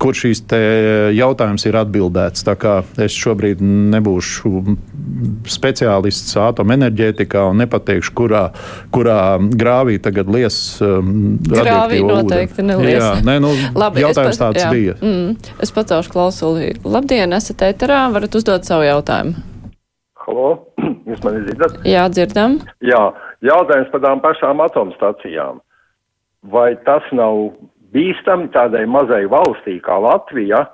kur 0.00 0.16
šīs 0.16 0.42
jautājums 1.16 1.66
ir 1.68 1.78
atbildēts. 1.80 2.44
Tā 2.46 2.54
kā 2.60 2.78
es 3.02 3.16
šobrīd 3.16 3.62
nebūšu 3.64 4.52
speciālists 5.50 6.36
atomenerģētikā 6.40 7.44
un 7.50 7.62
nepateikšu, 7.62 8.14
kurā, 8.16 8.44
kurā 8.94 9.18
grāvī 9.40 9.98
tagad 10.02 10.30
lies 10.32 10.58
um, 10.84 11.36
grāvī 11.46 12.02
noteikti 12.06 12.64
nelies. 12.66 13.00
Jā, 13.00 13.12
nē, 13.26 13.38
nu, 13.44 13.52
Labi, 13.82 14.04
jautājums 14.04 14.40
pat, 14.40 14.44
tāds 14.44 14.64
jā. 14.66 14.70
bija. 14.72 14.96
Mm, 15.00 15.36
es 15.62 15.74
pacelšu 15.74 16.14
klausuli. 16.14 16.72
Labdien, 16.84 17.36
esat 17.36 17.66
ēterā, 17.70 18.06
varat 18.14 18.38
uzdot 18.38 18.66
savu 18.68 18.88
jautājumu. 18.88 19.36
Halo, 20.26 20.48
jūs 21.08 21.22
mani 21.24 21.44
dzirdat? 21.46 21.78
Jā, 21.86 22.08
dzirdam. 22.12 22.58
Jā, 22.84 23.04
jautājums 23.46 23.92
par 23.92 24.04
tām 24.04 24.22
pašām 24.24 24.62
atomstacijām. 24.64 25.62
Vai 26.46 26.74
tas 26.86 27.06
nav 27.16 27.48
bīstami 27.96 28.52
tādai 28.54 28.84
mazai 28.86 29.24
valstī 29.32 29.80
kā 29.84 29.96
Latvija 30.04 30.66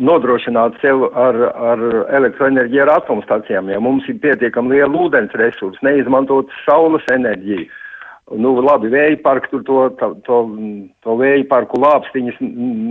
nodrošināt 0.00 0.78
sev 0.80 1.04
ar, 1.12 1.36
ar 1.52 1.82
elektroenerģiju 2.16 2.82
ar 2.86 2.94
atomstacijām, 2.94 3.68
ja 3.68 3.80
mums 3.80 4.08
ir 4.08 4.16
pietiekami 4.22 4.78
liela 4.78 4.96
ūdens 5.04 5.34
resursi, 5.36 5.84
neizmantot 5.84 6.48
saules 6.64 7.04
enerģiju. 7.12 7.68
Nu, 8.30 8.52
labi, 8.62 8.86
vēja 8.92 9.16
parku 9.24 9.48
tur 9.50 9.62
to, 9.66 9.76
to, 9.98 10.08
to, 10.22 10.36
to 11.02 11.14
vēja 11.18 11.42
parku 11.50 11.80
lāpstiņas 11.82 12.36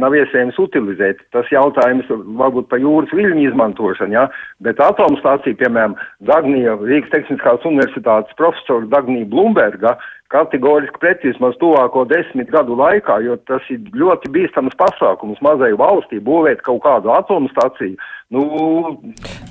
nav 0.01 0.11
iespējams 0.19 0.59
utilizēt. 0.59 1.21
Tas 1.31 1.47
jautājums 1.47 2.09
varbūt 2.11 2.67
par 2.67 2.81
jūras 2.83 3.13
viļņu 3.15 3.45
izmantošanu, 3.47 4.17
ja? 4.17 4.25
bet 4.59 4.83
atomstācija, 4.83 5.55
piemēram, 5.61 5.95
Dagnija, 6.27 6.75
Rīgas 6.83 7.13
Tehniskās 7.13 7.63
universitātes 7.71 8.35
profesora 8.35 8.91
Dagnija 8.91 9.29
Blumberga, 9.31 9.95
kategoriski 10.29 11.01
pret 11.01 11.23
vismaz 11.25 11.55
tuvāko 11.61 12.03
desmit 12.09 12.51
gadu 12.53 12.77
laikā, 12.77 13.17
jo 13.25 13.37
tas 13.49 13.65
ir 13.73 13.81
ļoti 13.97 14.29
bīstams 14.35 14.75
pasākums 14.77 15.41
mazai 15.45 15.71
valstī 15.77 16.21
būvēt 16.21 16.61
kaut 16.67 16.83
kādu 16.85 17.13
atomstaciju. 17.15 17.97
Nu, 18.29 18.43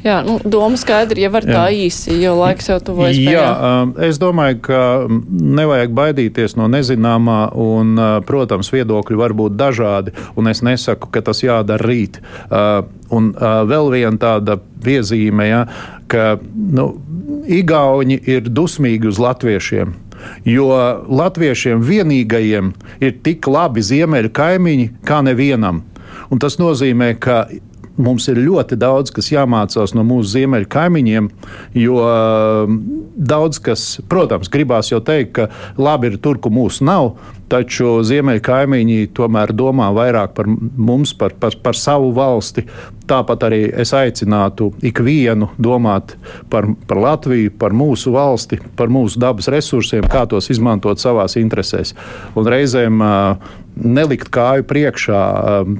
Jā, 0.04 0.20
nu, 0.22 0.36
doma 0.46 0.78
skaidri, 0.78 1.24
ja 1.24 1.32
var 1.34 1.42
jā. 1.42 1.50
tā 1.50 1.64
īsi, 1.74 2.14
jo 2.22 2.36
laiks 2.38 2.68
jau 2.70 2.76
tuvojas. 2.78 3.18
Jā, 3.18 3.48
um, 3.50 3.94
es 4.06 4.20
domāju, 4.22 4.60
ka 4.68 4.82
nevajag 5.10 5.96
baidīties 5.98 6.54
no 6.60 6.68
nezināmā, 6.70 7.40
un, 7.58 7.96
uh, 7.98 8.20
protams, 8.22 8.70
viedokļi 8.70 9.18
var 9.18 9.34
būt 9.34 9.58
dažādi, 9.58 10.14
un 10.38 10.46
es 10.52 10.62
nesaku, 10.62 11.10
ka 11.10 11.24
tas 11.26 11.42
jādara 11.42 11.82
rīt. 11.82 12.22
Uh, 12.46 12.86
un 13.10 13.32
uh, 13.34 13.64
vēl 13.66 13.90
viena 13.96 14.14
tāda 14.22 14.60
piezīme, 14.86 15.50
ja, 15.50 15.64
ka 16.06 16.36
nu, 16.54 16.92
Igauni 17.48 18.16
ir 18.28 18.46
dusmīgi 18.52 19.08
uz 19.08 19.18
latviešiem. 19.20 19.94
Jo 20.48 20.68
latviešiem 21.08 21.82
vienīgajiem 21.84 22.72
ir 23.04 23.16
tik 23.22 23.46
labi 23.50 23.84
ziemeļu 23.84 24.32
kaimiņi 24.34 24.90
kā 25.06 25.22
nevienam. 25.26 25.82
Un 26.28 26.40
tas 26.42 26.58
nozīmē, 26.60 27.14
ka 27.20 27.46
mums 27.98 28.28
ir 28.30 28.40
ļoti 28.42 28.78
daudz, 28.78 29.12
kas 29.14 29.32
jāmācās 29.32 29.94
no 29.96 30.04
mūsu 30.06 30.32
ziemeļu 30.36 30.68
kaimiņiem, 30.72 31.30
jo 31.78 31.98
um, 32.02 32.78
daudz 33.18 33.60
kas, 33.62 33.88
protams, 34.10 34.50
gribās 34.52 34.92
jau 34.92 35.00
teikt, 35.04 35.34
ka 35.38 35.48
labi 35.80 36.12
ir 36.12 36.20
tur, 36.22 36.40
kur 36.42 36.54
mūsu 36.54 36.86
nav, 36.88 37.12
taču 37.48 37.98
ziemeļu 38.04 38.42
kaimiņi 38.44 39.10
tomēr 39.16 39.52
domā 39.56 39.88
vairāk 39.96 40.34
par 40.36 40.48
mums, 40.48 41.14
par, 41.18 41.34
par, 41.40 41.56
par 41.64 41.78
savu 41.78 42.12
valsti. 42.16 42.66
Tāpat 43.08 43.46
arī 43.48 43.60
es 43.72 43.94
aicinātu 43.96 44.70
ikvienu 44.84 45.48
domāt 45.56 46.12
par, 46.52 46.68
par 46.88 47.00
Latviju, 47.00 47.54
par 47.60 47.72
mūsu 47.76 48.12
valsti, 48.12 48.60
par 48.76 48.92
mūsu 48.92 49.20
dabas 49.22 49.48
resursiem, 49.52 50.04
kā 50.12 50.26
tos 50.28 50.50
izmantot 50.52 51.00
savās 51.00 51.38
interesēs. 51.40 51.94
Un 52.36 52.52
reizēm 52.52 53.00
uh, 53.00 53.56
nelikt 53.84 54.30
kāju 54.34 54.66
priekšā 54.68 55.22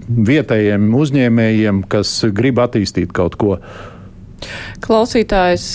vietējiem 0.08 0.90
uzņēmējiem, 0.98 1.84
kas 1.90 2.20
grib 2.34 2.60
attīstīt 2.62 3.14
kaut 3.16 3.38
ko. 3.40 3.58
Klausītājs 4.84 5.66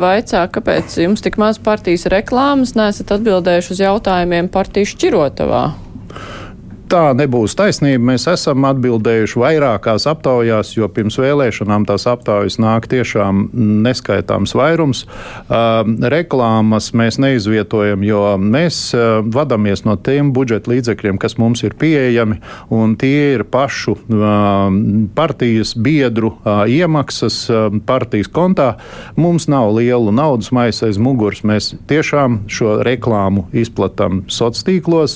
vaicā, 0.00 0.46
kāpēc 0.54 0.96
jums 1.02 1.20
tik 1.24 1.36
maz 1.40 1.60
partijas 1.60 2.06
reklāmas, 2.08 2.72
nesat 2.78 3.12
atbildējuši 3.18 3.74
uz 3.74 3.82
jautājumiem 3.84 4.48
partiju 4.52 4.88
šķirotavā? 4.94 5.64
Tā 6.90 7.12
nebūs 7.14 7.54
taisnība. 7.58 8.02
Mēs 8.10 8.24
esam 8.30 8.64
atbildējuši 8.66 9.38
vairākās 9.38 10.06
aptaujās, 10.10 10.72
jo 10.74 10.88
pirms 10.90 11.18
vēlēšanām 11.20 11.84
tās 11.86 12.06
aptaujas 12.10 12.58
nāk 12.62 12.88
tiešām 12.90 13.44
neskaitāms 13.84 14.54
vairums. 14.58 15.04
Reklāmas 16.14 16.90
mēs 16.98 17.20
neizvietojam, 17.22 18.02
jo 18.06 18.22
mēs 18.42 18.80
vadāmies 19.30 19.84
no 19.86 19.94
tiem 20.00 20.32
budžeta 20.34 20.72
līdzekļiem, 20.72 21.20
kas 21.22 21.38
mums 21.38 21.62
ir 21.66 21.76
pieejami, 21.78 22.40
un 22.74 22.96
tie 22.98 23.36
ir 23.36 23.46
pašu 23.46 23.94
partijas 25.14 25.76
biedru 25.78 26.32
iemaksas 26.66 27.38
partijas 27.86 28.32
kontā. 28.34 28.72
Mums 29.20 29.46
nav 29.52 29.76
lielu 29.78 30.10
naudas 30.14 30.50
maisa 30.56 30.88
aiz 30.90 30.98
muguras. 30.98 31.44
Mēs 31.46 31.72
tiešām 31.90 32.42
šo 32.50 32.80
reklāmu 32.86 33.46
izplatām 33.54 34.24
sociālos 34.26 34.66
tīklos, 34.66 35.12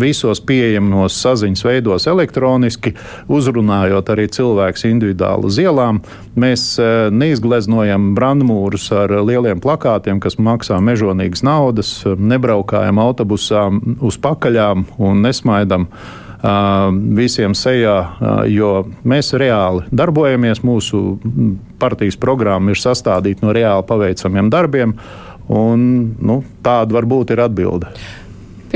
visos 0.00 0.40
pieejamos 0.46 0.85
pieejamos 0.86 1.16
saziņas 1.20 1.64
veidos 1.64 2.06
elektroniski, 2.06 2.94
uzrunājot 3.28 4.10
arī 4.10 4.28
cilvēkus 4.28 4.86
individuāli 4.86 5.46
uz 5.46 5.58
ielām. 5.58 6.00
Mēs 6.36 6.78
e, 6.78 7.10
neizgleznojam 7.10 8.14
brandmūrus 8.14 8.90
ar 8.92 9.10
lieliem 9.10 9.60
plakātiem, 9.60 10.20
kas 10.20 10.38
maksā 10.38 10.78
mežonīgas 10.80 11.42
naudas, 11.42 12.04
nebraukājam 12.04 12.98
autobusā 12.98 13.70
uz 14.00 14.16
pakaļām 14.18 14.86
un 14.98 15.22
nesmaidam 15.22 15.88
visiem 17.16 17.54
sejā, 17.56 17.96
jo 18.46 18.84
mēs 19.02 19.32
reāli 19.34 19.88
darbojamies. 19.90 20.60
Mūsu 20.62 21.16
partijas 21.80 22.16
programma 22.20 22.70
ir 22.70 22.78
sastādīta 22.78 23.42
no 23.42 23.54
reāli 23.56 23.82
paveicamiem 23.88 24.52
darbiem, 24.52 24.94
un 25.48 25.88
nu, 26.20 26.42
tāda 26.62 27.00
varbūt 27.00 27.34
ir 27.34 27.42
atbilde 27.48 27.90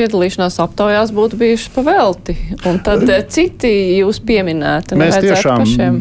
piedalīšanās 0.00 0.56
aptaujās 0.62 1.12
būtu 1.14 1.38
bijušas 1.40 1.72
pavelti. 1.74 2.36
Un 2.68 2.80
tad 2.84 3.04
eh, 3.08 3.22
citi 3.28 3.70
jūs 4.00 4.20
pieminētu. 4.26 4.98
Mēs 5.00 5.18
tiešām 5.22 5.64
pašiem. 5.64 5.98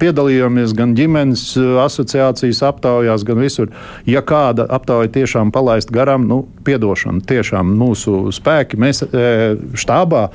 piedalījāmies 0.00 0.74
gan 0.78 0.94
ģimenes 0.98 1.44
eh, 1.60 1.68
asociācijas 1.84 2.62
aptaujās, 2.70 3.26
gan 3.28 3.42
visur. 3.42 3.72
Ja 4.08 4.22
kāda 4.26 4.68
aptauja 4.78 5.10
tiešām 5.18 5.52
palaist 5.54 5.92
garām, 5.94 6.28
nu, 6.30 6.42
piedošana, 6.66 7.22
tiešām 7.28 7.74
mūsu 7.78 8.32
spēki. 8.34 8.80
Mēs 8.80 9.04
eh, 9.08 9.58
štābā 9.78 10.28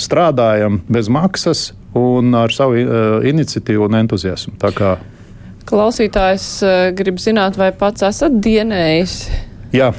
strādājam 0.00 0.80
bez 0.90 1.08
maksas 1.12 1.70
un 1.96 2.34
ar 2.38 2.52
savu 2.54 2.78
iniciatīvu 3.26 3.88
un 3.88 3.98
entuziasmu. 4.02 4.56
Klausītājs 5.70 6.46
grib 6.98 7.18
zināt, 7.22 7.58
vai 7.60 7.70
pats 7.76 8.06
esat 8.06 8.38
dienējis? 8.42 9.16
Jā. 9.74 9.90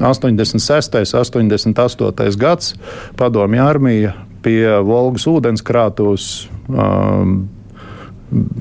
86. 0.00 1.36
un 1.36 1.50
88. 1.50 2.38
gads 2.38 2.74
padomju 3.18 3.64
armija 3.64 4.14
pie 4.42 4.78
Volgas 4.86 5.26
ūdenskrātuves 5.28 6.48
um, 6.68 7.40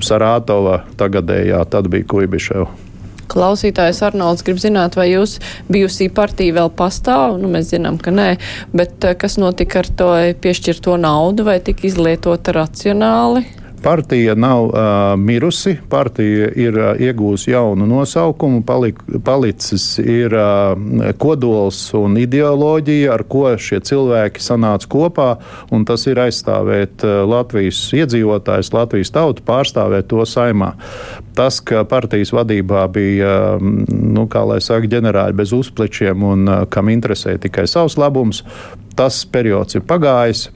Sarātova 0.02 0.82
tagadējā, 0.98 1.60
tad 1.70 1.90
bija 1.92 2.08
Kuibiševa. 2.08 2.68
Klausītājs 3.28 4.00
Arnolds 4.08 4.46
grib 4.48 4.60
zināt, 4.64 4.96
vai 4.96 5.10
jūs 5.10 5.36
bijusī 5.68 6.08
partija 6.14 6.56
vēl 6.62 6.72
pastāv? 6.80 7.36
Nu, 7.42 7.50
mēs 7.52 7.74
zinām, 7.74 8.00
ka 8.00 8.14
nē, 8.16 8.30
bet 8.72 9.04
eh, 9.04 9.18
kas 9.20 9.36
notika 9.42 9.82
ar 9.84 9.90
to 10.00 10.10
piešķirto 10.44 10.96
naudu, 11.04 11.44
vai 11.48 11.60
tika 11.64 11.90
izlietota 11.90 12.56
racionāli? 12.56 13.44
Partija 13.84 14.36
nav 14.36 14.64
uh, 14.64 14.74
mirusi, 15.18 15.76
partija 15.90 16.50
ir 16.56 16.78
uh, 16.80 16.88
iegūusi 17.00 17.52
jaunu 17.52 17.86
nosaukumu, 17.88 18.64
palik, 18.66 19.00
palicis 19.24 19.86
ir 20.02 20.34
uh, 20.34 21.12
kodols 21.22 21.80
un 21.98 22.18
ideoloģija, 22.18 23.12
ar 23.14 23.24
ko 23.30 23.46
šie 23.62 23.80
cilvēki 23.86 24.42
sanāca 24.44 24.90
kopā, 24.90 25.28
un 25.72 25.86
tas 25.86 26.08
ir 26.10 26.20
aizstāvēt 26.26 27.06
uh, 27.06 27.22
Latvijas 27.30 27.84
iedzīvotājus, 27.98 28.74
Latvijas 28.74 29.14
tautu, 29.14 29.46
pārstāvēt 29.48 30.10
to 30.10 30.26
saimā. 30.26 30.74
Tas, 31.38 31.62
ka 31.62 31.84
partijas 31.86 32.34
vadībā 32.34 32.88
bija, 32.90 33.32
nu, 33.62 34.26
kā 34.32 34.42
lai 34.50 34.58
saka, 34.64 34.90
ģenerāļi 34.90 35.38
bez 35.38 35.54
uzplečiem 35.54 36.26
un 36.26 36.50
uh, 36.50 36.66
kam 36.74 36.90
interesē 36.90 37.38
tikai 37.42 37.68
savs 37.70 38.00
labums, 38.02 38.42
tas 38.98 39.24
periods 39.32 39.78
ir 39.78 39.86
pagājis. 39.88 40.48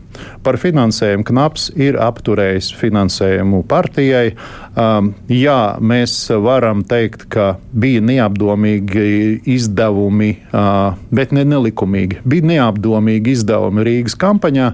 Par 0.44 0.58
finansējumu 0.60 1.24
knaps 1.30 1.70
ir 1.80 1.96
apturējis 2.02 2.72
finansējumu 2.78 3.62
partijai. 3.70 4.34
Um, 4.76 5.14
jā, 5.32 5.78
mēs 5.80 6.16
varam 6.44 6.84
teikt, 6.88 7.28
ka 7.32 7.54
bija 7.72 8.04
neapdomīgi 8.04 9.42
izdevumi, 9.56 10.34
uh, 10.52 11.00
bet 11.16 11.34
ne 11.36 11.46
nelikumīgi. 11.48 12.22
Bija 12.28 12.50
neapdomīgi 12.52 13.38
izdevumi 13.38 13.88
Rīgas 13.88 14.18
kampaņā, 14.20 14.72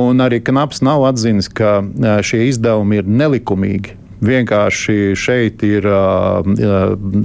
un 0.00 0.24
arī 0.24 0.40
knaps 0.44 0.80
nav 0.86 1.04
atzinis, 1.10 1.52
ka 1.52 1.80
uh, 1.82 2.14
šie 2.24 2.46
izdevumi 2.48 3.02
ir 3.02 3.12
nelikumīgi. 3.22 3.98
Vienkārši 4.22 5.16
šeit 5.18 5.62
ir 5.66 5.86
uh, 5.90 6.42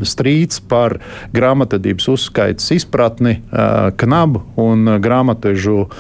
strīds 0.07 0.61
par 0.65 0.97
grāmatvedības 1.35 2.09
uzskaitas 2.15 2.71
izpratni, 2.73 3.37
uh, 3.37 3.91
knabu 4.01 4.41
un 4.57 4.97
grāmatvežu 5.03 5.83
uh, 5.85 5.91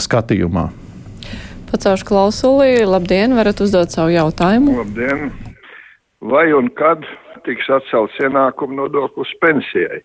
skatījumā. 0.00 0.68
Pacaušu 1.68 2.08
klausuli, 2.08 2.86
labdien, 2.88 3.36
varat 3.36 3.60
uzdot 3.60 3.92
savu 3.92 4.14
jautājumu. 4.14 4.78
Labdien! 4.80 5.28
Vai 6.24 6.48
un 6.56 6.70
kad 6.74 7.04
tiks 7.46 7.68
atcelts 7.70 8.16
ienākumu 8.24 8.80
nodoklis 8.80 9.30
pensijai? 9.42 10.00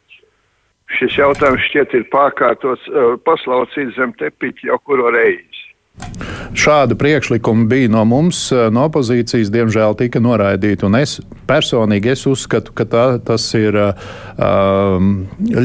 Šis 0.99 1.15
jautājums 1.17 1.63
šķiet 1.69 1.95
ir 1.97 2.03
pārkārtots, 2.11 2.83
paslaucīts 3.25 3.95
zem 3.95 4.11
tepiķa 4.19 4.67
jau 4.69 4.77
kuro 4.85 5.09
reizi. 5.15 5.52
Šāda 6.53 6.95
priekšlikuma 6.95 7.65
bija 7.65 7.89
no 7.89 8.03
mums, 8.05 8.45
no 8.71 8.85
opozīcijas, 8.87 9.49
diemžēl 9.53 9.95
tika 9.97 10.21
noraidīta. 10.21 10.89
Es 10.99 11.17
personīgi 11.49 12.13
es 12.13 12.25
uzskatu, 12.29 12.73
ka 12.77 12.85
tā, 12.89 13.05
tas 13.25 13.47
ir 13.57 13.77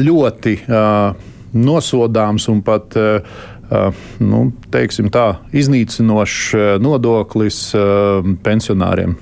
ļoti 0.09 0.55
nosodāms 1.53 2.49
un 2.49 2.61
pat 2.65 2.97
nu, 4.19 4.43
tā, 5.13 5.27
iznīcinošs 5.53 6.43
nodoklis 6.81 7.63
pensionāriem. 8.45 9.17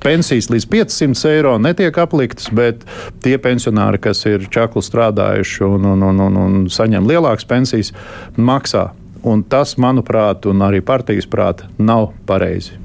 Pensijas 0.00 0.48
līdz 0.48 0.66
500 0.72 1.26
eiro 1.28 1.58
netiek 1.60 1.98
apliktas, 2.00 2.48
bet 2.56 2.86
tie 3.20 3.36
pensionāri, 3.38 4.00
kas 4.00 4.24
ir 4.26 4.46
čakli 4.50 4.80
strādājuši 4.82 5.66
un, 5.66 5.90
un, 5.92 6.06
un, 6.08 6.22
un, 6.24 6.40
un 6.40 6.64
saņem 6.72 7.06
lielākas 7.10 7.46
pensijas, 7.46 7.92
maksā. 8.40 8.88
Un 9.26 9.42
tas, 9.44 9.74
manuprāt, 9.76 10.46
un 10.48 10.62
arī 10.64 10.80
partijas 10.84 11.28
prāta, 11.28 11.68
nav 11.78 12.12
pareizi. 12.28 12.78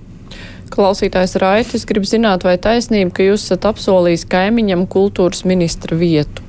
Klausītājs 0.73 1.37
Raitis 1.39 1.85
grib 1.87 2.07
zināt, 2.09 2.43
vai 2.43 2.57
taisnība, 2.59 3.13
ka 3.15 3.27
jūs 3.27 3.45
esat 3.45 3.67
apsolījis 3.69 4.25
kaimiņam 4.27 4.87
kultūras 4.91 5.45
ministra 5.47 5.95
vietu? 5.95 6.43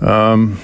Um, 0.00 0.54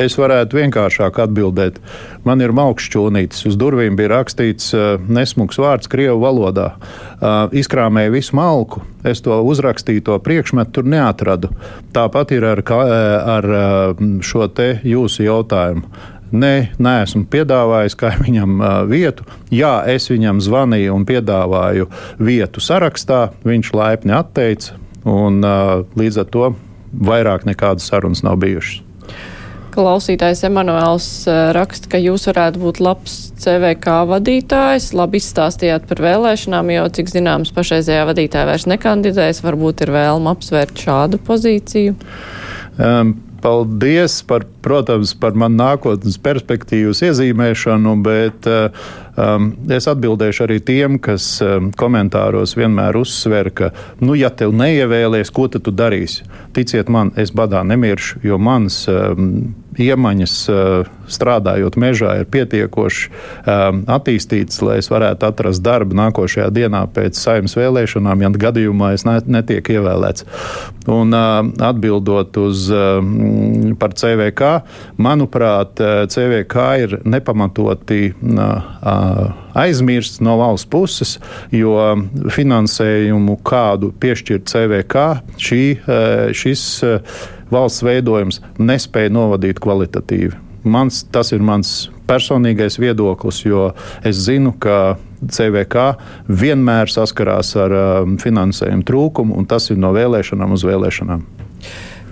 Es 0.00 0.14
varētu 0.16 0.56
vienkāršāk 0.56 1.18
atbildēt. 1.24 1.80
Man 2.24 2.40
ir 2.44 2.54
maukšķūnītis, 2.56 3.42
uz 3.50 3.56
durvīm 3.60 3.96
bija 3.98 4.12
rakstīts 4.14 4.70
uh, 4.76 4.94
nesmugs 5.12 5.58
vārds 5.60 5.90
Krievu 5.90 6.20
valodā. 6.22 6.70
Uh, 6.76 7.50
izkrāmēju 7.56 8.14
visu 8.14 8.36
malku, 8.38 8.84
es 9.04 9.20
to 9.24 9.40
uzrakstīju, 9.44 10.04
to 10.06 10.18
priekšmetu 10.24 10.78
tur 10.78 10.88
neatradu. 10.88 11.50
Tāpat 11.96 12.32
ir 12.36 12.46
ar, 12.52 12.62
ar 13.34 13.50
uh, 13.50 14.06
šo 14.24 14.48
te 14.54 14.72
jūsu 14.86 15.26
jautājumu. 15.26 15.84
Nē, 16.30 16.54
neesmu 16.78 17.24
piedāvājis 17.30 17.96
kaimiņam 17.98 18.60
uh, 18.60 18.74
vietu. 18.90 19.26
Jā, 19.54 19.80
es 19.90 20.06
viņam 20.12 20.42
zvanīju 20.44 20.94
un 20.94 21.06
piedāvāju 21.08 21.88
vietu 22.22 22.62
sarakstā. 22.62 23.30
Viņš 23.46 23.72
laipni 23.74 24.14
atteica, 24.14 24.78
un 25.08 25.40
līdz 25.96 26.20
ar 26.22 26.30
to 26.30 26.52
vairāk 26.92 27.46
nekādas 27.48 27.88
sarunas 27.90 28.22
nav 28.26 28.38
bijušas. 28.42 28.84
Klausītājs 29.70 30.42
Emanuēls 30.48 31.06
raksta, 31.54 31.92
ka 31.92 31.98
jūs 32.02 32.26
varētu 32.26 32.58
būt 32.62 32.80
labs 32.82 33.16
CVK 33.38 34.00
vadītājs. 34.10 34.90
Labi 34.98 35.20
izstāstījāt 35.22 35.86
par 35.90 36.02
vēlēšanām, 36.02 36.72
jo, 36.74 36.88
cik 36.98 37.12
zināms, 37.12 37.52
pašreizējā 37.54 38.08
vadītāja 38.10 38.48
vairs 38.50 38.66
nekandidēs. 38.70 39.44
Varbūt 39.46 39.84
ir 39.86 39.94
vēlma 39.94 40.34
apsvērt 40.34 40.82
šādu 40.86 41.22
pozīciju. 41.26 41.94
Um, 42.80 43.14
paldies 43.42 44.20
par, 44.28 44.46
protams, 44.64 45.14
par 45.18 45.36
manu 45.38 45.60
nākotnes 45.60 46.18
perspektīvas 46.22 47.02
iezīmēšanu, 47.08 47.96
bet 48.04 48.48
uh, 48.50 48.70
Um, 49.20 49.50
es 49.72 49.88
atbildēšu 49.90 50.44
arī 50.46 50.58
tiem, 50.64 50.98
kas 51.02 51.24
um, 51.44 51.70
komentāros 51.76 52.54
vienmēr 52.56 52.96
uzsver, 53.00 53.50
ka, 53.52 53.72
nu, 54.00 54.14
ja 54.16 54.30
tev 54.32 54.54
neievēlēs, 54.56 55.32
ko 55.34 55.48
tad 55.52 55.66
tu 55.66 55.74
darīsi? 55.74 56.24
Ticiet 56.56 56.88
man, 56.92 57.12
es 57.20 57.34
badā 57.34 57.60
nemiršu, 57.66 58.22
jo 58.24 58.38
manas 58.40 58.84
um, 58.88 59.52
iemaņas 59.80 60.34
uh, 60.50 60.88
strādājot 61.10 61.76
mežā 61.80 62.14
ir 62.20 62.28
pietiekoši 62.30 63.10
um, 63.10 63.82
attīstītas, 63.90 64.60
lai 64.64 64.78
es 64.80 64.90
varētu 64.90 65.28
atrast 65.28 65.62
darbu 65.64 65.96
nākošajā 65.98 66.48
dienā 66.54 66.84
pēc 66.94 67.18
saimnes 67.18 67.56
vēlēšanām, 67.58 68.24
ja 68.24 68.32
gadījumā 68.46 68.92
es 68.96 69.06
ne, 69.08 69.18
netiek 69.38 69.72
ievēlēts. 69.74 70.26
Un 70.90 71.14
uh, 71.16 71.42
atbildot 71.70 72.40
uz 72.40 72.66
uh, 72.74 72.98
par 73.80 73.94
CVK, 73.98 74.52
manuprāt, 75.02 75.82
uh, 75.82 76.04
CVK 76.10 76.66
ir 76.86 76.96
nepamatoti 77.04 78.02
uh, 78.10 78.70
aizmirsts 79.58 80.22
no 80.24 80.36
valsts 80.40 80.68
puses, 80.70 81.16
jo 81.54 81.76
finansējumu, 82.34 83.38
kādu 83.46 83.92
piešķirt 84.00 84.50
CVK, 84.50 85.06
šī, 85.40 85.62
šis 86.36 86.64
valsts 87.50 87.84
veidojums 87.86 88.40
nespēja 88.60 89.12
novadīt 89.14 89.60
kvalitatīvi. 89.62 90.36
Mans, 90.70 91.04
tas 91.08 91.32
ir 91.32 91.40
mans 91.40 91.88
personīgais 92.10 92.76
viedoklis, 92.80 93.44
jo 93.46 93.70
es 94.04 94.18
zinu, 94.26 94.52
ka 94.60 94.98
CVK 95.20 95.94
vienmēr 96.28 96.90
saskarās 96.92 97.54
ar 97.60 97.74
um, 97.76 98.16
finansējumu 98.20 98.86
trūkumu, 98.88 99.36
un 99.40 99.48
tas 99.48 99.70
ir 99.72 99.80
no 99.80 99.92
vēlēšanām 99.96 100.56
uz 100.56 100.64
vēlēšanām. 100.68 101.24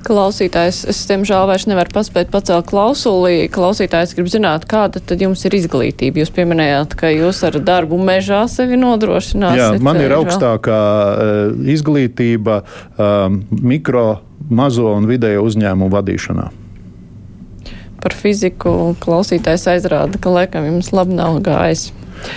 Klausītājs, 0.08 0.86
es 0.88 1.02
tiemžēl 1.04 1.42
vairs 1.50 1.66
nevaru 1.68 1.92
paspēt 1.92 2.30
pacelt 2.32 2.64
klausuli. 2.70 3.48
Klausītājs 3.52 4.14
grib 4.16 4.30
zināt, 4.32 4.64
kāda 4.70 5.02
tad 5.04 5.20
jums 5.20 5.42
ir 5.44 5.56
izglītība. 5.58 6.22
Jūs 6.22 6.32
pieminējāt, 6.32 6.94
ka 6.96 7.10
jūs 7.12 7.42
ar 7.44 7.58
darbu 7.60 7.98
mežā 8.00 8.46
sevi 8.48 8.78
nodrošināt. 8.80 9.58
Jā, 9.60 9.66
man 9.84 10.00
ir 10.00 10.14
augstākā 10.16 10.78
uh, 10.78 11.68
izglītība 11.74 12.62
um, 12.62 13.42
mikro, 13.52 14.22
mazo 14.48 14.94
un 14.94 15.10
vidējo 15.10 15.44
uzņēmumu 15.50 15.92
vadīšanā. 15.92 16.48
Par 18.00 18.16
fiziku 18.16 18.94
klausītājs 19.04 19.68
aizrāda, 19.74 20.16
ka 20.22 20.32
laikam 20.32 20.70
jums 20.70 20.88
labi 20.96 21.20
nav 21.20 21.42
gājis. 21.44 21.90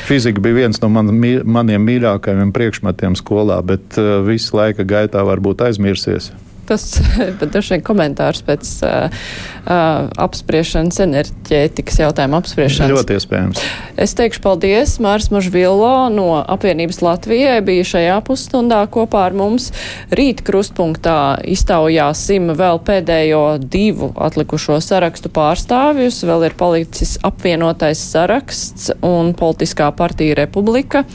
Fizika 0.10 0.44
bija 0.44 0.66
viens 0.66 0.84
no 0.84 0.92
man, 0.92 1.16
maniem 1.48 1.88
mīļākajiem 1.88 2.52
priekšmetiem 2.52 3.16
skolā, 3.16 3.64
bet 3.64 3.96
uh, 3.96 4.18
visu 4.28 4.60
laika 4.60 4.84
gaitā 4.84 5.24
varbūt 5.24 5.70
aizmirsies 5.72 6.34
tas 6.70 6.86
droši 7.42 7.76
vien 7.76 7.84
komentārs 7.86 8.44
pēc 8.48 8.72
uh, 8.86 9.24
uh, 9.66 10.10
apspriešanas, 10.22 11.00
enerģētikas 11.06 12.02
jautājuma 12.04 12.42
apspriešanas. 12.42 12.94
Ļoti 12.94 13.18
iespējams. 13.20 13.64
Es 14.02 14.16
teikšu 14.18 14.42
paldies 14.44 14.96
Mārs 15.04 15.30
Mažvilo 15.34 16.10
no 16.14 16.28
apvienības 16.42 17.02
Latvijai 17.06 17.60
bija 17.66 17.86
šajā 17.94 18.18
pusstundā 18.28 18.82
kopā 18.92 19.28
ar 19.30 19.38
mums. 19.38 19.70
Rīt 20.16 20.44
krustpunktā 20.48 21.20
iztaujāsim 21.52 22.52
vēl 22.58 22.82
pēdējo 22.88 23.46
divu 23.62 24.12
atlikušo 24.16 24.80
sarakstu 24.84 25.32
pārstāvjus. 25.34 26.24
Vēl 26.28 26.50
ir 26.50 26.58
palicis 26.60 27.18
apvienotais 27.28 28.02
saraksts 28.12 28.92
un 29.06 29.34
politiskā 29.38 29.92
partija 29.96 30.40
Republika. 30.44 31.06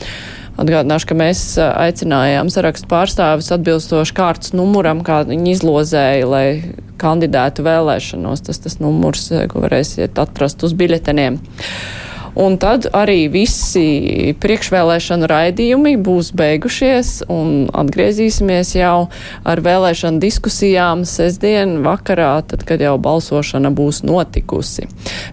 Atgādināšu, 0.57 1.11
ka 1.11 1.17
mēs 1.19 1.41
aicinājām 1.61 2.49
sarakstu 2.53 2.89
pārstāvis 2.89 3.53
atbilstoši 3.53 4.17
kārtas 4.17 4.55
numuram, 4.57 5.03
kā 5.05 5.21
viņi 5.29 5.53
izlozēja, 5.53 6.29
lai 6.31 6.47
kandidētu 7.01 7.65
vēlēšanos. 7.67 8.47
Tas 8.47 8.63
tas 8.65 8.79
numurs, 8.81 9.29
ko 9.53 9.67
varēsiet 9.67 10.17
atrast 10.23 10.65
uz 10.65 10.73
biļeteniem. 10.79 11.37
Un 12.37 12.59
tad 12.61 12.85
arī 12.93 13.27
visi 13.33 14.35
priekšvēlēšanu 14.43 15.29
raidījumi 15.31 15.95
būs 16.05 16.33
beigušies 16.37 17.13
un 17.33 17.71
atgriezīsimies 17.73 18.75
jau 18.77 19.09
ar 19.49 19.63
vēlēšanu 19.65 20.21
diskusijām 20.21 21.07
sestdien 21.09 21.79
vakarā, 21.87 22.35
tad, 22.51 22.67
kad 22.69 22.85
jau 22.85 22.97
balsošana 23.01 23.73
būs 23.73 24.03
notikusi. 24.05 24.85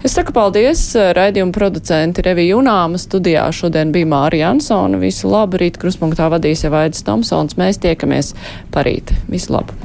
Es 0.03 0.15
saku 0.15 0.35
paldies 0.35 0.85
raidījumu 0.95 1.55
producenti 1.55 2.23
Revija 2.23 2.55
Junāma 2.55 3.01
studijā. 3.01 3.49
Šodien 3.51 3.91
bija 3.91 4.07
Mārija 4.07 4.53
Ansona. 4.53 5.01
Visu 5.01 5.31
labu! 5.31 5.59
Rīt 5.59 5.81
kruspunktā 5.81 6.29
vadīs 6.31 6.63
jau 6.63 6.71
Aidis 6.79 7.03
Tomsons. 7.03 7.59
Mēs 7.59 7.83
tiekamies 7.83 8.31
parīt. 8.71 9.11
Visu 9.27 9.57
labu! 9.57 9.75